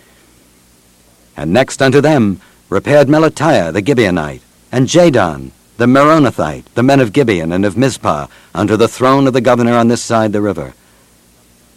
And 1.36 1.52
next 1.52 1.82
unto 1.82 2.00
them 2.00 2.40
repaired 2.68 3.08
Melatiah 3.08 3.72
the 3.72 3.82
Gibeonite, 3.82 4.42
and 4.72 4.88
Jadon 4.88 5.52
the 5.76 5.86
Meronothite, 5.86 6.64
the 6.74 6.82
men 6.82 7.00
of 7.00 7.12
Gibeon 7.12 7.52
and 7.52 7.64
of 7.66 7.76
Mizpah, 7.76 8.28
unto 8.54 8.76
the 8.76 8.88
throne 8.88 9.26
of 9.26 9.34
the 9.34 9.42
governor 9.42 9.76
on 9.76 9.88
this 9.88 10.02
side 10.02 10.32
the 10.32 10.40
river. 10.40 10.72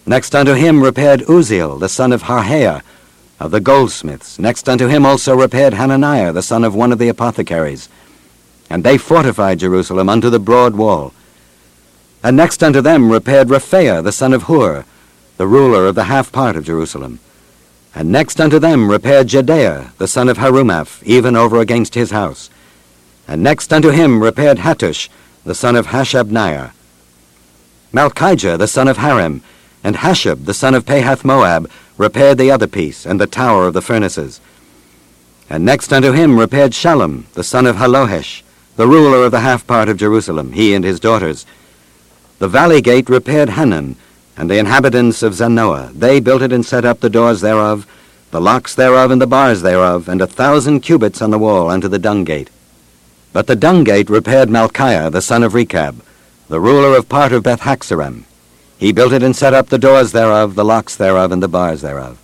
Next 0.05 0.33
unto 0.33 0.53
him 0.53 0.81
repaired 0.81 1.21
Uzziel 1.27 1.77
the 1.77 1.89
son 1.89 2.13
of 2.13 2.23
Harhaiah 2.23 2.81
of 3.39 3.51
the 3.51 3.59
goldsmiths. 3.59 4.39
Next 4.39 4.69
unto 4.69 4.87
him 4.87 5.05
also 5.05 5.35
repaired 5.35 5.73
Hananiah 5.73 6.31
the 6.31 6.41
son 6.41 6.63
of 6.63 6.75
one 6.75 6.91
of 6.91 6.97
the 6.99 7.09
apothecaries. 7.09 7.89
And 8.69 8.83
they 8.83 8.97
fortified 8.97 9.59
Jerusalem 9.59 10.09
unto 10.09 10.29
the 10.29 10.39
broad 10.39 10.75
wall. 10.75 11.13
And 12.23 12.37
next 12.37 12.63
unto 12.63 12.81
them 12.81 13.11
repaired 13.11 13.49
Rephaiah 13.49 14.03
the 14.03 14.11
son 14.11 14.33
of 14.33 14.43
Hur, 14.43 14.85
the 15.37 15.47
ruler 15.47 15.85
of 15.85 15.95
the 15.95 16.05
half 16.05 16.31
part 16.31 16.55
of 16.55 16.65
Jerusalem. 16.65 17.19
And 17.95 18.11
next 18.11 18.39
unto 18.39 18.59
them 18.59 18.89
repaired 18.89 19.27
Jedaiah, 19.27 19.95
the 19.97 20.07
son 20.07 20.29
of 20.29 20.37
Harumaph, 20.37 21.01
even 21.03 21.35
over 21.35 21.59
against 21.59 21.95
his 21.95 22.11
house. 22.11 22.49
And 23.27 23.43
next 23.43 23.73
unto 23.73 23.89
him 23.89 24.21
repaired 24.21 24.59
Hattush, 24.59 25.09
the 25.43 25.55
son 25.55 25.75
of 25.75 25.87
Hashabniah. 25.87 26.71
Malchijah, 27.91 28.57
the 28.57 28.67
son 28.67 28.87
of 28.87 28.97
Harim, 28.97 29.41
and 29.83 29.95
Hashub, 29.97 30.45
the 30.45 30.53
son 30.53 30.75
of 30.75 30.85
Pahath 30.85 31.23
Moab, 31.23 31.69
repaired 31.97 32.37
the 32.37 32.51
other 32.51 32.67
piece, 32.67 33.05
and 33.05 33.19
the 33.19 33.27
tower 33.27 33.67
of 33.67 33.73
the 33.73 33.81
furnaces. 33.81 34.39
And 35.49 35.65
next 35.65 35.91
unto 35.91 36.11
him 36.11 36.39
repaired 36.39 36.71
Shallum, 36.71 37.23
the 37.33 37.43
son 37.43 37.65
of 37.65 37.77
Halohesh, 37.77 38.43
the 38.75 38.87
ruler 38.87 39.25
of 39.25 39.31
the 39.31 39.39
half 39.39 39.65
part 39.65 39.89
of 39.89 39.97
Jerusalem, 39.97 40.51
he 40.51 40.73
and 40.73 40.85
his 40.85 40.99
daughters. 40.99 41.45
The 42.37 42.47
valley 42.47 42.81
gate 42.81 43.09
repaired 43.09 43.49
Hanan, 43.49 43.95
and 44.39 44.49
the 44.49 44.57
inhabitants 44.57 45.21
of 45.21 45.33
Zanoah, 45.33 45.91
they 45.91 46.21
built 46.21 46.41
it 46.41 46.53
and 46.53 46.65
set 46.65 46.85
up 46.85 47.01
the 47.01 47.09
doors 47.09 47.41
thereof, 47.41 47.85
the 48.31 48.39
locks 48.39 48.73
thereof 48.73 49.11
and 49.11 49.21
the 49.21 49.27
bars 49.27 49.61
thereof, 49.61 50.07
and 50.07 50.21
a 50.21 50.27
thousand 50.27 50.79
cubits 50.79 51.21
on 51.21 51.29
the 51.29 51.37
wall 51.37 51.69
unto 51.69 51.89
the 51.89 51.99
dung 51.99 52.23
gate. 52.23 52.49
But 53.33 53.47
the 53.47 53.57
dung 53.57 53.83
gate 53.83 54.09
repaired 54.09 54.47
Malchiah, 54.47 55.11
the 55.11 55.21
son 55.21 55.43
of 55.43 55.53
Rechab, 55.53 56.01
the 56.47 56.61
ruler 56.61 56.97
of 56.97 57.09
part 57.09 57.33
of 57.33 57.43
Beth 57.43 57.59
Haccerem. 57.59 58.23
He 58.77 58.93
built 58.93 59.11
it 59.11 59.23
and 59.23 59.35
set 59.35 59.53
up 59.53 59.67
the 59.67 59.77
doors 59.77 60.13
thereof, 60.13 60.55
the 60.55 60.63
locks 60.63 60.95
thereof, 60.95 61.33
and 61.33 61.43
the 61.43 61.49
bars 61.49 61.81
thereof. 61.81 62.17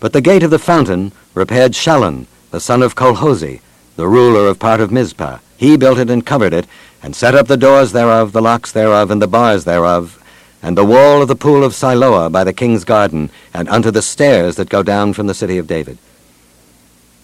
But 0.00 0.14
the 0.14 0.22
gate 0.22 0.42
of 0.42 0.50
the 0.50 0.58
fountain 0.58 1.12
repaired 1.34 1.72
Shallun, 1.72 2.28
the 2.50 2.60
son 2.60 2.82
of 2.82 2.94
Colhozeh, 2.94 3.60
the 3.96 4.08
ruler 4.08 4.48
of 4.48 4.58
part 4.58 4.80
of 4.80 4.90
Mizpah. 4.90 5.40
He 5.58 5.76
built 5.76 5.98
it 5.98 6.08
and 6.08 6.24
covered 6.24 6.54
it, 6.54 6.66
and 7.02 7.14
set 7.14 7.34
up 7.34 7.46
the 7.46 7.58
doors 7.58 7.92
thereof, 7.92 8.32
the 8.32 8.40
locks 8.40 8.72
thereof, 8.72 9.10
and 9.10 9.20
the 9.20 9.28
bars 9.28 9.64
thereof, 9.64 10.19
and 10.62 10.76
the 10.76 10.84
wall 10.84 11.22
of 11.22 11.28
the 11.28 11.36
pool 11.36 11.64
of 11.64 11.72
Siloah 11.72 12.30
by 12.30 12.44
the 12.44 12.52
king's 12.52 12.84
garden, 12.84 13.30
and 13.54 13.68
unto 13.68 13.90
the 13.90 14.02
stairs 14.02 14.56
that 14.56 14.68
go 14.68 14.82
down 14.82 15.12
from 15.12 15.26
the 15.26 15.34
city 15.34 15.58
of 15.58 15.66
David. 15.66 15.98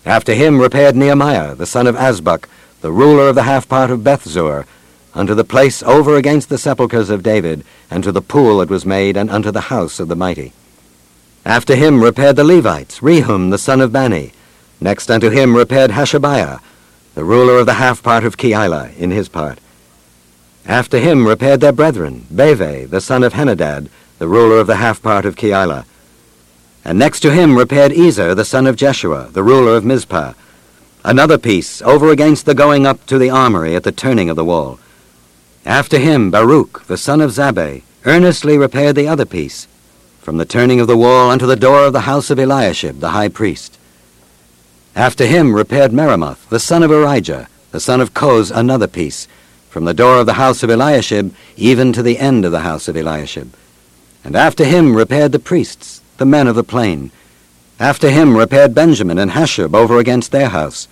After 0.05 0.35
him 0.35 0.61
repaired 0.61 0.96
Nehemiah, 0.96 1.55
the 1.55 1.66
son 1.66 1.87
of 1.87 1.96
Azbuk, 1.96 2.46
the 2.81 2.92
ruler 2.92 3.29
of 3.29 3.35
the 3.35 3.42
half 3.42 3.68
part 3.68 3.90
of 3.90 4.01
Bethzur, 4.01 4.64
unto 5.14 5.35
the 5.35 5.44
place 5.44 5.83
over 5.83 6.16
against 6.16 6.49
the 6.49 6.59
sepulchres 6.59 7.11
of 7.11 7.22
David, 7.22 7.64
and 7.90 8.05
to 8.05 8.12
the 8.12 8.22
pool 8.22 8.59
that 8.59 8.70
was 8.70 8.87
made, 8.87 9.16
and 9.16 9.31
unto 9.31 9.51
the 9.51 9.62
house 9.72 9.99
of 9.99 10.09
the 10.09 10.16
mighty. 10.16 10.53
After 11.44 11.75
him 11.75 12.03
repaired 12.03 12.37
the 12.37 12.44
Levites, 12.44 13.01
Rehum 13.01 13.51
the 13.51 13.59
son 13.59 13.81
of 13.81 13.92
Bani. 13.92 14.33
Next 14.81 15.11
unto 15.11 15.30
him 15.30 15.57
repaired 15.57 15.93
Hashabiah, 15.93 16.61
the 17.14 17.24
ruler 17.24 17.59
of 17.59 17.66
the 17.66 17.74
half 17.74 18.03
part 18.03 18.24
of 18.24 18.37
Keilah, 18.37 18.97
in 18.97 19.11
his 19.11 19.28
part. 19.28 19.59
After 20.69 20.99
him 20.99 21.27
repaired 21.27 21.61
their 21.61 21.73
brethren, 21.73 22.27
Bavai, 22.33 22.91
the 22.91 23.01
son 23.01 23.23
of 23.23 23.35
Henadad, 23.35 23.89
the 24.19 24.27
ruler 24.27 24.59
of 24.59 24.67
the 24.67 24.77
half 24.77 25.01
part 25.01 25.25
of 25.25 25.37
Keilah. 25.37 25.85
And 26.85 26.99
next 26.99 27.21
to 27.21 27.33
him 27.33 27.57
repaired 27.57 27.93
Ezer, 27.93 28.35
the 28.35 28.45
son 28.45 28.67
of 28.67 28.77
Jeshua, 28.77 29.29
the 29.33 29.43
ruler 29.45 29.77
of 29.77 29.85
Mizpah. 29.85 30.35
Another 31.05 31.39
piece 31.39 31.81
over 31.83 32.11
against 32.11 32.47
the 32.47 32.55
going 32.55 32.85
up 32.85 33.07
to 33.07 33.17
the 33.17 33.31
armory 33.31 33.77
at 33.77 33.85
the 33.85 33.93
turning 33.93 34.29
of 34.29 34.35
the 34.35 34.45
wall. 34.45 34.81
After 35.64 35.99
him 35.99 36.31
Baruch, 36.33 36.87
the 36.87 36.97
son 36.97 37.21
of 37.21 37.31
Zabbai, 37.31 37.83
earnestly 38.05 38.59
repaired 38.59 38.97
the 38.97 39.09
other 39.09 39.25
piece, 39.25 39.69
from 40.21 40.37
the 40.37 40.45
turning 40.45 40.81
of 40.81 40.89
the 40.89 40.97
wall 40.97 41.31
unto 41.31 41.47
the 41.47 41.55
door 41.55 41.87
of 41.87 41.93
the 41.93 42.03
house 42.03 42.31
of 42.31 42.39
Eliashib, 42.39 42.99
the 42.99 43.11
high 43.11 43.29
priest. 43.29 43.79
After 44.97 45.27
him 45.27 45.55
repaired 45.55 45.93
Meremoth, 45.93 46.49
the 46.49 46.59
son 46.59 46.83
of 46.83 46.91
Urijah, 46.91 47.47
the 47.71 47.81
son 47.81 48.01
of 48.01 48.14
Koz, 48.14 48.51
another 48.51 48.89
piece, 48.89 49.29
from 49.69 49.85
the 49.85 49.95
door 49.95 50.19
of 50.19 50.27
the 50.27 50.35
house 50.35 50.62
of 50.62 50.71
Eliashib 50.71 51.35
even 51.57 51.93
to 51.93 52.03
the 52.03 52.19
end 52.19 52.45
of 52.45 52.53
the 52.53 52.61
house 52.61 52.89
of 52.89 52.97
Eliashib. 52.97 53.55
And 54.25 54.35
after 54.35 54.64
him 54.64 54.97
repaired 54.97 55.33
the 55.33 55.39
priests, 55.39 56.01
the 56.17 56.27
men 56.27 56.47
of 56.47 56.57
the 56.57 56.64
plain. 56.64 57.11
After 57.79 58.11
him 58.11 58.37
repaired 58.37 58.75
Benjamin 58.75 59.19
and 59.19 59.33
Hashub 59.33 59.75
over 59.75 59.99
against 59.99 60.33
their 60.33 60.49
house. 60.49 60.89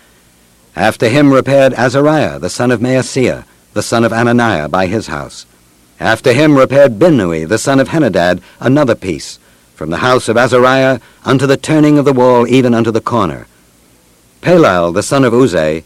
After 0.77 1.09
him 1.09 1.33
repaired 1.33 1.72
Azariah, 1.75 2.39
the 2.39 2.51
son 2.51 2.70
of 2.70 2.81
Maaseiah, 2.81 3.45
the 3.72 3.83
son 3.83 4.05
of 4.05 4.12
Ananiah, 4.12 4.68
by 4.68 4.87
his 4.87 5.07
house. 5.07 5.47
After 5.99 6.33
him 6.33 6.57
repaired 6.57 6.99
Binnui, 6.99 7.49
the 7.49 7.59
son 7.59 7.81
of 7.81 7.89
Henadad, 7.89 8.43
another 8.61 8.95
piece, 8.95 9.39
from 9.75 9.91
the 9.91 9.99
house 9.99 10.29
of 10.29 10.37
Azariah 10.37 11.01
unto 11.25 11.47
the 11.47 11.57
turning 11.57 11.99
of 11.99 12.05
the 12.05 12.12
wall, 12.12 12.47
even 12.47 12.75
unto 12.75 12.91
the 12.91 13.01
corner. 13.01 13.47
Palal, 14.41 14.93
the 14.93 15.03
son 15.03 15.25
of 15.25 15.33
Uzai, 15.33 15.85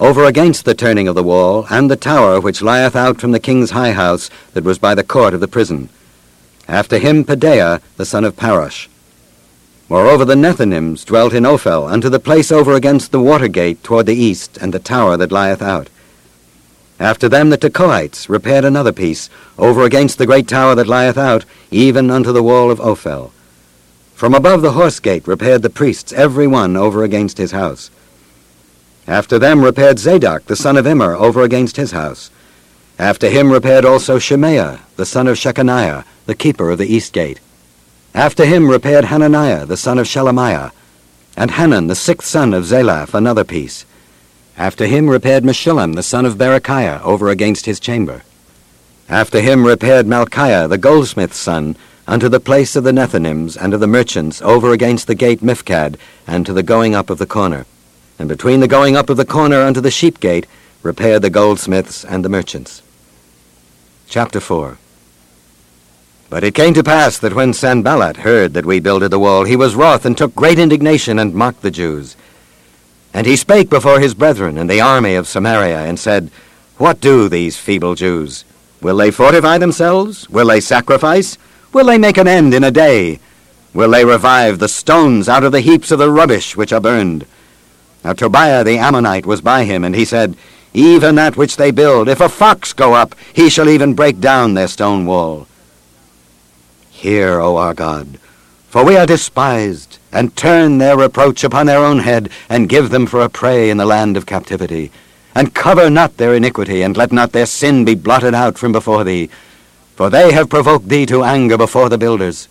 over 0.00 0.24
against 0.24 0.64
the 0.64 0.74
turning 0.74 1.06
of 1.06 1.14
the 1.14 1.22
wall, 1.22 1.66
and 1.68 1.90
the 1.90 1.96
tower 1.96 2.40
which 2.40 2.62
lieth 2.62 2.96
out 2.96 3.20
from 3.20 3.32
the 3.32 3.38
king's 3.38 3.72
high 3.72 3.92
house 3.92 4.30
that 4.54 4.64
was 4.64 4.78
by 4.78 4.94
the 4.94 5.04
court 5.04 5.34
of 5.34 5.40
the 5.40 5.46
prison. 5.46 5.90
After 6.66 6.96
him 6.96 7.22
Pedaiah, 7.22 7.82
the 7.98 8.06
son 8.06 8.24
of 8.24 8.34
Parosh. 8.34 8.88
Moreover, 9.90 10.24
the 10.24 10.36
Nethinims 10.36 11.04
dwelt 11.04 11.34
in 11.34 11.44
Ophel, 11.44 11.86
unto 11.86 12.08
the 12.08 12.18
place 12.18 12.50
over 12.50 12.72
against 12.72 13.12
the 13.12 13.20
water 13.20 13.48
gate 13.48 13.84
toward 13.84 14.06
the 14.06 14.14
east, 14.14 14.56
and 14.58 14.72
the 14.72 14.78
tower 14.78 15.18
that 15.18 15.32
lieth 15.32 15.60
out. 15.60 15.90
After 16.98 17.28
them 17.28 17.50
the 17.50 17.58
Tekoites 17.58 18.28
repaired 18.28 18.64
another 18.64 18.92
piece, 18.92 19.28
over 19.58 19.84
against 19.84 20.16
the 20.16 20.26
great 20.26 20.48
tower 20.48 20.74
that 20.76 20.86
lieth 20.86 21.18
out, 21.18 21.44
even 21.70 22.10
unto 22.10 22.32
the 22.32 22.42
wall 22.42 22.70
of 22.70 22.80
Ophel. 22.80 23.32
From 24.14 24.32
above 24.32 24.62
the 24.62 24.72
horse 24.72 24.98
gate 24.98 25.26
repaired 25.26 25.60
the 25.60 25.68
priests, 25.68 26.12
every 26.12 26.46
one 26.46 26.74
over 26.74 27.04
against 27.04 27.36
his 27.36 27.52
house. 27.52 27.90
After 29.10 29.40
them 29.40 29.64
repaired 29.64 29.98
Zadok, 29.98 30.44
the 30.44 30.54
son 30.54 30.76
of 30.76 30.86
Immer, 30.86 31.16
over 31.16 31.42
against 31.42 31.74
his 31.74 31.90
house. 31.90 32.30
After 32.96 33.28
him 33.28 33.50
repaired 33.50 33.84
also 33.84 34.20
Shemaiah, 34.20 34.82
the 34.94 35.04
son 35.04 35.26
of 35.26 35.36
Shechaniah, 35.36 36.04
the 36.26 36.36
keeper 36.36 36.70
of 36.70 36.78
the 36.78 36.86
east 36.86 37.12
gate. 37.12 37.40
After 38.14 38.44
him 38.44 38.70
repaired 38.70 39.06
Hananiah, 39.06 39.66
the 39.66 39.76
son 39.76 39.98
of 39.98 40.06
Shelemiah, 40.06 40.70
and 41.36 41.50
Hanan, 41.50 41.88
the 41.88 41.96
sixth 41.96 42.28
son 42.28 42.54
of 42.54 42.62
Zalaph, 42.62 43.12
another 43.12 43.42
piece. 43.42 43.84
After 44.56 44.86
him 44.86 45.10
repaired 45.10 45.42
Meshullam, 45.42 45.96
the 45.96 46.04
son 46.04 46.24
of 46.24 46.36
Berechiah, 46.36 47.02
over 47.02 47.30
against 47.30 47.66
his 47.66 47.80
chamber. 47.80 48.22
After 49.08 49.40
him 49.40 49.66
repaired 49.66 50.06
Malchiah, 50.06 50.68
the 50.68 50.78
goldsmith's 50.78 51.36
son, 51.36 51.74
unto 52.06 52.28
the 52.28 52.38
place 52.38 52.76
of 52.76 52.84
the 52.84 52.92
Nethinims 52.92 53.56
and 53.60 53.74
of 53.74 53.80
the 53.80 53.88
merchants, 53.88 54.40
over 54.40 54.70
against 54.72 55.08
the 55.08 55.16
gate 55.16 55.40
Miphkad, 55.40 55.96
and 56.28 56.46
to 56.46 56.52
the 56.52 56.62
going 56.62 56.94
up 56.94 57.10
of 57.10 57.18
the 57.18 57.26
corner. 57.26 57.66
And 58.20 58.28
between 58.28 58.60
the 58.60 58.68
going 58.68 58.96
up 58.96 59.08
of 59.08 59.16
the 59.16 59.24
corner 59.24 59.62
unto 59.62 59.80
the 59.80 59.90
sheep 59.90 60.20
gate, 60.20 60.46
repaired 60.82 61.22
the 61.22 61.30
goldsmiths 61.30 62.04
and 62.04 62.22
the 62.22 62.28
merchants. 62.28 62.82
Chapter 64.06 64.38
4 64.38 64.76
but 66.30 66.44
it 66.44 66.54
came 66.54 66.72
to 66.74 66.84
pass 66.84 67.18
that 67.18 67.34
when 67.34 67.52
Sanballat 67.52 68.18
heard 68.18 68.54
that 68.54 68.64
we 68.64 68.78
builded 68.78 69.10
the 69.10 69.18
wall, 69.18 69.42
he 69.42 69.56
was 69.56 69.74
wroth 69.74 70.06
and 70.06 70.16
took 70.16 70.32
great 70.32 70.60
indignation 70.60 71.18
and 71.18 71.34
mocked 71.34 71.60
the 71.60 71.72
Jews. 71.72 72.16
And 73.12 73.26
he 73.26 73.34
spake 73.34 73.68
before 73.68 73.98
his 73.98 74.14
brethren 74.14 74.56
and 74.56 74.70
the 74.70 74.80
army 74.80 75.16
of 75.16 75.26
Samaria, 75.26 75.80
and 75.80 75.98
said, 75.98 76.30
What 76.76 77.00
do 77.00 77.28
these 77.28 77.58
feeble 77.58 77.96
Jews? 77.96 78.44
Will 78.80 78.96
they 78.96 79.10
fortify 79.10 79.58
themselves? 79.58 80.30
Will 80.30 80.46
they 80.46 80.60
sacrifice? 80.60 81.36
Will 81.72 81.86
they 81.86 81.98
make 81.98 82.16
an 82.16 82.28
end 82.28 82.54
in 82.54 82.62
a 82.62 82.70
day? 82.70 83.18
Will 83.74 83.90
they 83.90 84.04
revive 84.04 84.60
the 84.60 84.68
stones 84.68 85.28
out 85.28 85.42
of 85.42 85.50
the 85.50 85.60
heaps 85.60 85.90
of 85.90 85.98
the 85.98 86.12
rubbish 86.12 86.56
which 86.56 86.72
are 86.72 86.80
burned? 86.80 87.26
Now 88.04 88.14
Tobiah 88.14 88.64
the 88.64 88.78
Ammonite 88.78 89.26
was 89.26 89.40
by 89.40 89.64
him, 89.64 89.84
and 89.84 89.94
he 89.94 90.04
said, 90.04 90.36
Even 90.72 91.16
that 91.16 91.36
which 91.36 91.56
they 91.56 91.70
build, 91.70 92.08
if 92.08 92.20
a 92.20 92.28
fox 92.28 92.72
go 92.72 92.94
up, 92.94 93.14
he 93.32 93.50
shall 93.50 93.68
even 93.68 93.94
break 93.94 94.20
down 94.20 94.54
their 94.54 94.68
stone 94.68 95.06
wall. 95.06 95.46
Hear, 96.90 97.40
O 97.40 97.56
our 97.56 97.74
God, 97.74 98.18
for 98.68 98.84
we 98.84 98.96
are 98.96 99.06
despised, 99.06 99.98
and 100.12 100.36
turn 100.36 100.78
their 100.78 100.96
reproach 100.96 101.44
upon 101.44 101.66
their 101.66 101.84
own 101.84 102.00
head, 102.00 102.30
and 102.48 102.68
give 102.68 102.90
them 102.90 103.06
for 103.06 103.20
a 103.20 103.28
prey 103.28 103.70
in 103.70 103.76
the 103.76 103.86
land 103.86 104.16
of 104.16 104.26
captivity. 104.26 104.90
And 105.34 105.54
cover 105.54 105.88
not 105.90 106.16
their 106.16 106.34
iniquity, 106.34 106.82
and 106.82 106.96
let 106.96 107.12
not 107.12 107.32
their 107.32 107.46
sin 107.46 107.84
be 107.84 107.94
blotted 107.94 108.34
out 108.34 108.58
from 108.58 108.72
before 108.72 109.04
thee. 109.04 109.30
For 109.94 110.10
they 110.10 110.32
have 110.32 110.48
provoked 110.48 110.88
thee 110.88 111.06
to 111.06 111.24
anger 111.24 111.56
before 111.56 111.88
the 111.88 111.98
builders. 111.98 112.48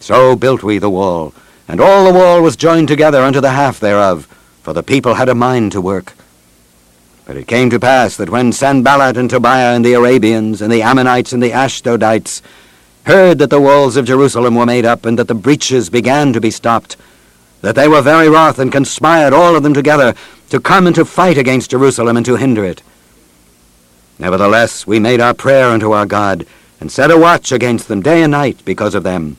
So 0.00 0.36
built 0.36 0.62
we 0.62 0.78
the 0.78 0.90
wall, 0.90 1.34
and 1.68 1.80
all 1.80 2.04
the 2.04 2.18
wall 2.18 2.42
was 2.42 2.56
joined 2.56 2.88
together 2.88 3.22
unto 3.22 3.40
the 3.40 3.50
half 3.50 3.78
thereof, 3.78 4.28
for 4.62 4.72
the 4.72 4.82
people 4.82 5.14
had 5.14 5.28
a 5.28 5.34
mind 5.34 5.72
to 5.72 5.80
work. 5.80 6.14
But 7.26 7.36
it 7.36 7.46
came 7.46 7.70
to 7.70 7.80
pass 7.80 8.16
that 8.16 8.30
when 8.30 8.52
Sanballat 8.52 9.16
and 9.16 9.28
Tobiah 9.28 9.74
and 9.74 9.84
the 9.84 9.94
Arabians 9.94 10.62
and 10.62 10.72
the 10.72 10.82
Ammonites 10.82 11.32
and 11.32 11.42
the 11.42 11.50
Ashdodites 11.50 12.42
heard 13.04 13.38
that 13.38 13.50
the 13.50 13.60
walls 13.60 13.96
of 13.96 14.06
Jerusalem 14.06 14.54
were 14.54 14.66
made 14.66 14.84
up, 14.84 15.04
and 15.04 15.18
that 15.18 15.28
the 15.28 15.34
breaches 15.34 15.90
began 15.90 16.32
to 16.32 16.40
be 16.40 16.50
stopped, 16.50 16.96
that 17.60 17.74
they 17.74 17.88
were 17.88 18.02
very 18.02 18.28
wroth, 18.28 18.58
and 18.58 18.70
conspired 18.70 19.32
all 19.32 19.56
of 19.56 19.62
them 19.62 19.74
together 19.74 20.14
to 20.50 20.60
come 20.60 20.86
and 20.86 20.94
to 20.94 21.04
fight 21.04 21.38
against 21.38 21.70
Jerusalem 21.70 22.16
and 22.16 22.26
to 22.26 22.36
hinder 22.36 22.64
it. 22.64 22.82
Nevertheless, 24.18 24.86
we 24.86 25.00
made 25.00 25.20
our 25.20 25.34
prayer 25.34 25.68
unto 25.68 25.92
our 25.92 26.06
God, 26.06 26.46
and 26.80 26.92
set 26.92 27.10
a 27.10 27.18
watch 27.18 27.50
against 27.50 27.88
them 27.88 28.02
day 28.02 28.22
and 28.22 28.30
night 28.32 28.64
because 28.64 28.94
of 28.94 29.02
them. 29.02 29.36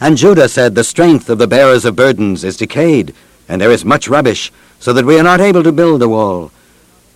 And 0.00 0.16
Judah 0.16 0.48
said, 0.48 0.74
The 0.74 0.84
strength 0.84 1.28
of 1.28 1.38
the 1.38 1.46
bearers 1.48 1.84
of 1.84 1.96
burdens 1.96 2.44
is 2.44 2.56
decayed, 2.56 3.14
and 3.48 3.60
there 3.60 3.70
is 3.70 3.84
much 3.84 4.08
rubbish, 4.08 4.52
so 4.78 4.92
that 4.92 5.04
we 5.04 5.18
are 5.18 5.22
not 5.22 5.40
able 5.40 5.62
to 5.62 5.72
build 5.72 6.00
the 6.00 6.08
wall. 6.08 6.50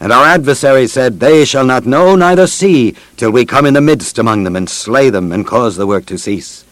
And 0.01 0.13
our 0.13 0.25
adversaries 0.25 0.93
said, 0.93 1.21
They 1.21 1.45
shall 1.45 1.65
not 1.65 1.85
know 1.85 2.17
neither 2.17 2.47
see, 2.47 2.97
till 3.17 3.31
we 3.31 3.45
come 3.45 3.67
in 3.67 3.75
the 3.75 3.81
midst 3.81 4.19
among 4.19 4.45
them, 4.45 4.57
and 4.57 4.69
slay 4.69 5.11
them, 5.11 5.31
and 5.31 5.47
cause 5.47 5.77
the 5.77 5.87
work 5.87 6.07
to 6.07 6.19
cease. 6.19 6.65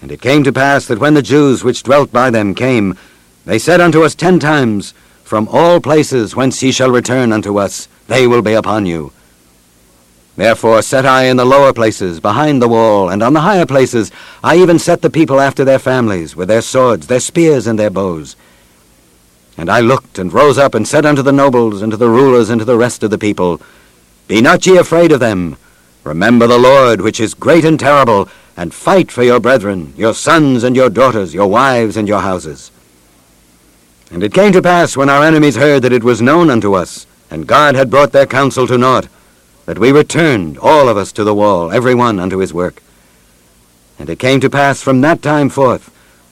And 0.00 0.12
it 0.12 0.20
came 0.20 0.44
to 0.44 0.52
pass 0.52 0.86
that 0.86 0.98
when 0.98 1.14
the 1.14 1.22
Jews 1.22 1.64
which 1.64 1.82
dwelt 1.82 2.12
by 2.12 2.30
them 2.30 2.54
came, 2.54 2.96
they 3.44 3.58
said 3.58 3.80
unto 3.80 4.04
us 4.04 4.14
ten 4.14 4.38
times, 4.38 4.94
From 5.24 5.48
all 5.48 5.80
places 5.80 6.36
whence 6.36 6.62
ye 6.62 6.70
shall 6.70 6.90
return 6.90 7.32
unto 7.32 7.58
us, 7.58 7.88
they 8.06 8.26
will 8.26 8.42
be 8.42 8.52
upon 8.52 8.86
you. 8.86 9.12
Therefore 10.36 10.80
set 10.80 11.04
I 11.04 11.24
in 11.24 11.36
the 11.36 11.44
lower 11.44 11.72
places, 11.72 12.18
behind 12.18 12.62
the 12.62 12.68
wall, 12.68 13.10
and 13.10 13.22
on 13.22 13.34
the 13.34 13.40
higher 13.40 13.66
places 13.66 14.10
I 14.42 14.56
even 14.56 14.78
set 14.78 15.02
the 15.02 15.10
people 15.10 15.40
after 15.40 15.64
their 15.64 15.78
families, 15.78 16.34
with 16.34 16.48
their 16.48 16.62
swords, 16.62 17.06
their 17.06 17.20
spears, 17.20 17.66
and 17.66 17.78
their 17.78 17.90
bows. 17.90 18.36
And 19.58 19.68
I 19.68 19.80
looked 19.80 20.18
and 20.18 20.32
rose 20.32 20.56
up 20.56 20.74
and 20.74 20.88
said 20.88 21.04
unto 21.04 21.22
the 21.22 21.32
nobles 21.32 21.82
and 21.82 21.90
to 21.92 21.98
the 21.98 22.08
rulers 22.08 22.48
and 22.48 22.58
to 22.60 22.64
the 22.64 22.78
rest 22.78 23.02
of 23.02 23.10
the 23.10 23.18
people, 23.18 23.60
Be 24.26 24.40
not 24.40 24.66
ye 24.66 24.78
afraid 24.78 25.12
of 25.12 25.20
them. 25.20 25.58
Remember 26.04 26.46
the 26.46 26.58
Lord, 26.58 27.02
which 27.02 27.20
is 27.20 27.34
great 27.34 27.64
and 27.64 27.78
terrible, 27.78 28.28
and 28.56 28.72
fight 28.72 29.12
for 29.12 29.22
your 29.22 29.38
brethren, 29.38 29.92
your 29.96 30.14
sons 30.14 30.64
and 30.64 30.74
your 30.74 30.90
daughters, 30.90 31.34
your 31.34 31.48
wives 31.48 31.96
and 31.96 32.08
your 32.08 32.20
houses. 32.20 32.70
And 34.10 34.22
it 34.22 34.34
came 34.34 34.52
to 34.52 34.62
pass, 34.62 34.96
when 34.96 35.08
our 35.08 35.24
enemies 35.24 35.56
heard 35.56 35.82
that 35.82 35.92
it 35.92 36.04
was 36.04 36.20
known 36.22 36.50
unto 36.50 36.74
us, 36.74 37.06
and 37.30 37.46
God 37.46 37.74
had 37.74 37.90
brought 37.90 38.12
their 38.12 38.26
counsel 38.26 38.66
to 38.66 38.76
naught, 38.76 39.08
that 39.66 39.78
we 39.78 39.92
returned, 39.92 40.58
all 40.58 40.88
of 40.88 40.96
us, 40.96 41.12
to 41.12 41.24
the 41.24 41.34
wall, 41.34 41.70
every 41.70 41.94
one 41.94 42.18
unto 42.18 42.38
his 42.38 42.52
work. 42.52 42.82
And 43.98 44.10
it 44.10 44.18
came 44.18 44.40
to 44.40 44.50
pass 44.50 44.82
from 44.82 45.00
that 45.00 45.22
time 45.22 45.48
forth, 45.48 45.90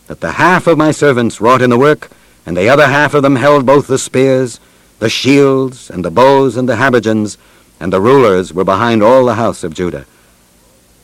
that 0.09 0.21
the 0.21 0.33
half 0.33 0.67
of 0.67 0.79
my 0.79 0.91
servants 0.91 1.41
wrought 1.41 1.63
in 1.63 1.71
the 1.71 1.79
work, 1.79 2.11
and 2.45 2.57
the 2.57 2.69
other 2.69 2.87
half 2.87 3.15
of 3.15 3.23
them 3.23 3.37
held 3.37 3.65
both 3.65 3.87
the 3.87 3.99
spears, 3.99 4.59
the 4.99 5.09
shields, 5.09 5.91
and 5.91 6.05
the 6.05 6.11
bows, 6.11 6.57
and 6.57 6.69
the 6.69 6.77
habergeons, 6.77 7.37
and 7.79 7.93
the 7.93 8.01
rulers 8.01 8.53
were 8.53 8.65
behind 8.65 9.03
all 9.03 9.25
the 9.25 9.35
house 9.35 9.63
of 9.63 9.75
Judah. 9.75 10.05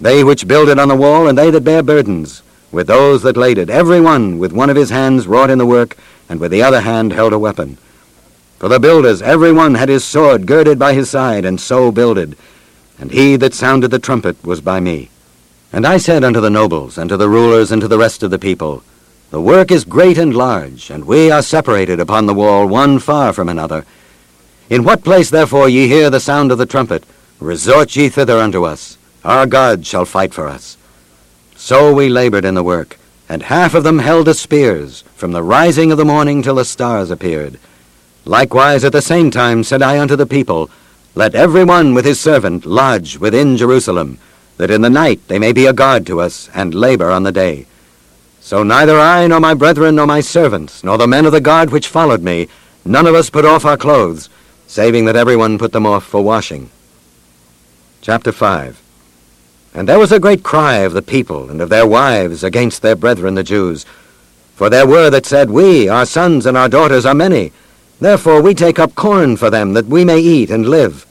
They 0.01 0.25
which 0.25 0.49
builded 0.49 0.79
on 0.79 0.89
the 0.89 0.97
wall, 0.97 1.29
and 1.29 1.39
they 1.39 1.51
that 1.51 1.65
bare 1.65 1.83
burdens, 1.83 2.43
with 2.73 2.89
those 2.89 3.23
that 3.23 3.37
laid 3.37 3.59
it, 3.59 3.71
every 3.71 4.01
one 4.01 4.39
with 4.39 4.53
one 4.53 4.69
of 4.69 4.77
his 4.77 4.91
hands 4.91 5.27
wrought 5.27 5.51
in 5.51 5.59
the 5.59 5.65
work, 5.65 5.97
and 6.29 6.41
with 6.41 6.51
the 6.51 6.63
other 6.63 6.81
hand 6.81 7.13
held 7.13 7.33
a 7.33 7.39
weapon. 7.39 7.79
For 8.59 8.69
the 8.69 8.81
builders, 8.81 9.21
every 9.21 9.53
one 9.53 9.75
had 9.75 9.89
his 9.89 10.05
sword 10.05 10.47
girded 10.47 10.79
by 10.79 10.95
his 10.95 11.11
side, 11.11 11.45
and 11.45 11.61
so 11.61 11.93
builded. 11.93 12.37
And 12.99 13.11
he 13.11 13.37
that 13.37 13.53
sounded 13.53 13.91
the 13.91 13.99
trumpet 13.99 14.43
was 14.45 14.61
by 14.61 14.81
me. 14.81 15.11
And 15.73 15.87
I 15.87 15.99
said 15.99 16.25
unto 16.25 16.41
the 16.41 16.49
nobles, 16.49 16.97
and 16.97 17.11
to 17.11 17.17
the 17.17 17.29
rulers, 17.29 17.71
and 17.71 17.83
to 17.83 17.89
the 17.89 17.99
rest 17.99 18.23
of 18.23 18.31
the 18.31 18.39
people, 18.39 18.83
the 19.31 19.41
work 19.41 19.71
is 19.71 19.85
great 19.85 20.17
and 20.17 20.35
large, 20.35 20.89
and 20.89 21.05
we 21.05 21.31
are 21.31 21.43
separated 21.43 22.01
upon 22.01 22.27
the 22.27 22.35
wall 22.35 22.67
one 22.67 22.99
far 22.99 23.33
from 23.33 23.49
another. 23.49 23.85
In 24.71 24.85
what 24.85 25.05
place, 25.05 25.29
therefore, 25.29 25.69
ye 25.69 25.89
hear 25.89 26.09
the 26.09 26.21
sound 26.21 26.51
of 26.51 26.59
the 26.59 26.65
trumpet, 26.65 27.05
resort 27.41 27.95
ye 27.95 28.09
thither 28.09 28.39
unto 28.39 28.65
us. 28.65 28.97
Our 29.25 29.45
God 29.45 29.85
shall 29.85 30.05
fight 30.05 30.33
for 30.33 30.49
us. 30.49 30.79
So 31.57 31.93
we 31.93 32.09
labored 32.09 32.45
in 32.45 32.55
the 32.55 32.63
work, 32.63 32.99
and 33.29 33.43
half 33.43 33.75
of 33.75 33.83
them 33.83 33.99
held 33.99 34.29
the 34.29 34.35
spears, 34.35 35.03
from 35.15 35.33
the 35.33 35.43
rising 35.43 35.91
of 35.91 35.99
the 35.99 36.05
morning 36.05 36.43
till 36.43 36.55
the 36.55 36.65
stars 36.65 37.11
appeared. 37.11 37.59
Likewise 38.27 38.83
at 38.83 38.91
the 38.91 39.01
same 39.01 39.31
time 39.31 39.63
said 39.63 39.83
I 39.83 40.01
unto 40.01 40.17
the 40.17 40.27
people, 40.27 40.69
Let 41.15 41.37
every 41.37 41.63
one 41.63 41.95
with 41.95 42.05
his 42.05 42.19
servant 42.19 42.67
lodge 42.67 43.19
within 43.19 43.57
Jerusalem, 43.57 44.19
that 44.57 44.71
in 44.71 44.83
the 44.83 44.91
night 44.91 45.21
they 45.29 45.39
may 45.39 45.53
be 45.53 45.67
a 45.67 45.73
guard 45.73 46.05
to 46.09 46.21
us, 46.21 46.51
and 46.53 46.75
labor 46.75 47.09
on 47.09 47.23
the 47.23 47.31
day. 47.31 47.67
So 48.41 48.65
neither 48.65 48.99
I, 48.99 49.29
nor 49.29 49.39
my 49.39 49.55
brethren, 49.55 49.95
nor 49.95 50.07
my 50.07 50.21
servants, 50.21 50.83
nor 50.83 50.99
the 50.99 51.07
men 51.07 51.25
of 51.25 51.31
the 51.31 51.41
guard 51.41 51.71
which 51.71 51.87
followed 51.87 52.23
me, 52.23 52.49
none 52.85 53.07
of 53.07 53.15
us 53.15 53.31
put 53.31 53.45
off 53.45 53.65
our 53.65 53.77
clothes, 53.77 54.29
saving 54.67 55.05
that 55.05 55.17
every 55.17 55.37
one 55.37 55.57
put 55.57 55.71
them 55.71 55.87
off 55.87 56.05
for 56.05 56.21
washing. 56.21 56.69
Chapter 58.01 58.33
5 58.33 58.83
And 59.73 59.89
there 59.89 60.01
was 60.01 60.11
a 60.11 60.19
great 60.19 60.43
cry 60.43 60.79
of 60.79 60.95
the 60.95 61.03
people 61.03 61.49
and 61.49 61.61
of 61.61 61.69
their 61.69 61.87
wives 61.87 62.43
against 62.43 62.83
their 62.83 62.97
brethren 62.97 63.37
the 63.37 63.45
Jews, 63.45 63.87
For 64.57 64.69
there 64.69 64.87
were 64.87 65.11
that 65.11 65.27
said, 65.27 65.49
We, 65.49 65.89
our 65.89 66.07
sons 66.07 66.45
and 66.45 66.57
our 66.57 66.69
daughters, 66.69 67.07
are 67.07 67.15
many. 67.15 67.53
Therefore 67.99 68.43
we 68.43 68.55
take 68.55 68.79
up 68.79 68.95
corn 68.95 69.37
for 69.37 69.49
them, 69.49 69.73
that 69.73 69.87
we 69.87 70.05
may 70.05 70.19
eat 70.21 70.51
and 70.51 70.69
live. 70.69 71.07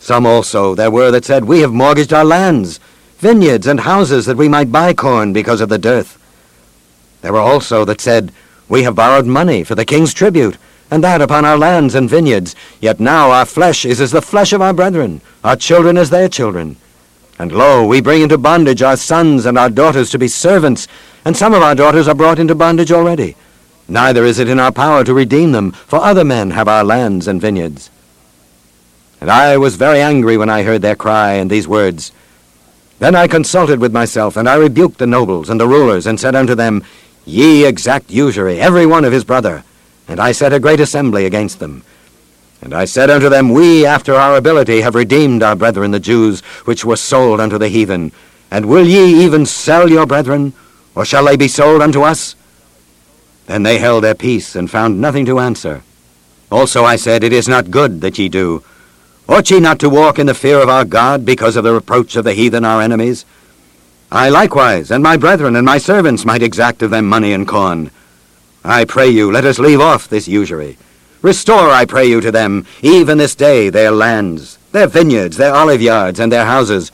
Some 0.00 0.26
also 0.26 0.74
there 0.74 0.90
were 0.90 1.10
that 1.10 1.24
said, 1.24 1.44
We 1.44 1.60
have 1.60 1.72
mortgaged 1.72 2.12
our 2.12 2.24
lands, 2.24 2.78
vineyards 3.18 3.66
and 3.66 3.80
houses, 3.80 4.26
that 4.26 4.36
we 4.36 4.48
might 4.48 4.72
buy 4.72 4.92
corn 4.92 5.32
because 5.32 5.60
of 5.60 5.68
the 5.68 5.78
dearth. 5.78 6.18
There 7.22 7.32
were 7.32 7.40
also 7.40 7.84
that 7.84 8.00
said, 8.00 8.32
We 8.68 8.82
have 8.82 8.94
borrowed 8.94 9.26
money 9.26 9.64
for 9.64 9.74
the 9.74 9.84
king's 9.84 10.14
tribute, 10.14 10.56
and 10.90 11.04
that 11.04 11.22
upon 11.22 11.44
our 11.44 11.56
lands 11.56 11.94
and 11.94 12.08
vineyards. 12.08 12.54
Yet 12.80 13.00
now 13.00 13.30
our 13.30 13.46
flesh 13.46 13.84
is 13.84 14.00
as 14.00 14.10
the 14.10 14.22
flesh 14.22 14.52
of 14.52 14.60
our 14.62 14.72
brethren, 14.72 15.20
our 15.44 15.56
children 15.56 15.96
as 15.96 16.10
their 16.10 16.28
children. 16.28 16.76
And 17.38 17.52
lo, 17.52 17.86
we 17.86 18.02
bring 18.02 18.20
into 18.20 18.36
bondage 18.36 18.82
our 18.82 18.96
sons 18.96 19.46
and 19.46 19.56
our 19.56 19.70
daughters 19.70 20.10
to 20.10 20.18
be 20.18 20.28
servants, 20.28 20.88
and 21.24 21.36
some 21.36 21.54
of 21.54 21.62
our 21.62 21.74
daughters 21.74 22.08
are 22.08 22.14
brought 22.14 22.38
into 22.38 22.54
bondage 22.54 22.92
already. 22.92 23.36
Neither 23.90 24.24
is 24.24 24.38
it 24.38 24.48
in 24.48 24.60
our 24.60 24.70
power 24.70 25.02
to 25.02 25.12
redeem 25.12 25.50
them, 25.50 25.72
for 25.72 25.98
other 25.98 26.24
men 26.24 26.52
have 26.52 26.68
our 26.68 26.84
lands 26.84 27.26
and 27.26 27.40
vineyards. 27.40 27.90
And 29.20 29.28
I 29.28 29.56
was 29.56 29.74
very 29.74 30.00
angry 30.00 30.36
when 30.36 30.48
I 30.48 30.62
heard 30.62 30.80
their 30.80 30.94
cry 30.94 31.32
and 31.32 31.50
these 31.50 31.66
words. 31.66 32.12
Then 33.00 33.16
I 33.16 33.26
consulted 33.26 33.80
with 33.80 33.92
myself, 33.92 34.36
and 34.36 34.48
I 34.48 34.54
rebuked 34.54 34.98
the 34.98 35.08
nobles 35.08 35.50
and 35.50 35.60
the 35.60 35.66
rulers, 35.66 36.06
and 36.06 36.20
said 36.20 36.36
unto 36.36 36.54
them, 36.54 36.84
Ye 37.26 37.66
exact 37.66 38.12
usury, 38.12 38.60
every 38.60 38.86
one 38.86 39.04
of 39.04 39.12
his 39.12 39.24
brother. 39.24 39.64
And 40.06 40.20
I 40.20 40.32
set 40.32 40.52
a 40.52 40.60
great 40.60 40.78
assembly 40.78 41.26
against 41.26 41.58
them. 41.58 41.82
And 42.62 42.72
I 42.72 42.84
said 42.84 43.10
unto 43.10 43.28
them, 43.28 43.48
We, 43.48 43.84
after 43.84 44.14
our 44.14 44.36
ability, 44.36 44.82
have 44.82 44.94
redeemed 44.94 45.42
our 45.42 45.56
brethren 45.56 45.90
the 45.90 45.98
Jews, 45.98 46.42
which 46.64 46.84
were 46.84 46.96
sold 46.96 47.40
unto 47.40 47.58
the 47.58 47.68
heathen. 47.68 48.12
And 48.52 48.66
will 48.66 48.86
ye 48.86 49.24
even 49.24 49.46
sell 49.46 49.90
your 49.90 50.06
brethren? 50.06 50.52
Or 50.94 51.04
shall 51.04 51.24
they 51.24 51.36
be 51.36 51.48
sold 51.48 51.82
unto 51.82 52.02
us? 52.02 52.36
Then 53.50 53.64
they 53.64 53.78
held 53.78 54.04
their 54.04 54.14
peace, 54.14 54.54
and 54.54 54.70
found 54.70 55.00
nothing 55.00 55.26
to 55.26 55.40
answer. 55.40 55.82
Also 56.52 56.84
I 56.84 56.94
said, 56.94 57.24
It 57.24 57.32
is 57.32 57.48
not 57.48 57.72
good 57.72 58.00
that 58.00 58.16
ye 58.16 58.28
do. 58.28 58.62
Ought 59.28 59.50
ye 59.50 59.58
not 59.58 59.80
to 59.80 59.90
walk 59.90 60.20
in 60.20 60.26
the 60.26 60.34
fear 60.34 60.60
of 60.60 60.68
our 60.68 60.84
God, 60.84 61.26
because 61.26 61.56
of 61.56 61.64
the 61.64 61.72
reproach 61.72 62.14
of 62.14 62.22
the 62.22 62.32
heathen 62.32 62.64
our 62.64 62.80
enemies? 62.80 63.24
I 64.12 64.28
likewise, 64.28 64.92
and 64.92 65.02
my 65.02 65.16
brethren 65.16 65.56
and 65.56 65.66
my 65.66 65.78
servants 65.78 66.24
might 66.24 66.44
exact 66.44 66.80
of 66.80 66.92
them 66.92 67.08
money 67.08 67.32
and 67.32 67.44
corn. 67.48 67.90
I 68.64 68.84
pray 68.84 69.08
you, 69.08 69.32
let 69.32 69.44
us 69.44 69.58
leave 69.58 69.80
off 69.80 70.06
this 70.06 70.28
usury. 70.28 70.78
Restore, 71.20 71.70
I 71.70 71.86
pray 71.86 72.06
you, 72.06 72.20
to 72.20 72.30
them, 72.30 72.64
even 72.82 73.18
this 73.18 73.34
day, 73.34 73.68
their 73.68 73.90
lands, 73.90 74.58
their 74.70 74.86
vineyards, 74.86 75.38
their 75.38 75.54
olive 75.56 75.82
yards, 75.82 76.20
and 76.20 76.30
their 76.30 76.46
houses. 76.46 76.92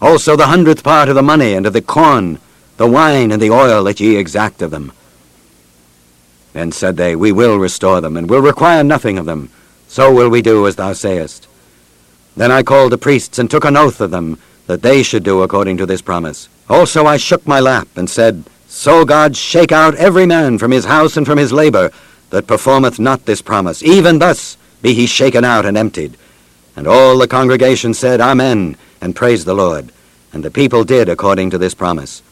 Also 0.00 0.36
the 0.36 0.46
hundredth 0.46 0.82
part 0.82 1.10
of 1.10 1.16
the 1.16 1.22
money 1.22 1.52
and 1.52 1.66
of 1.66 1.74
the 1.74 1.82
corn, 1.82 2.38
the 2.78 2.86
wine 2.86 3.30
and 3.30 3.42
the 3.42 3.50
oil 3.50 3.84
that 3.84 4.00
ye 4.00 4.16
exact 4.16 4.62
of 4.62 4.70
them. 4.70 4.90
Then 6.52 6.72
said 6.72 6.96
they, 6.96 7.16
We 7.16 7.32
will 7.32 7.58
restore 7.58 8.00
them, 8.00 8.16
and 8.16 8.28
will 8.28 8.42
require 8.42 8.84
nothing 8.84 9.18
of 9.18 9.26
them. 9.26 9.50
So 9.88 10.12
will 10.12 10.28
we 10.28 10.42
do 10.42 10.66
as 10.66 10.76
thou 10.76 10.92
sayest. 10.92 11.48
Then 12.36 12.50
I 12.50 12.62
called 12.62 12.92
the 12.92 12.98
priests, 12.98 13.38
and 13.38 13.50
took 13.50 13.64
an 13.64 13.76
oath 13.76 14.00
of 14.00 14.10
them, 14.10 14.38
that 14.66 14.82
they 14.82 15.02
should 15.02 15.22
do 15.22 15.42
according 15.42 15.76
to 15.78 15.86
this 15.86 16.02
promise. 16.02 16.48
Also 16.68 17.06
I 17.06 17.16
shook 17.16 17.46
my 17.46 17.60
lap, 17.60 17.88
and 17.96 18.08
said, 18.08 18.44
So 18.68 19.04
God 19.04 19.36
shake 19.36 19.72
out 19.72 19.94
every 19.96 20.26
man 20.26 20.58
from 20.58 20.70
his 20.70 20.86
house 20.86 21.16
and 21.16 21.26
from 21.26 21.38
his 21.38 21.52
labor, 21.52 21.90
that 22.30 22.46
performeth 22.46 22.98
not 22.98 23.26
this 23.26 23.42
promise. 23.42 23.82
Even 23.82 24.18
thus 24.18 24.56
be 24.80 24.94
he 24.94 25.06
shaken 25.06 25.44
out 25.44 25.66
and 25.66 25.76
emptied. 25.76 26.16
And 26.74 26.86
all 26.86 27.18
the 27.18 27.28
congregation 27.28 27.92
said, 27.94 28.20
Amen, 28.20 28.76
and 29.00 29.14
praised 29.14 29.46
the 29.46 29.54
Lord. 29.54 29.92
And 30.32 30.42
the 30.42 30.50
people 30.50 30.84
did 30.84 31.08
according 31.08 31.50
to 31.50 31.58
this 31.58 31.74
promise. 31.74 32.22